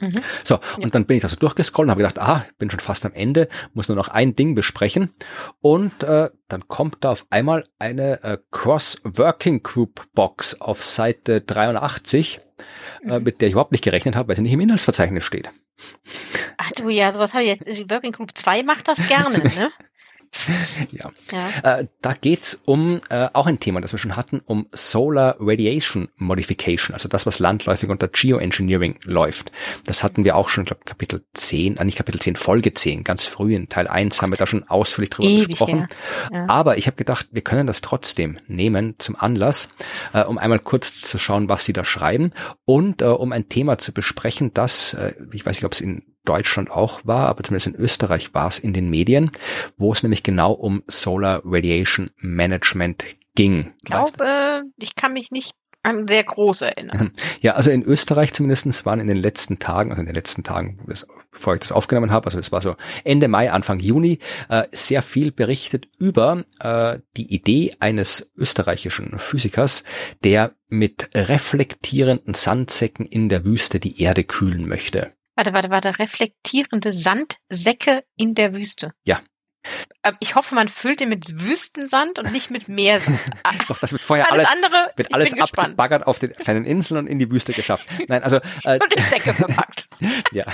[0.00, 0.20] Mhm.
[0.44, 0.90] So, und ja.
[0.90, 3.48] dann bin ich da so durchgescrollt und habe gedacht, ah, bin schon fast am Ende,
[3.74, 5.14] muss nur noch ein Ding besprechen.
[5.60, 12.40] Und äh, dann kommt da auf einmal eine äh, Cross-Working Group Box auf Seite 83,
[13.02, 13.10] äh, mhm.
[13.10, 15.50] äh, mit der ich überhaupt nicht gerechnet habe, weil sie nicht im Inhaltsverzeichnis steht.
[16.56, 17.66] Ach du ja, sowas habe ich jetzt.
[17.66, 19.70] Die Working Group 2 macht das gerne, ne?
[20.92, 21.10] Ja.
[21.32, 21.78] ja.
[21.78, 26.08] Äh, da geht's um äh, auch ein Thema, das wir schon hatten, um Solar Radiation
[26.16, 29.52] Modification, also das, was landläufig unter Geoengineering läuft.
[29.84, 33.04] Das hatten wir auch schon, ich glaube, Kapitel 10, äh, nicht Kapitel 10, Folge 10,
[33.04, 35.86] ganz früh in Teil 1 haben wir da schon ausführlich drüber Ewig, gesprochen.
[36.30, 36.38] Ja.
[36.38, 36.48] Ja.
[36.48, 39.70] Aber ich habe gedacht, wir können das trotzdem nehmen zum Anlass,
[40.12, 42.32] äh, um einmal kurz zu schauen, was sie da schreiben
[42.64, 46.02] und äh, um ein Thema zu besprechen, das, äh, ich weiß nicht, ob es in
[46.28, 49.30] Deutschland auch war, aber zumindest in Österreich war es in den Medien,
[49.76, 53.04] wo es nämlich genau um Solar Radiation Management
[53.34, 53.72] ging.
[53.78, 55.54] Ich glaube, ich kann mich nicht
[55.86, 57.12] an sehr groß erinnern.
[57.40, 60.80] Ja, also in Österreich zumindestens waren in den letzten Tagen, also in den letzten Tagen,
[61.30, 62.74] bevor ich das aufgenommen habe, also das war so
[63.04, 64.18] Ende Mai, Anfang Juni,
[64.48, 69.84] äh, sehr viel berichtet über äh, die Idee eines österreichischen Physikers,
[70.24, 75.12] der mit reflektierenden Sandsäcken in der Wüste die Erde kühlen möchte.
[75.36, 78.92] Warte, warte, warte, reflektierende Sandsäcke in der Wüste.
[79.04, 79.20] Ja.
[80.20, 83.18] Ich hoffe, man füllt den mit Wüstensand und nicht mit Meersand.
[83.68, 87.06] Doch, das wird vorher alles, alles andere, wird alles abgebaggert auf den kleinen Inseln und
[87.08, 87.88] in die Wüste geschafft.
[88.06, 89.88] Nein, also äh, und in Säcke verpackt.
[90.32, 90.46] ja,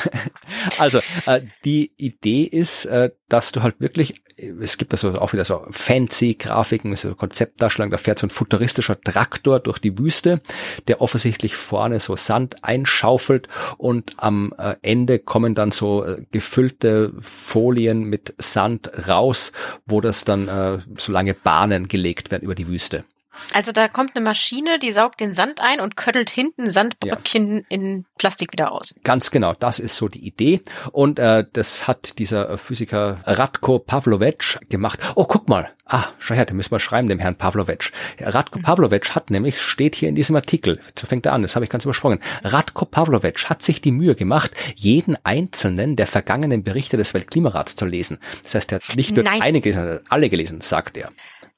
[0.78, 4.22] also äh, die Idee ist, äh, dass du halt wirklich,
[4.60, 9.00] es gibt also auch wieder so fancy Grafiken, so Konzeptdarstellung, da fährt so ein futuristischer
[9.00, 10.40] Traktor durch die Wüste,
[10.88, 17.12] der offensichtlich vorne so Sand einschaufelt und am äh, Ende kommen dann so äh, gefüllte
[17.20, 19.52] Folien mit Sand raus,
[19.86, 23.04] wo das dann äh, so lange Bahnen gelegt werden über die Wüste.
[23.52, 27.62] Also da kommt eine Maschine, die saugt den Sand ein und köttelt hinten Sandbröckchen ja.
[27.68, 28.94] in Plastik wieder aus.
[29.04, 30.60] Ganz genau, das ist so die Idee.
[30.92, 35.00] Und äh, das hat dieser Physiker Radko Pavlovic gemacht.
[35.14, 35.70] Oh, guck mal.
[35.84, 37.92] Ah, schau her, da müssen wir schreiben, dem Herrn Pavlovic.
[38.18, 38.62] Radko mhm.
[38.62, 41.70] Pavlovic hat nämlich, steht hier in diesem Artikel, so fängt er an, das habe ich
[41.70, 42.20] ganz übersprungen.
[42.44, 47.84] Radko Pavlovic hat sich die Mühe gemacht, jeden einzelnen der vergangenen Berichte des Weltklimarats zu
[47.84, 48.18] lesen.
[48.42, 49.42] Das heißt, er hat nicht nur Nein.
[49.42, 51.10] eine gelesen, er hat alle gelesen, sagt er.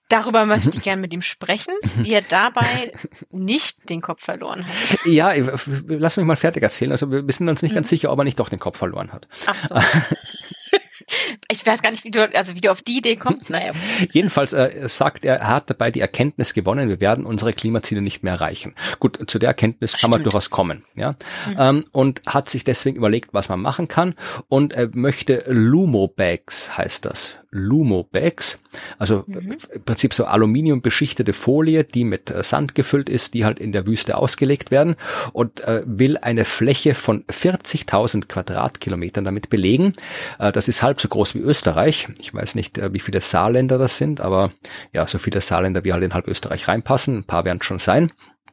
[0.09, 2.93] Darüber möchte ich gerne mit ihm sprechen, wie er dabei
[3.31, 4.99] nicht den Kopf verloren hat.
[5.05, 5.33] Ja,
[5.87, 6.91] lass mich mal fertig erzählen.
[6.91, 7.77] Also wir sind uns nicht mhm.
[7.77, 9.29] ganz sicher, ob er nicht doch den Kopf verloren hat.
[9.47, 9.75] Ach so.
[11.51, 13.51] Ich weiß gar nicht, wie du, also wie du auf die Idee kommst.
[13.51, 13.73] Naja.
[14.13, 18.23] Jedenfalls äh, sagt er, er hat dabei die Erkenntnis gewonnen, wir werden unsere Klimaziele nicht
[18.23, 18.75] mehr erreichen.
[19.01, 20.13] Gut, zu der Erkenntnis kann Stimmt.
[20.13, 21.17] man durchaus kommen, ja.
[21.49, 21.57] Mhm.
[21.59, 24.15] Ähm, und hat sich deswegen überlegt, was man machen kann
[24.49, 27.39] und er möchte Lumo-Bags, heißt das.
[27.55, 28.59] Lumo-Bags,
[28.99, 29.57] also mhm.
[29.73, 33.71] im Prinzip so Aluminium beschichtete Folie, die mit äh, Sand gefüllt ist, die halt in
[33.71, 34.97] der Wüste ausgelegt werden
[35.33, 39.95] und äh, will eine Fläche von 40.000 Quadratkilometern damit belegen.
[40.41, 42.09] Äh, das ist halb so groß wie Österreich.
[42.21, 44.53] Ich weiß nicht, äh, wie viele Saarländer das sind, aber
[44.93, 47.19] ja, so viele Saarländer wie halt in halb Österreich reinpassen.
[47.19, 48.11] Ein paar werden schon sein.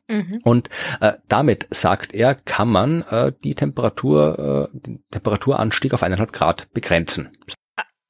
[0.07, 0.41] Mhm.
[0.43, 6.33] Und äh, damit, sagt er, kann man äh, die Temperatur, äh, den Temperaturanstieg auf eineinhalb
[6.33, 7.29] Grad begrenzen.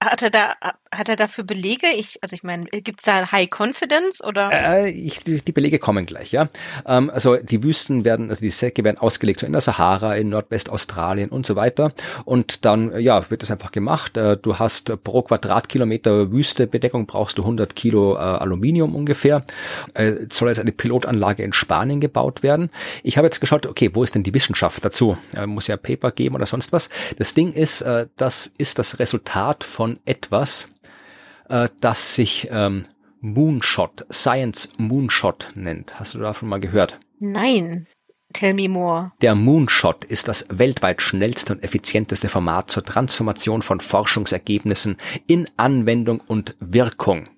[0.02, 0.56] Hat er da
[0.94, 1.88] hat er dafür Belege?
[1.96, 4.50] Ich, also ich meine, gibt's da High Confidence oder?
[4.52, 6.50] Äh, ich, die, Belege kommen gleich, ja.
[6.86, 10.30] Ähm, also die Wüsten werden, also die Säcke werden ausgelegt, so in der Sahara, in
[10.30, 11.94] Nordwestaustralien und so weiter.
[12.26, 14.18] Und dann, ja, wird das einfach gemacht.
[14.18, 19.46] Äh, du hast pro Quadratkilometer Wüstebedeckung brauchst du 100 Kilo äh, Aluminium ungefähr.
[19.94, 22.70] Äh, soll jetzt eine Pilotanlage in Spanien gebaut werden.
[23.04, 25.18] Ich habe jetzt geschaut, okay, wo ist denn die Wissenschaft dazu?
[25.38, 26.90] Äh, muss ja Paper geben oder sonst was.
[27.18, 30.70] Das Ding ist, äh, das ist das Resultat von etwas,
[31.50, 32.86] äh, das sich ähm,
[33.20, 36.00] Moonshot, Science Moonshot nennt.
[36.00, 37.00] Hast du davon mal gehört?
[37.20, 37.88] Nein.
[38.34, 39.12] Tell me more.
[39.22, 46.22] Der Moonshot ist das weltweit schnellste und effizienteste Format zur Transformation von Forschungsergebnissen in Anwendung
[46.22, 47.30] und Wirkung.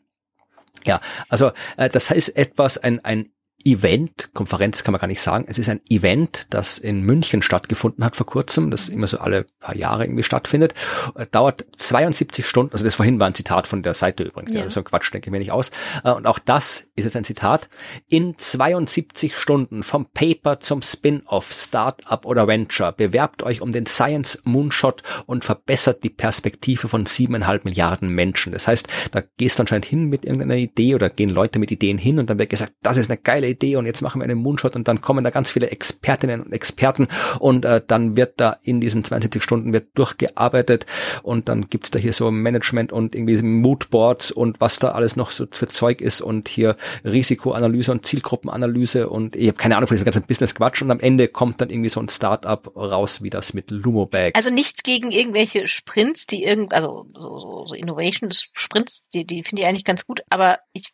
[0.85, 0.99] Ja,
[1.29, 3.32] also äh, das heißt etwas, ein, ein
[3.65, 8.03] Event, Konferenz kann man gar nicht sagen, es ist ein Event, das in München stattgefunden
[8.03, 10.73] hat vor kurzem, das immer so alle paar Jahre irgendwie stattfindet,
[11.15, 14.69] äh, dauert 72 Stunden, also das vorhin war ein Zitat von der Seite übrigens, ja.
[14.69, 15.71] so ein Quatsch denke ich mir nicht aus,
[16.03, 17.69] äh, und auch das ist jetzt ein Zitat,
[18.09, 24.41] in 72 Stunden vom Paper zum Spin-off, Startup oder Venture, bewerbt euch um den Science
[24.43, 28.53] Moonshot und verbessert die Perspektive von siebeneinhalb Milliarden Menschen.
[28.53, 31.97] Das heißt, da gehst du anscheinend hin mit irgendeiner Idee oder gehen Leute mit Ideen
[31.97, 34.39] hin und dann wird gesagt, das ist eine geile Idee und jetzt machen wir einen
[34.39, 37.07] Moonshot und dann kommen da ganz viele Expertinnen und Experten
[37.39, 40.85] und äh, dann wird da in diesen 72 Stunden wird durchgearbeitet
[41.23, 45.31] und dann gibt's da hier so Management und irgendwie Moodboards und was da alles noch
[45.31, 46.75] so für Zeug ist und hier
[47.05, 51.27] Risikoanalyse und Zielgruppenanalyse und ich habe keine Ahnung von diesem ganzen Business-Quatsch und am Ende
[51.27, 54.35] kommt dann irgendwie so ein Startup raus wie das mit Lumobags.
[54.35, 59.61] Also nichts gegen irgendwelche Sprints, die irgend, also so, so, so Innovation-Sprints, die, die finde
[59.61, 60.91] ich eigentlich ganz gut, aber ich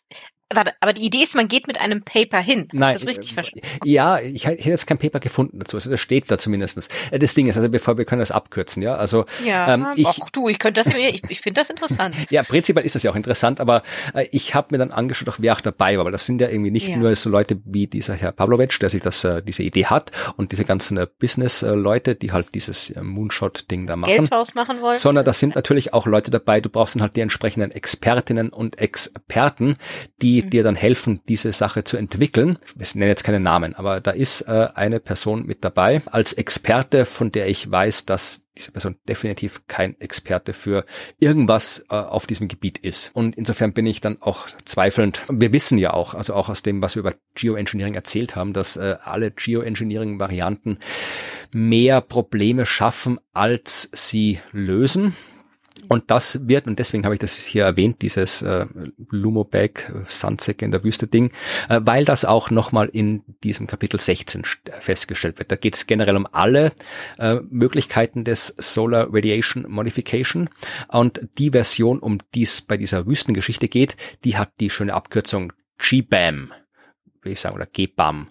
[0.52, 2.68] Warte, aber die Idee ist, man geht mit einem Paper hin.
[2.72, 2.96] Nein.
[2.96, 3.68] Das richtig verstanden.
[3.84, 5.78] Ja, ich, hätte jetzt kein Paper gefunden dazu.
[5.78, 6.90] Also das steht da zumindestens.
[7.12, 8.96] Äh, das Ding ist, also bevor wir können das abkürzen, ja.
[8.96, 12.16] Also ja, ähm, ich, ach du, ich könnte das, ich, ich finde das interessant.
[12.32, 13.84] ja, prinzipiell ist das ja auch interessant, aber
[14.16, 16.50] äh, ich habe mir dann angeschaut, auch wer auch dabei war, weil das sind ja
[16.50, 16.98] irgendwie nicht ja.
[16.98, 20.52] nur so Leute wie dieser Herr Pavlovic, der sich das, äh, diese Idee hat und
[20.52, 24.16] diese ganzen äh, Business-Leute, die halt dieses äh, Moonshot-Ding da machen.
[24.16, 24.98] Geld rausmachen wollen.
[24.98, 28.80] Sondern da sind natürlich auch Leute dabei, du brauchst dann halt die entsprechenden Expertinnen und
[28.80, 29.78] Experten,
[30.24, 32.58] die dir dann helfen, diese Sache zu entwickeln.
[32.80, 37.06] Ich nenne jetzt keine Namen, aber da ist äh, eine Person mit dabei als Experte,
[37.06, 40.86] von der ich weiß, dass diese Person definitiv kein Experte für
[41.20, 43.12] irgendwas äh, auf diesem Gebiet ist.
[43.14, 45.22] Und insofern bin ich dann auch zweifelnd.
[45.30, 48.78] Wir wissen ja auch, also auch aus dem, was wir über Geoengineering erzählt haben, dass
[48.78, 50.80] äh, alle Geoengineering-Varianten
[51.54, 55.16] mehr Probleme schaffen, als sie lösen.
[55.90, 58.68] Und das wird, und deswegen habe ich das hier erwähnt, dieses äh,
[59.10, 61.32] Lumobag Sandsäcke in der Wüste Ding,
[61.68, 64.44] äh, weil das auch nochmal in diesem Kapitel 16
[64.80, 65.52] festgestellt wird.
[65.52, 66.74] Da geht es generell um alle
[67.18, 70.50] äh, Möglichkeiten des Solar Radiation Modification.
[70.90, 75.54] Und die Version, um die es bei dieser Wüstengeschichte geht, die hat die schöne Abkürzung
[75.80, 76.52] GBAM,
[77.24, 78.30] will ich sagen, oder GBAM.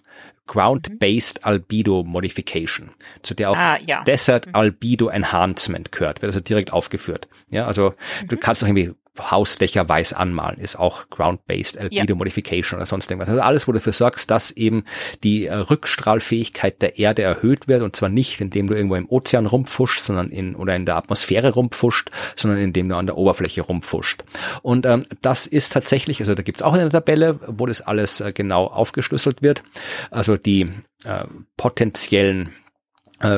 [0.49, 2.89] Ground-Based Albedo Modification,
[3.21, 4.03] zu der auch ah, ja.
[4.03, 4.55] Desert mhm.
[4.55, 7.27] Albedo Enhancement gehört, wird also direkt aufgeführt.
[7.51, 8.27] Ja, also mhm.
[8.27, 12.15] du kannst doch irgendwie Hausdächer weiß anmalen, ist auch Ground-Based Albedo ja.
[12.15, 13.29] Modification oder sonst irgendwas.
[13.29, 14.83] Also alles, wo du dafür sorgst, dass eben
[15.23, 19.45] die äh, Rückstrahlfähigkeit der Erde erhöht wird und zwar nicht, indem du irgendwo im Ozean
[19.45, 24.23] rumpfuscht, sondern in oder in der Atmosphäre rumpfuscht, sondern indem du an der Oberfläche rumpfuscht.
[24.61, 28.31] Und ähm, das ist tatsächlich, also da gibt's auch eine Tabelle, wo das alles äh,
[28.33, 29.63] genau aufgeschlüsselt wird.
[30.11, 30.69] Also die
[31.03, 31.25] äh,
[31.57, 32.53] potenziellen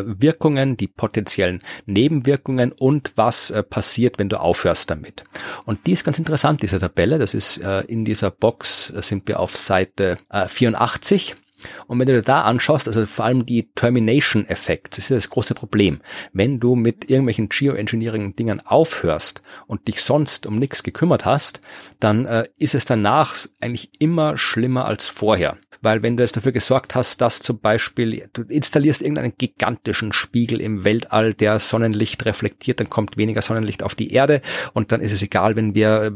[0.05, 5.23] Wirkungen, die potenziellen Nebenwirkungen und was äh, passiert, wenn du aufhörst damit.
[5.65, 7.19] Und die ist ganz interessant, diese Tabelle.
[7.19, 10.17] Das ist äh, in dieser Box, äh, sind wir auf Seite
[10.47, 11.35] 84.
[11.63, 15.11] Äh, und wenn du dir da anschaust, also vor allem die Termination Effekt, das ist
[15.11, 16.01] das große Problem.
[16.33, 21.61] Wenn du mit irgendwelchen Geoengineering-Dingern aufhörst und dich sonst um nichts gekümmert hast,
[21.99, 25.57] dann äh, ist es danach eigentlich immer schlimmer als vorher.
[25.81, 30.61] Weil wenn du jetzt dafür gesorgt hast, dass zum Beispiel du installierst irgendeinen gigantischen Spiegel
[30.61, 34.41] im Weltall, der Sonnenlicht reflektiert, dann kommt weniger Sonnenlicht auf die Erde
[34.73, 36.11] und dann ist es egal, wenn wir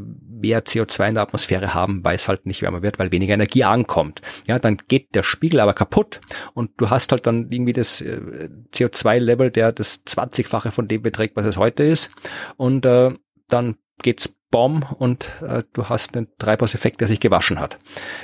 [0.46, 3.64] mehr CO2 in der Atmosphäre haben, weil es halt nicht wärmer wird, weil weniger Energie
[3.64, 4.22] ankommt.
[4.46, 6.22] Ja, dann geht der Spiegel aber kaputt
[6.54, 11.36] und du hast halt dann irgendwie das äh, CO2-Level, der das 20-fache von dem beträgt,
[11.36, 12.12] was es heute ist
[12.58, 13.12] und äh,
[13.48, 17.78] dann geht's Bomb und äh, du hast einen Treibhauseffekt, der sich gewaschen hat.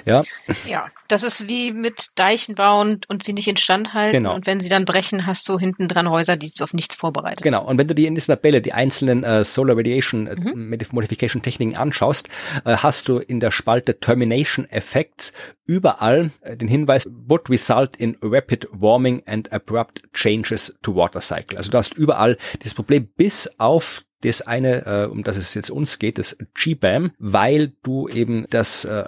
[0.05, 0.23] Ja.
[0.65, 4.13] Ja, das ist wie mit Deichen bauen und sie nicht instand halten.
[4.13, 4.35] Genau.
[4.35, 7.65] Und wenn sie dann brechen, hast du hinten dran Häuser, die auf nichts vorbereitet Genau.
[7.65, 10.77] Und wenn du dir in dieser Tabelle die einzelnen äh, Solar Radiation äh, mhm.
[10.91, 12.29] Modification Techniken anschaust,
[12.65, 15.33] äh, hast du in der Spalte Termination Effects
[15.65, 21.57] überall äh, den Hinweis would result in rapid warming and abrupt changes to water cycle.
[21.57, 25.69] Also du hast überall dieses Problem bis auf das eine, äh, um das es jetzt
[25.69, 29.03] uns geht, das GBAM, weil du eben das äh,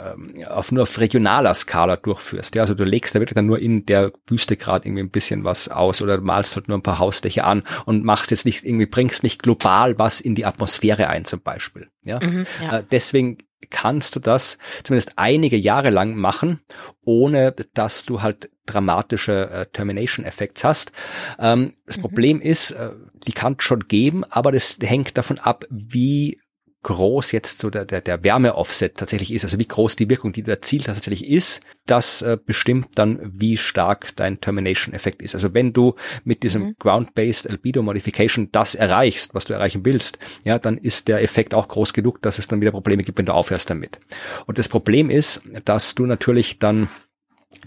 [0.50, 2.56] auf nur auf regionaler Skala durchführst.
[2.56, 2.62] Ja?
[2.62, 5.70] Also du legst da wirklich dann nur in der Wüste gerade irgendwie ein bisschen was
[5.70, 9.24] aus oder malst halt nur ein paar Hausdächer an und machst jetzt nicht irgendwie, bringst
[9.24, 11.90] nicht global was in die Atmosphäre ein zum Beispiel.
[12.04, 12.20] Ja?
[12.22, 12.80] Mhm, ja.
[12.80, 13.38] Äh, deswegen
[13.70, 16.60] kannst du das zumindest einige Jahre lang machen,
[17.06, 20.92] ohne dass du halt dramatische äh, Termination Effects hast.
[21.40, 22.02] Ähm, das mhm.
[22.02, 22.92] Problem ist, äh,
[23.28, 26.40] die kann es schon geben, aber das hängt davon ab, wie
[26.84, 30.44] groß jetzt so der, der, der Wärme-Offset tatsächlich ist, also wie groß die Wirkung, die
[30.44, 35.34] du erzielt hast, tatsächlich ist, das äh, bestimmt dann, wie stark dein Termination-Effekt ist.
[35.34, 36.76] Also wenn du mit diesem mhm.
[36.80, 41.68] Ground-Based Albedo Modification das erreichst, was du erreichen willst, ja, dann ist der Effekt auch
[41.68, 44.00] groß genug, dass es dann wieder Probleme gibt, wenn du aufhörst damit.
[44.46, 46.90] Und das Problem ist, dass du natürlich dann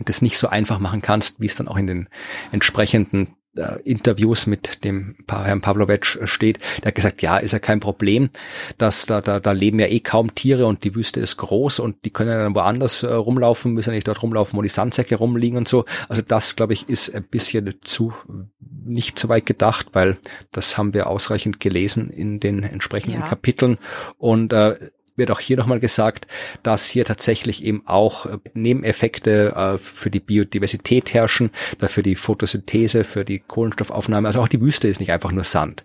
[0.04, 2.08] das nicht so einfach machen kannst, wie es dann auch in den
[2.52, 7.80] entsprechenden äh, Interviews mit dem Herrn Pavlovic steht, der hat gesagt, ja, ist ja kein
[7.80, 8.30] Problem,
[8.78, 12.04] dass da, da, da leben ja eh kaum Tiere und die Wüste ist groß und
[12.04, 15.58] die können dann woanders äh, rumlaufen, müssen ja nicht dort rumlaufen, wo die Sandsäcke rumliegen
[15.58, 15.84] und so.
[16.08, 18.12] Also das, glaube ich, ist ein bisschen zu
[18.84, 20.16] nicht so weit gedacht, weil
[20.52, 23.26] das haben wir ausreichend gelesen in den entsprechenden ja.
[23.26, 23.78] Kapiteln
[24.18, 24.76] und äh,
[25.16, 26.26] wird auch hier nochmal gesagt,
[26.62, 33.04] dass hier tatsächlich eben auch äh, Nebeneffekte äh, für die Biodiversität herrschen, für die Photosynthese,
[33.04, 34.28] für die Kohlenstoffaufnahme.
[34.28, 35.84] Also auch die Wüste ist nicht einfach nur Sand.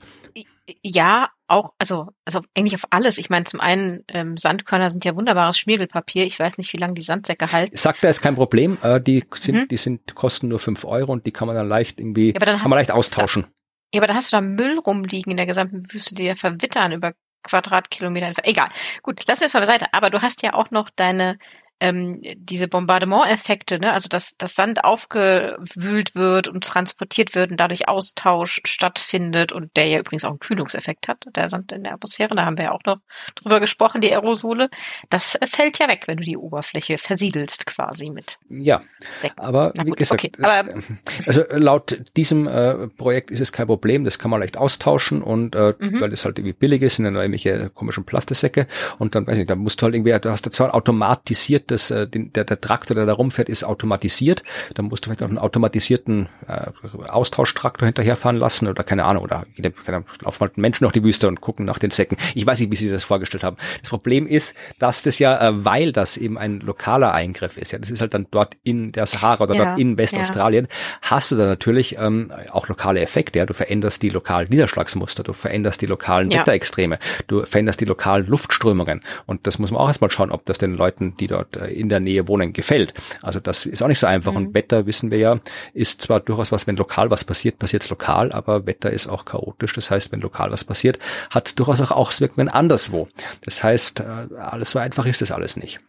[0.84, 3.18] Ja, auch, also, also eigentlich auf alles.
[3.18, 6.26] Ich meine, zum einen, ähm, Sandkörner sind ja wunderbares Schmiergelpapier.
[6.26, 7.76] Ich weiß nicht, wie lange die Sandsäcke halten.
[7.76, 8.78] Sagt er, ist kein Problem.
[8.82, 9.68] Äh, die sind, mhm.
[9.68, 12.70] die sind, kosten nur fünf Euro und die kann man dann leicht irgendwie, ja, kann
[12.70, 13.44] man leicht austauschen.
[13.44, 13.50] Da,
[13.94, 16.94] ja, aber da hast du da Müll rumliegen in der gesamten Wüste, die ja verwittern
[16.94, 17.14] über
[17.44, 18.34] Quadratkilometer.
[18.44, 18.70] Egal.
[19.02, 19.88] Gut, lass uns mal beiseite.
[19.92, 21.38] Aber du hast ja auch noch deine
[21.82, 23.92] ähm, diese Bombardement-Effekte, ne?
[23.92, 29.88] also dass das Sand aufgewühlt wird und transportiert wird und dadurch Austausch stattfindet und der
[29.88, 32.72] ja übrigens auch einen Kühlungseffekt hat, der Sand in der Atmosphäre, da haben wir ja
[32.72, 32.98] auch noch
[33.36, 34.70] drüber gesprochen, die Aerosole,
[35.10, 38.38] das fällt ja weg, wenn du die Oberfläche versiedelst quasi mit.
[38.48, 38.84] Ja,
[39.16, 39.40] Säcken.
[39.40, 40.32] aber wie gesagt, okay.
[40.40, 40.82] aber,
[41.26, 45.56] also laut diesem äh, Projekt ist es kein Problem, das kann man leicht austauschen und
[45.56, 46.00] äh, mhm.
[46.00, 48.68] weil das halt irgendwie billig ist, sind dann irgendwelche komischen Plastisäcke
[49.00, 51.71] und dann weiß ich nicht, dann musst du halt irgendwie, du hast da zwar automatisiert
[51.72, 54.44] das, äh, der, der Traktor, der da rumfährt, ist automatisiert.
[54.76, 56.68] Dann musst du vielleicht auch einen automatisierten äh,
[57.08, 61.28] Austauschtraktor hinterherfahren lassen oder keine Ahnung, oder jede, keine, laufen halt Menschen durch die Wüste
[61.28, 62.18] und gucken nach den Säcken.
[62.36, 63.58] Ich weiß nicht, wie sie das vorgestellt haben.
[63.80, 67.80] Das Problem ist, dass das ja, äh, weil das eben ein lokaler Eingriff ist, ja,
[67.80, 71.10] das ist halt dann dort in der Sahara oder ja, dort in Westaustralien, ja.
[71.10, 73.40] hast du da natürlich ähm, auch lokale Effekte.
[73.40, 76.40] Ja, du veränderst die lokalen Niederschlagsmuster, du veränderst die lokalen ja.
[76.40, 79.02] Wetterextreme, du veränderst die lokalen Luftströmungen.
[79.26, 82.00] Und das muss man auch erstmal schauen, ob das den Leuten, die dort in der
[82.00, 82.94] Nähe wohnen, gefällt.
[83.22, 84.32] Also das ist auch nicht so einfach.
[84.32, 84.38] Mhm.
[84.38, 85.40] Und Wetter, wissen wir ja,
[85.74, 89.26] ist zwar durchaus was, wenn lokal was passiert, passiert es lokal, aber Wetter ist auch
[89.26, 89.74] chaotisch.
[89.74, 93.08] Das heißt, wenn lokal was passiert, hat es durchaus auch Auswirkungen anderswo.
[93.42, 94.04] Das heißt, äh,
[94.38, 95.80] alles so einfach ist das alles nicht.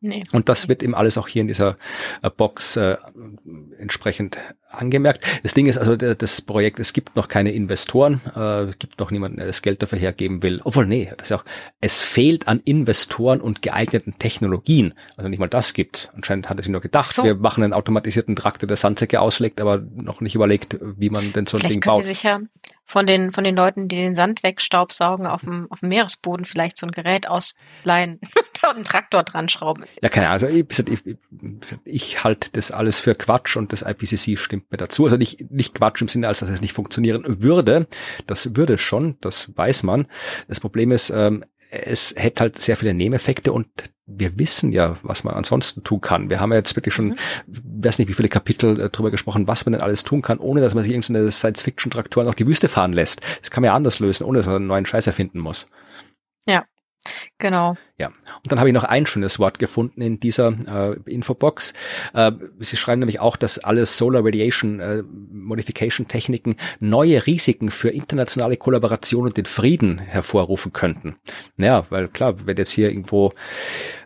[0.00, 0.22] Nee.
[0.30, 1.76] Und das wird eben alles auch hier in dieser
[2.22, 2.96] äh, Box äh,
[3.78, 4.38] entsprechend
[4.70, 5.24] angemerkt.
[5.42, 9.38] Das Ding ist also, das Projekt, es gibt noch keine Investoren, äh, gibt noch niemanden,
[9.38, 10.60] der das Geld dafür hergeben will.
[10.64, 11.44] Obwohl, nee, das ist auch,
[11.80, 14.94] es fehlt an Investoren und geeigneten Technologien.
[15.16, 16.10] Also nicht mal das gibt.
[16.14, 17.24] Anscheinend hat er sich nur gedacht, so.
[17.24, 21.46] wir machen einen automatisierten Traktor, der Sandsäcke auslegt, aber noch nicht überlegt, wie man denn
[21.46, 22.04] so ein Vielleicht Ding baut.
[22.04, 22.40] Sich ja
[22.88, 26.78] von den, von den Leuten, die den Sand wegstaubsaugen, auf dem, auf dem Meeresboden vielleicht
[26.78, 28.18] so ein Gerät ausleihen
[28.62, 29.84] und einen Traktor dran schrauben.
[30.02, 30.42] Ja, keine Ahnung.
[30.42, 31.16] Also ich, ich,
[31.84, 35.04] ich halte das alles für Quatsch und das IPCC stimmt mir dazu.
[35.04, 37.86] Also nicht, nicht Quatsch im Sinne, als dass es nicht funktionieren würde.
[38.26, 40.06] Das würde schon, das weiß man.
[40.48, 43.68] Das Problem ist, ähm, es hätte halt sehr viele Nebeneffekte und
[44.06, 46.30] wir wissen ja, was man ansonsten tun kann.
[46.30, 47.16] Wir haben ja jetzt wirklich schon, mhm.
[47.46, 50.62] weiß nicht, wie viele Kapitel äh, drüber gesprochen, was man denn alles tun kann, ohne
[50.62, 53.20] dass man sich irgendeine Science-Fiction-Traktoren auf die Wüste fahren lässt.
[53.40, 55.68] Das kann man ja anders lösen, ohne dass man einen neuen Scheiß erfinden muss.
[56.46, 56.64] Ja,
[57.38, 57.76] Genau.
[57.98, 58.08] Ja.
[58.08, 61.72] Und dann habe ich noch ein schönes Wort gefunden in dieser äh, Infobox.
[62.12, 67.90] Äh, Sie schreiben nämlich auch, dass alle Solar Radiation äh, Modification Techniken neue Risiken für
[67.90, 71.14] internationale Kollaboration und den Frieden hervorrufen könnten.
[71.58, 73.32] Ja, weil klar, wenn jetzt hier irgendwo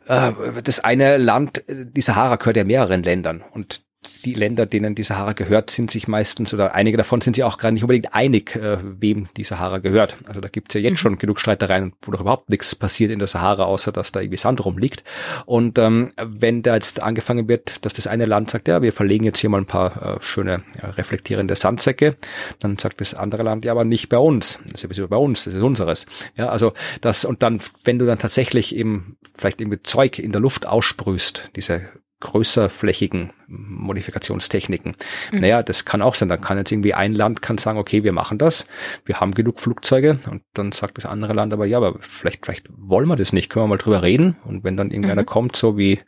[0.07, 0.33] äh,
[0.63, 3.83] das eine Land, äh, die Sahara gehört ja mehreren Ländern und
[4.25, 7.57] die Länder, denen die Sahara gehört, sind sich meistens oder einige davon sind sich auch
[7.57, 10.17] gerade nicht unbedingt einig, äh, wem die Sahara gehört.
[10.27, 10.97] Also da gibt's ja jetzt mhm.
[10.97, 14.39] schon genug Streitereien, wo doch überhaupt nichts passiert in der Sahara, außer dass da irgendwie
[14.39, 15.05] Sand rumliegt.
[15.47, 19.25] Und ähm, wenn da jetzt angefangen wird, dass das eine Land sagt, ja, wir verlegen
[19.25, 22.17] jetzt hier mal ein paar äh, schöne äh, reflektierende Sandsäcke,
[22.59, 24.59] dann sagt das andere Land, ja, aber nicht bei uns.
[24.73, 26.07] Das ist ja bei uns, das ist unseres.
[26.37, 30.41] Ja, also das und dann, wenn du dann tatsächlich eben vielleicht irgendwie Zeug in der
[30.41, 31.83] Luft aussprühst, diese
[32.23, 34.97] größerflächigen Modifikationstechniken.
[35.33, 35.41] Mhm.
[35.41, 36.29] Naja, das kann auch sein.
[36.29, 38.67] Da kann jetzt irgendwie ein Land kann sagen, okay, wir machen das,
[39.05, 42.69] wir haben genug Flugzeuge und dann sagt das andere Land aber, ja, aber vielleicht, vielleicht
[42.75, 44.37] wollen wir das nicht, können wir mal drüber reden.
[44.45, 45.27] Und wenn dann irgendeiner mhm.
[45.27, 46.01] kommt, so wie,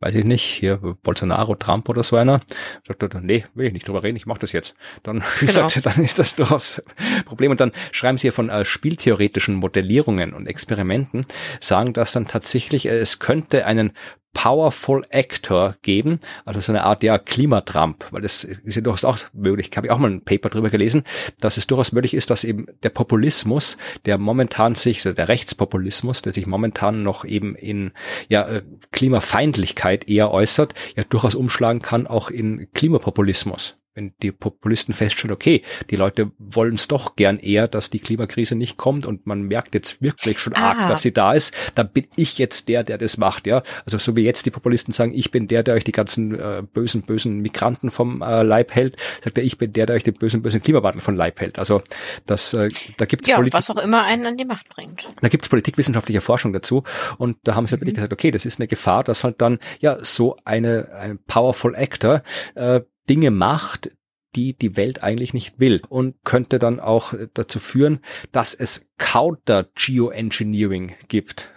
[0.00, 2.42] weiß ich nicht, hier Bolsonaro, Trump oder so einer,
[2.86, 4.76] sagt er, nee, will ich nicht drüber reden, ich mache das jetzt.
[5.02, 5.66] Dann, wie genau.
[5.66, 6.82] gesagt, dann ist das durchaus
[7.24, 7.50] Problem.
[7.50, 11.26] Und dann schreiben sie hier von äh, spieltheoretischen Modellierungen und Experimenten,
[11.60, 13.92] sagen das dann tatsächlich, äh, es könnte einen
[14.32, 19.18] Powerful Actor geben, also so eine Art ja Klimatrump, weil das ist ja durchaus auch
[19.32, 19.68] möglich.
[19.70, 21.04] Ich habe auch mal ein Paper drüber gelesen,
[21.40, 23.76] dass es durchaus möglich ist, dass eben der Populismus,
[24.06, 27.92] der momentan sich, also der Rechtspopulismus, der sich momentan noch eben in
[28.28, 34.94] ja äh, Klimafeindlichkeit eher äußert, ja durchaus umschlagen kann auch in Klimapopulismus wenn die Populisten
[34.94, 39.26] feststellen, okay, die Leute wollen es doch gern eher, dass die Klimakrise nicht kommt und
[39.26, 40.88] man merkt jetzt wirklich schon arg, ah.
[40.88, 43.62] dass sie da ist, dann bin ich jetzt der, der das macht, ja.
[43.84, 46.62] Also so wie jetzt die Populisten sagen, ich bin der, der euch die ganzen äh,
[46.62, 50.14] bösen, bösen Migranten vom äh, Leib hält, sagt er, ich bin der, der euch den
[50.14, 51.58] bösen, bösen Klimawandel von Leib hält.
[51.58, 51.82] Also
[52.24, 55.06] das, äh, da gibt's ja, Politik was auch immer einen an die Macht bringt.
[55.20, 56.82] Da gibt's politikwissenschaftliche Forschung dazu
[57.18, 57.80] und da haben sie mhm.
[57.80, 61.74] wirklich gesagt, okay, das ist eine Gefahr, dass halt dann ja so eine ein powerful
[61.76, 62.22] actor
[62.54, 63.90] äh, Dinge macht,
[64.34, 68.00] die die Welt eigentlich nicht will und könnte dann auch dazu führen,
[68.32, 71.50] dass es Counter-Geoengineering gibt.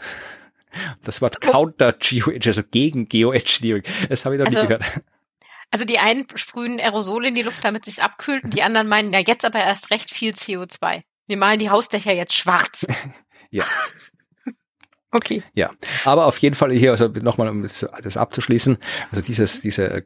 [1.03, 1.51] Das Wort oh.
[1.51, 4.83] Counter-Geoengineering, also gegen Geoengineering, das habe ich noch also, nie gehört.
[5.71, 8.87] Also die einen sprühen Aerosole in die Luft, damit es sich abkühlt und die anderen
[8.87, 11.03] meinen ja jetzt aber erst recht viel CO2.
[11.27, 12.85] Wir malen die Hausdächer jetzt schwarz.
[13.51, 13.65] ja.
[15.15, 15.43] Okay.
[15.53, 15.71] Ja,
[16.03, 18.77] aber auf jeden Fall hier, also nochmal, um das, das abzuschließen,
[19.11, 20.03] also dieses, diese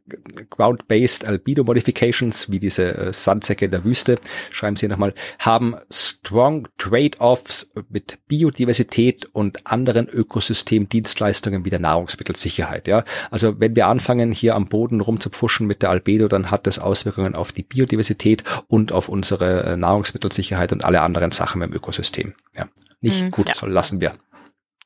[0.52, 4.19] Ground-Based Albedo Modifications, wie diese äh, Sandsäcke in der Wüste,
[4.52, 12.88] schreiben Sie nochmal, haben strong Trade-offs mit Biodiversität und anderen Ökosystemdienstleistungen wie der Nahrungsmittelsicherheit.
[12.88, 16.77] Ja, also wenn wir anfangen, hier am Boden rumzupfuschen mit der Albedo, dann hat das
[16.77, 22.36] Auswirkungen auf die Biodiversität und auf unsere äh, Nahrungsmittelsicherheit und alle anderen Sachen im Ökosystem.
[22.56, 22.68] Ja,
[23.02, 23.68] nicht mhm, gut, ja.
[23.68, 24.14] lassen wir.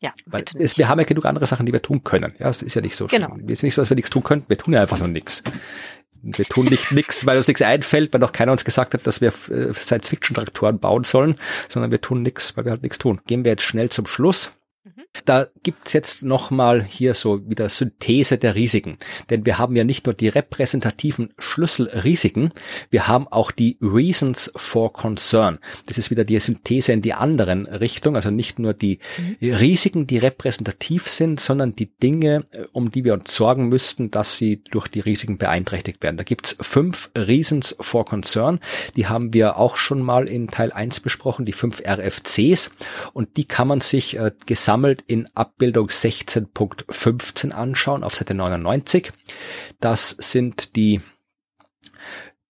[0.03, 2.33] Ja, Weil es, wir haben ja genug andere Sachen, die wir tun können.
[2.37, 3.07] Ja, es ist ja nicht so.
[3.07, 3.37] Genau.
[3.45, 4.49] Es ist nicht so, dass wir nichts tun könnten.
[4.49, 5.43] Wir tun ja einfach nur nichts.
[6.21, 9.21] Wir tun nicht nichts, weil uns nichts einfällt, weil noch keiner uns gesagt hat, dass
[9.21, 11.35] wir äh, Science-Fiction-Traktoren bauen sollen,
[11.69, 13.21] sondern wir tun nichts, weil wir halt nichts tun.
[13.27, 14.51] Gehen wir jetzt schnell zum Schluss.
[15.25, 18.97] Da gibt's jetzt nochmal hier so wieder Synthese der Risiken.
[19.29, 22.51] Denn wir haben ja nicht nur die repräsentativen Schlüsselrisiken,
[22.89, 25.59] wir haben auch die Reasons for Concern.
[25.85, 28.99] Das ist wieder die Synthese in die anderen Richtung, also nicht nur die
[29.39, 29.53] mhm.
[29.53, 34.37] Risiken, die repräsentativ sind, sondern die Dinge, äh, um die wir uns sorgen müssten, dass
[34.37, 36.17] sie durch die Risiken beeinträchtigt werden.
[36.17, 38.59] Da gibt's fünf Reasons for Concern.
[38.95, 42.71] Die haben wir auch schon mal in Teil 1 besprochen, die fünf RFCs.
[43.13, 49.11] Und die kann man sich äh, gesammelt in Abbildung 16.15 anschauen auf Seite 99.
[49.79, 51.01] Das sind die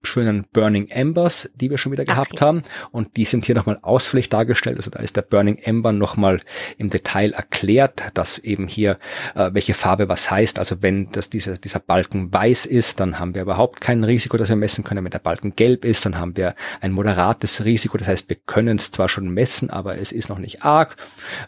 [0.04, 2.48] schönen Burning Embers, die wir schon wieder gehabt ja.
[2.48, 2.64] haben.
[2.92, 4.78] Und die sind hier nochmal ausführlich dargestellt.
[4.78, 6.42] Also da ist der Burning Ember nochmal
[6.78, 9.00] im Detail erklärt, dass eben hier
[9.36, 10.60] äh, welche Farbe was heißt.
[10.60, 14.50] Also wenn das dieser, dieser Balken weiß ist, dann haben wir überhaupt kein Risiko, das
[14.50, 15.04] wir messen können.
[15.04, 17.98] Wenn der Balken gelb ist, dann haben wir ein moderates Risiko.
[17.98, 20.98] Das heißt, wir können es zwar schon messen, aber es ist noch nicht arg.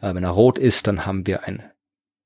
[0.01, 1.61] Äh, wenn er rot ist, dann haben wir ein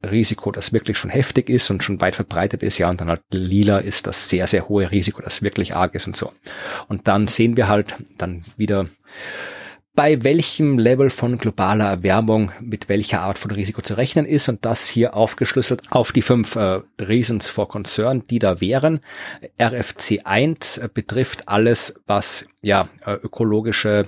[0.04, 3.22] Risiko, das wirklich schon heftig ist und schon weit verbreitet ist, ja, und dann halt
[3.32, 6.32] lila ist das sehr, sehr hohe Risiko, das wirklich arg ist und so.
[6.88, 8.88] Und dann sehen wir halt dann wieder
[10.00, 14.64] bei welchem Level von globaler Erwärmung mit welcher Art von Risiko zu rechnen ist und
[14.64, 19.02] das hier aufgeschlüsselt auf die fünf äh, Reasons for Concern, die da wären.
[19.62, 24.08] RFC 1 äh, betrifft alles, was ja, äh, ökologische,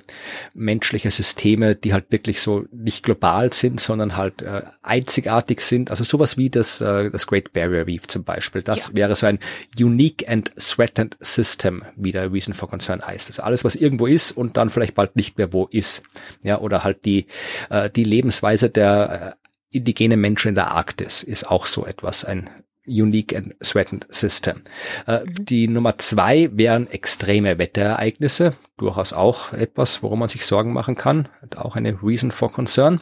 [0.54, 5.90] menschliche Systeme, die halt wirklich so nicht global sind, sondern halt äh, einzigartig sind.
[5.90, 8.62] Also sowas wie das, äh, das Great Barrier Reef zum Beispiel.
[8.62, 8.96] Das ja.
[8.96, 9.40] wäre so ein
[9.80, 13.30] Unique and Threatened System, wie der Reason for Concern heißt.
[13.30, 16.04] Also alles, was irgendwo ist und dann vielleicht bald nicht mehr wo ist.
[16.44, 17.28] Ja, oder halt die,
[17.70, 22.50] äh, die Lebensweise der äh, indigene Menschen in der Arktis ist auch so etwas, ein
[22.86, 24.62] Unique and Threatened System.
[25.08, 25.46] Äh, mhm.
[25.46, 31.28] Die Nummer zwei wären extreme Wetterereignisse, durchaus auch etwas, worum man sich Sorgen machen kann,
[31.56, 33.02] auch eine Reason for Concern.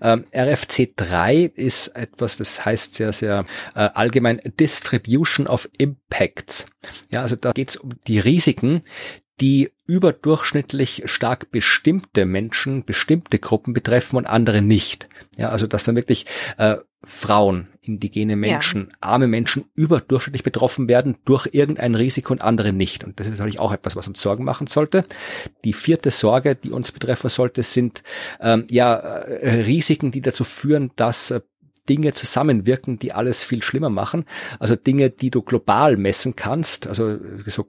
[0.00, 3.44] Ähm, RFC 3 ist etwas, das heißt sehr, sehr
[3.74, 6.66] äh, allgemein Distribution of Impacts.
[7.10, 8.82] Ja, also da geht es um die Risiken,
[9.40, 15.08] die überdurchschnittlich stark bestimmte Menschen, bestimmte Gruppen betreffen und andere nicht.
[15.36, 16.26] Ja, also dass dann wirklich
[16.58, 18.96] äh, Frauen, indigene Menschen, ja.
[19.00, 23.04] arme Menschen überdurchschnittlich betroffen werden durch irgendein Risiko und andere nicht.
[23.04, 25.06] Und das ist natürlich auch etwas, was uns Sorgen machen sollte.
[25.64, 28.02] Die vierte Sorge, die uns betreffen sollte, sind
[28.40, 31.40] ähm, ja äh, Risiken, die dazu führen, dass äh,
[31.88, 34.26] Dinge zusammenwirken, die alles viel schlimmer machen.
[34.58, 37.66] Also Dinge, die du global messen kannst, also so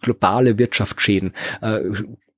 [0.00, 1.80] globale Wirtschaftsschäden, äh,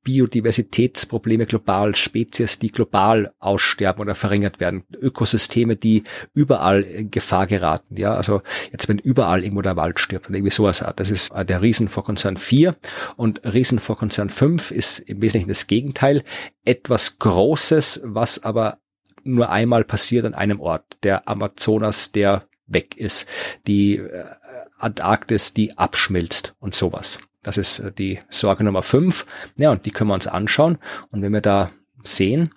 [0.03, 7.97] Biodiversitätsprobleme global, Spezies, die global aussterben oder verringert werden, Ökosysteme, die überall in Gefahr geraten.
[7.97, 8.43] Ja, also
[8.73, 11.01] jetzt wenn überall irgendwo der Wald stirbt oder irgendwie sowas hat.
[11.01, 12.77] Das ist der Riesen vor Konzern 4
[13.17, 16.23] und Riesen vor Konzern 5 ist im Wesentlichen das Gegenteil.
[16.65, 18.79] Etwas Großes, was aber
[19.23, 20.97] nur einmal passiert an einem Ort.
[21.03, 23.29] Der Amazonas, der weg ist.
[23.67, 24.25] Die äh,
[24.79, 27.19] Antarktis, die abschmilzt und sowas.
[27.43, 29.27] Das ist äh, die Sorge Nummer fünf.
[29.57, 30.79] Ja, und die können wir uns anschauen.
[31.11, 31.71] Und wenn wir da
[32.05, 32.53] sehen,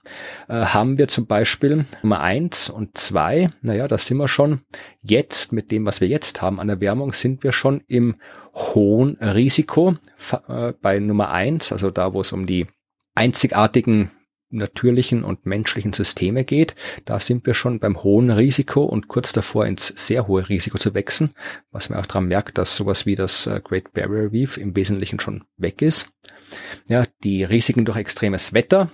[0.48, 3.50] äh, haben wir zum Beispiel Nummer eins und zwei.
[3.62, 4.62] Naja, da sind wir schon
[5.02, 8.16] jetzt mit dem, was wir jetzt haben an Erwärmung, sind wir schon im
[8.54, 9.96] hohen Risiko
[10.48, 12.68] äh, bei Nummer eins, also da, wo es um die
[13.16, 14.12] einzigartigen
[14.54, 16.76] natürlichen und menschlichen Systeme geht,
[17.06, 20.94] da sind wir schon beim hohen Risiko und kurz davor ins sehr hohe Risiko zu
[20.94, 21.32] wechseln,
[21.72, 25.20] was man auch daran merkt, dass sowas wie das äh, Great Barrier Reef im Wesentlichen
[25.20, 26.12] schon weg ist.
[26.88, 28.92] Ja, die Risiken durch extremes Wetter,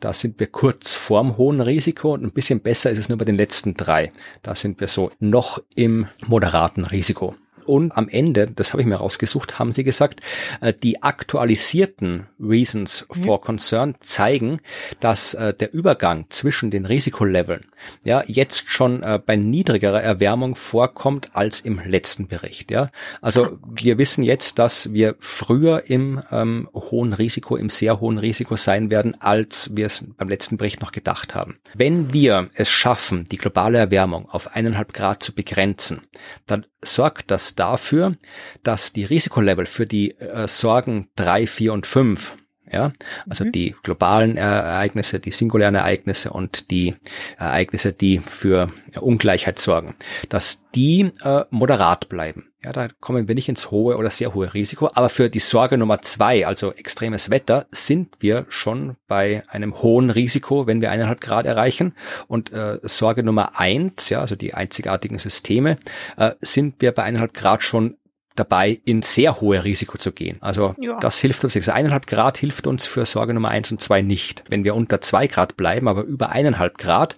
[0.00, 3.24] da sind wir kurz vorm hohen Risiko und ein bisschen besser ist es nur bei
[3.24, 4.12] den letzten drei.
[4.42, 7.34] Da sind wir so noch im moderaten Risiko.
[7.66, 10.20] Und am Ende, das habe ich mir rausgesucht, haben sie gesagt,
[10.60, 14.60] äh, die aktualisierten Reasons for Concern zeigen,
[15.00, 17.66] dass äh, der Übergang zwischen den Risikoleveln
[18.04, 22.70] ja jetzt schon äh, bei niedrigerer Erwärmung vorkommt als im letzten Bericht.
[22.70, 22.90] Ja,
[23.20, 28.56] also wir wissen jetzt, dass wir früher im ähm, hohen Risiko, im sehr hohen Risiko
[28.56, 31.58] sein werden, als wir es beim letzten Bericht noch gedacht haben.
[31.74, 36.02] Wenn wir es schaffen, die globale Erwärmung auf eineinhalb Grad zu begrenzen,
[36.46, 38.16] dann sorgt das dafür,
[38.62, 42.36] dass die Risikolevel für die äh, Sorgen drei, vier und fünf
[42.76, 42.92] ja,
[43.28, 43.52] also mhm.
[43.52, 46.94] die globalen Ereignisse, die singulären Ereignisse und die
[47.38, 48.70] Ereignisse, die für
[49.00, 49.94] Ungleichheit sorgen,
[50.28, 52.50] dass die äh, moderat bleiben.
[52.62, 54.90] Ja, da kommen wir nicht ins hohe oder sehr hohe Risiko.
[54.92, 60.10] Aber für die Sorge Nummer zwei, also extremes Wetter, sind wir schon bei einem hohen
[60.10, 61.94] Risiko, wenn wir eineinhalb Grad erreichen.
[62.26, 65.78] Und äh, Sorge Nummer eins, ja, also die einzigartigen Systeme,
[66.16, 67.98] äh, sind wir bei eineinhalb Grad schon
[68.36, 70.38] dabei in sehr hohe Risiko zu gehen.
[70.40, 70.98] Also ja.
[70.98, 71.56] das hilft uns.
[71.56, 74.44] Also eineinhalb Grad hilft uns für Sorge Nummer eins und zwei nicht.
[74.48, 77.16] Wenn wir unter zwei Grad bleiben, aber über eineinhalb Grad,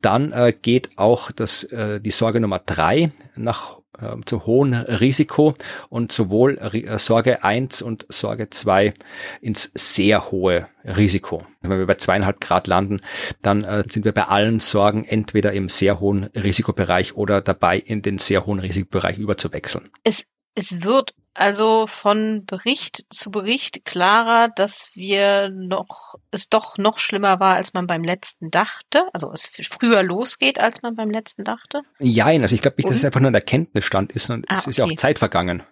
[0.00, 5.54] dann äh, geht auch das, äh, die Sorge Nummer drei nach äh, zu hohen Risiko
[5.88, 8.94] und sowohl äh, Sorge 1 und Sorge 2
[9.40, 11.44] ins sehr hohe Risiko.
[11.60, 13.00] Wenn wir bei zweieinhalb Grad landen,
[13.42, 18.02] dann äh, sind wir bei allen Sorgen entweder im sehr hohen Risikobereich oder dabei in
[18.02, 19.90] den sehr hohen Risikobereich überzuwechseln.
[20.04, 20.24] Es,
[20.54, 27.38] es wird also von Bericht zu Bericht klarer, dass wir noch, es doch noch schlimmer
[27.40, 29.04] war, als man beim letzten dachte.
[29.12, 31.82] Also es früher losgeht, als man beim letzten dachte.
[31.98, 34.66] Jein, also ich glaube nicht, dass es einfach nur ein Erkenntnisstand ist, sondern ah, es
[34.66, 35.62] ist ja auch Zeit vergangen.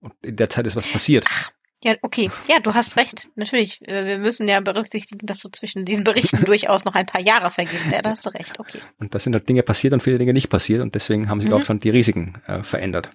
[0.00, 1.26] Und in der Zeit ist was passiert.
[1.28, 1.50] Ach,
[1.82, 2.30] ja, okay.
[2.48, 3.28] Ja, du hast recht.
[3.36, 3.86] Natürlich.
[3.86, 7.50] Äh, wir müssen ja berücksichtigen, dass so zwischen diesen Berichten durchaus noch ein paar Jahre
[7.50, 7.90] vergehen.
[7.90, 8.58] Ja, da hast du recht.
[8.58, 8.80] Okay.
[8.98, 11.50] Und da sind halt Dinge passiert und viele Dinge nicht passiert und deswegen haben sich
[11.50, 11.56] mhm.
[11.56, 13.10] auch schon die Risiken äh, verändert.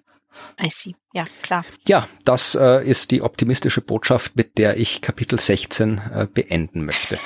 [0.62, 0.96] I see.
[1.14, 1.66] Ja, klar.
[1.88, 7.20] Ja, das äh, ist die optimistische Botschaft, mit der ich Kapitel 16 äh, beenden möchte.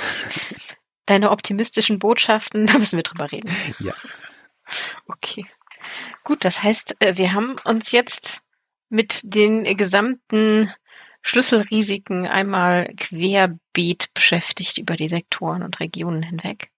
[1.05, 3.49] Deine optimistischen Botschaften, da müssen wir drüber reden.
[3.79, 3.93] Ja.
[5.07, 5.45] Okay.
[6.23, 8.41] Gut, das heißt, äh, wir haben uns jetzt
[8.89, 10.71] mit den gesamten
[11.21, 16.71] Schlüsselrisiken einmal querbeet beschäftigt über die Sektoren und Regionen hinweg.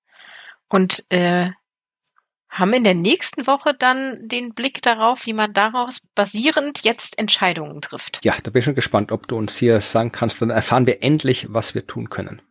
[0.68, 1.52] Und äh,
[2.52, 7.82] haben in der nächsten Woche dann den Blick darauf, wie man daraus basierend jetzt Entscheidungen
[7.82, 8.20] trifft.
[8.24, 10.42] Ja, da bin ich schon gespannt, ob du uns hier sagen kannst.
[10.42, 12.42] Dann erfahren wir endlich, was wir tun können.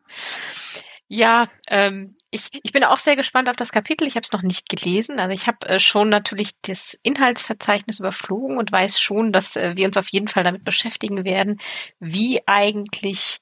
[1.07, 4.07] Ja, ähm, ich, ich bin auch sehr gespannt auf das Kapitel.
[4.07, 5.21] Ich habe es noch nicht gelesen.
[5.21, 9.87] Also ich habe äh, schon natürlich das Inhaltsverzeichnis überflogen und weiß schon, dass äh, wir
[9.87, 11.61] uns auf jeden Fall damit beschäftigen werden,
[11.99, 13.41] wie eigentlich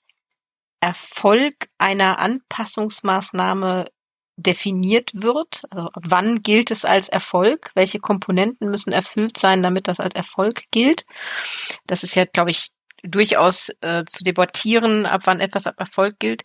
[0.80, 3.90] Erfolg einer Anpassungsmaßnahme
[4.38, 5.62] definiert wird.
[5.70, 7.70] Also wann gilt es als Erfolg?
[7.74, 11.04] Welche Komponenten müssen erfüllt sein, damit das als Erfolg gilt?
[11.86, 12.68] Das ist ja, glaube ich,
[13.02, 16.42] durchaus äh, zu debattieren, ab wann etwas ab Erfolg gilt.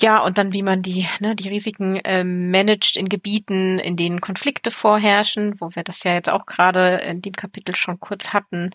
[0.00, 4.20] Ja, und dann, wie man die, ne, die Risiken äh, managt in Gebieten, in denen
[4.20, 8.70] Konflikte vorherrschen, wo wir das ja jetzt auch gerade in dem Kapitel schon kurz hatten.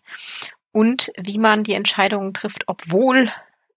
[0.71, 3.31] Und wie man die Entscheidungen trifft, obwohl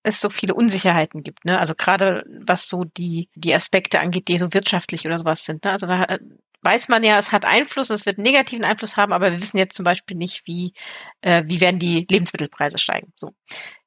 [0.06, 1.44] es so viele Unsicherheiten gibt.
[1.44, 1.58] Ne?
[1.58, 5.64] Also gerade was so die, die Aspekte angeht, die so wirtschaftlich oder sowas sind.
[5.64, 5.72] Ne?
[5.72, 6.18] Also da äh,
[6.62, 9.58] weiß man ja, es hat Einfluss, es wird einen negativen Einfluss haben, aber wir wissen
[9.58, 10.74] jetzt zum Beispiel nicht, wie,
[11.22, 13.12] äh, wie werden die Lebensmittelpreise steigen.
[13.16, 13.32] So.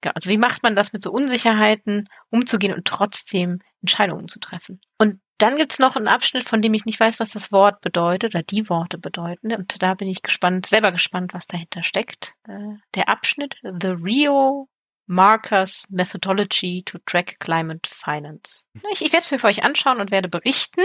[0.02, 0.14] Genau.
[0.14, 4.82] Also wie macht man das mit so Unsicherheiten umzugehen und trotzdem Entscheidungen zu treffen?
[4.98, 8.36] Und dann gibt's noch einen Abschnitt, von dem ich nicht weiß, was das Wort bedeutet
[8.36, 9.54] oder die Worte bedeuten.
[9.54, 12.34] Und da bin ich gespannt, selber gespannt, was dahinter steckt.
[12.46, 14.68] Äh, der Abschnitt The Rio
[15.10, 18.66] Markers Methodology to Track Climate Finance.
[18.92, 20.84] Ich, ich werde es mir für euch anschauen und werde berichten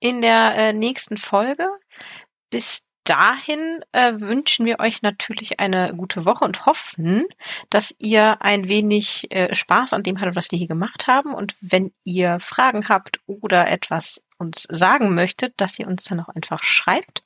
[0.00, 1.68] in der äh, nächsten Folge.
[2.50, 7.26] Bis dahin äh, wünschen wir euch natürlich eine gute Woche und hoffen,
[7.70, 11.32] dass ihr ein wenig äh, Spaß an dem hattet, was wir hier gemacht haben.
[11.32, 16.28] Und wenn ihr Fragen habt oder etwas uns sagen möchtet, dass ihr uns dann auch
[16.28, 17.22] einfach schreibt.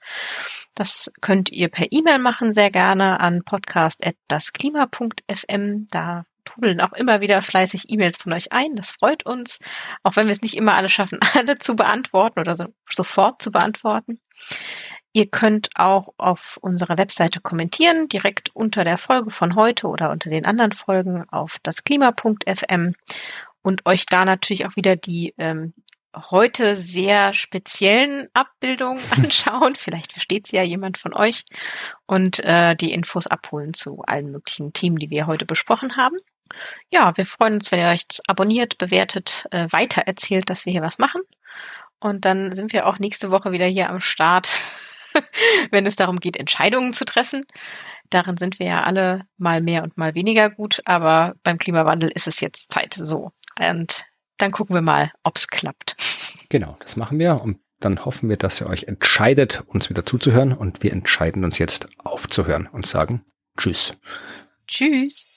[0.74, 5.86] Das könnt ihr per E-Mail machen, sehr gerne an podcast.dasklima.fm.
[5.90, 8.76] Da trudeln auch immer wieder fleißig E-Mails von euch ein.
[8.76, 9.60] Das freut uns,
[10.02, 13.50] auch wenn wir es nicht immer alle schaffen, alle zu beantworten oder so, sofort zu
[13.50, 14.20] beantworten.
[15.12, 20.28] Ihr könnt auch auf unserer Webseite kommentieren, direkt unter der Folge von heute oder unter
[20.28, 22.94] den anderen Folgen auf das Klima.fm
[23.62, 25.72] und euch da natürlich auch wieder die ähm,
[26.16, 29.76] heute sehr speziellen Abbildungen anschauen.
[29.76, 31.44] Vielleicht versteht sie ja jemand von euch
[32.06, 36.16] und äh, die Infos abholen zu allen möglichen Themen, die wir heute besprochen haben.
[36.90, 40.98] Ja, wir freuen uns, wenn ihr euch abonniert, bewertet, äh, weitererzählt, dass wir hier was
[40.98, 41.22] machen.
[42.00, 44.50] Und dann sind wir auch nächste Woche wieder hier am Start,
[45.70, 47.40] wenn es darum geht, Entscheidungen zu treffen.
[48.10, 52.26] Darin sind wir ja alle mal mehr und mal weniger gut, aber beim Klimawandel ist
[52.26, 53.32] es jetzt Zeit so.
[53.58, 54.04] Und
[54.38, 55.96] dann gucken wir mal, ob's klappt.
[56.50, 60.52] Genau, das machen wir und dann hoffen wir, dass ihr euch entscheidet, uns wieder zuzuhören
[60.52, 63.24] und wir entscheiden uns jetzt aufzuhören und sagen
[63.56, 63.94] Tschüss.
[64.66, 65.28] Tschüss.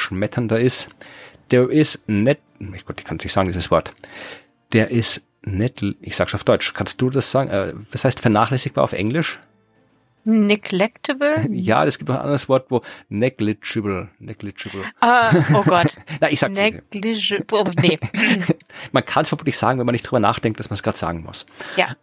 [0.00, 0.90] Niederschmetternder ist.
[1.50, 2.40] Der ist nett,
[2.74, 3.92] ich Gott, ich kann es nicht sagen, dieses Wort.
[4.72, 6.74] Der ist nett, ich sag's auf Deutsch.
[6.74, 7.50] Kannst du das sagen?
[7.50, 9.40] Äh, was heißt vernachlässigbar auf Englisch?
[10.24, 11.46] Neglectable?
[11.50, 14.84] Ja, es gibt noch ein anderes Wort, wo negligible, negligible.
[15.02, 15.96] Uh, oh Gott.
[16.20, 17.72] Na, ich sag's Negligible.
[17.80, 17.98] Nee.
[18.92, 21.22] Man kann es vermutlich sagen, wenn man nicht drüber nachdenkt, dass man es gerade sagen
[21.22, 21.46] muss.
[21.76, 21.96] Ja.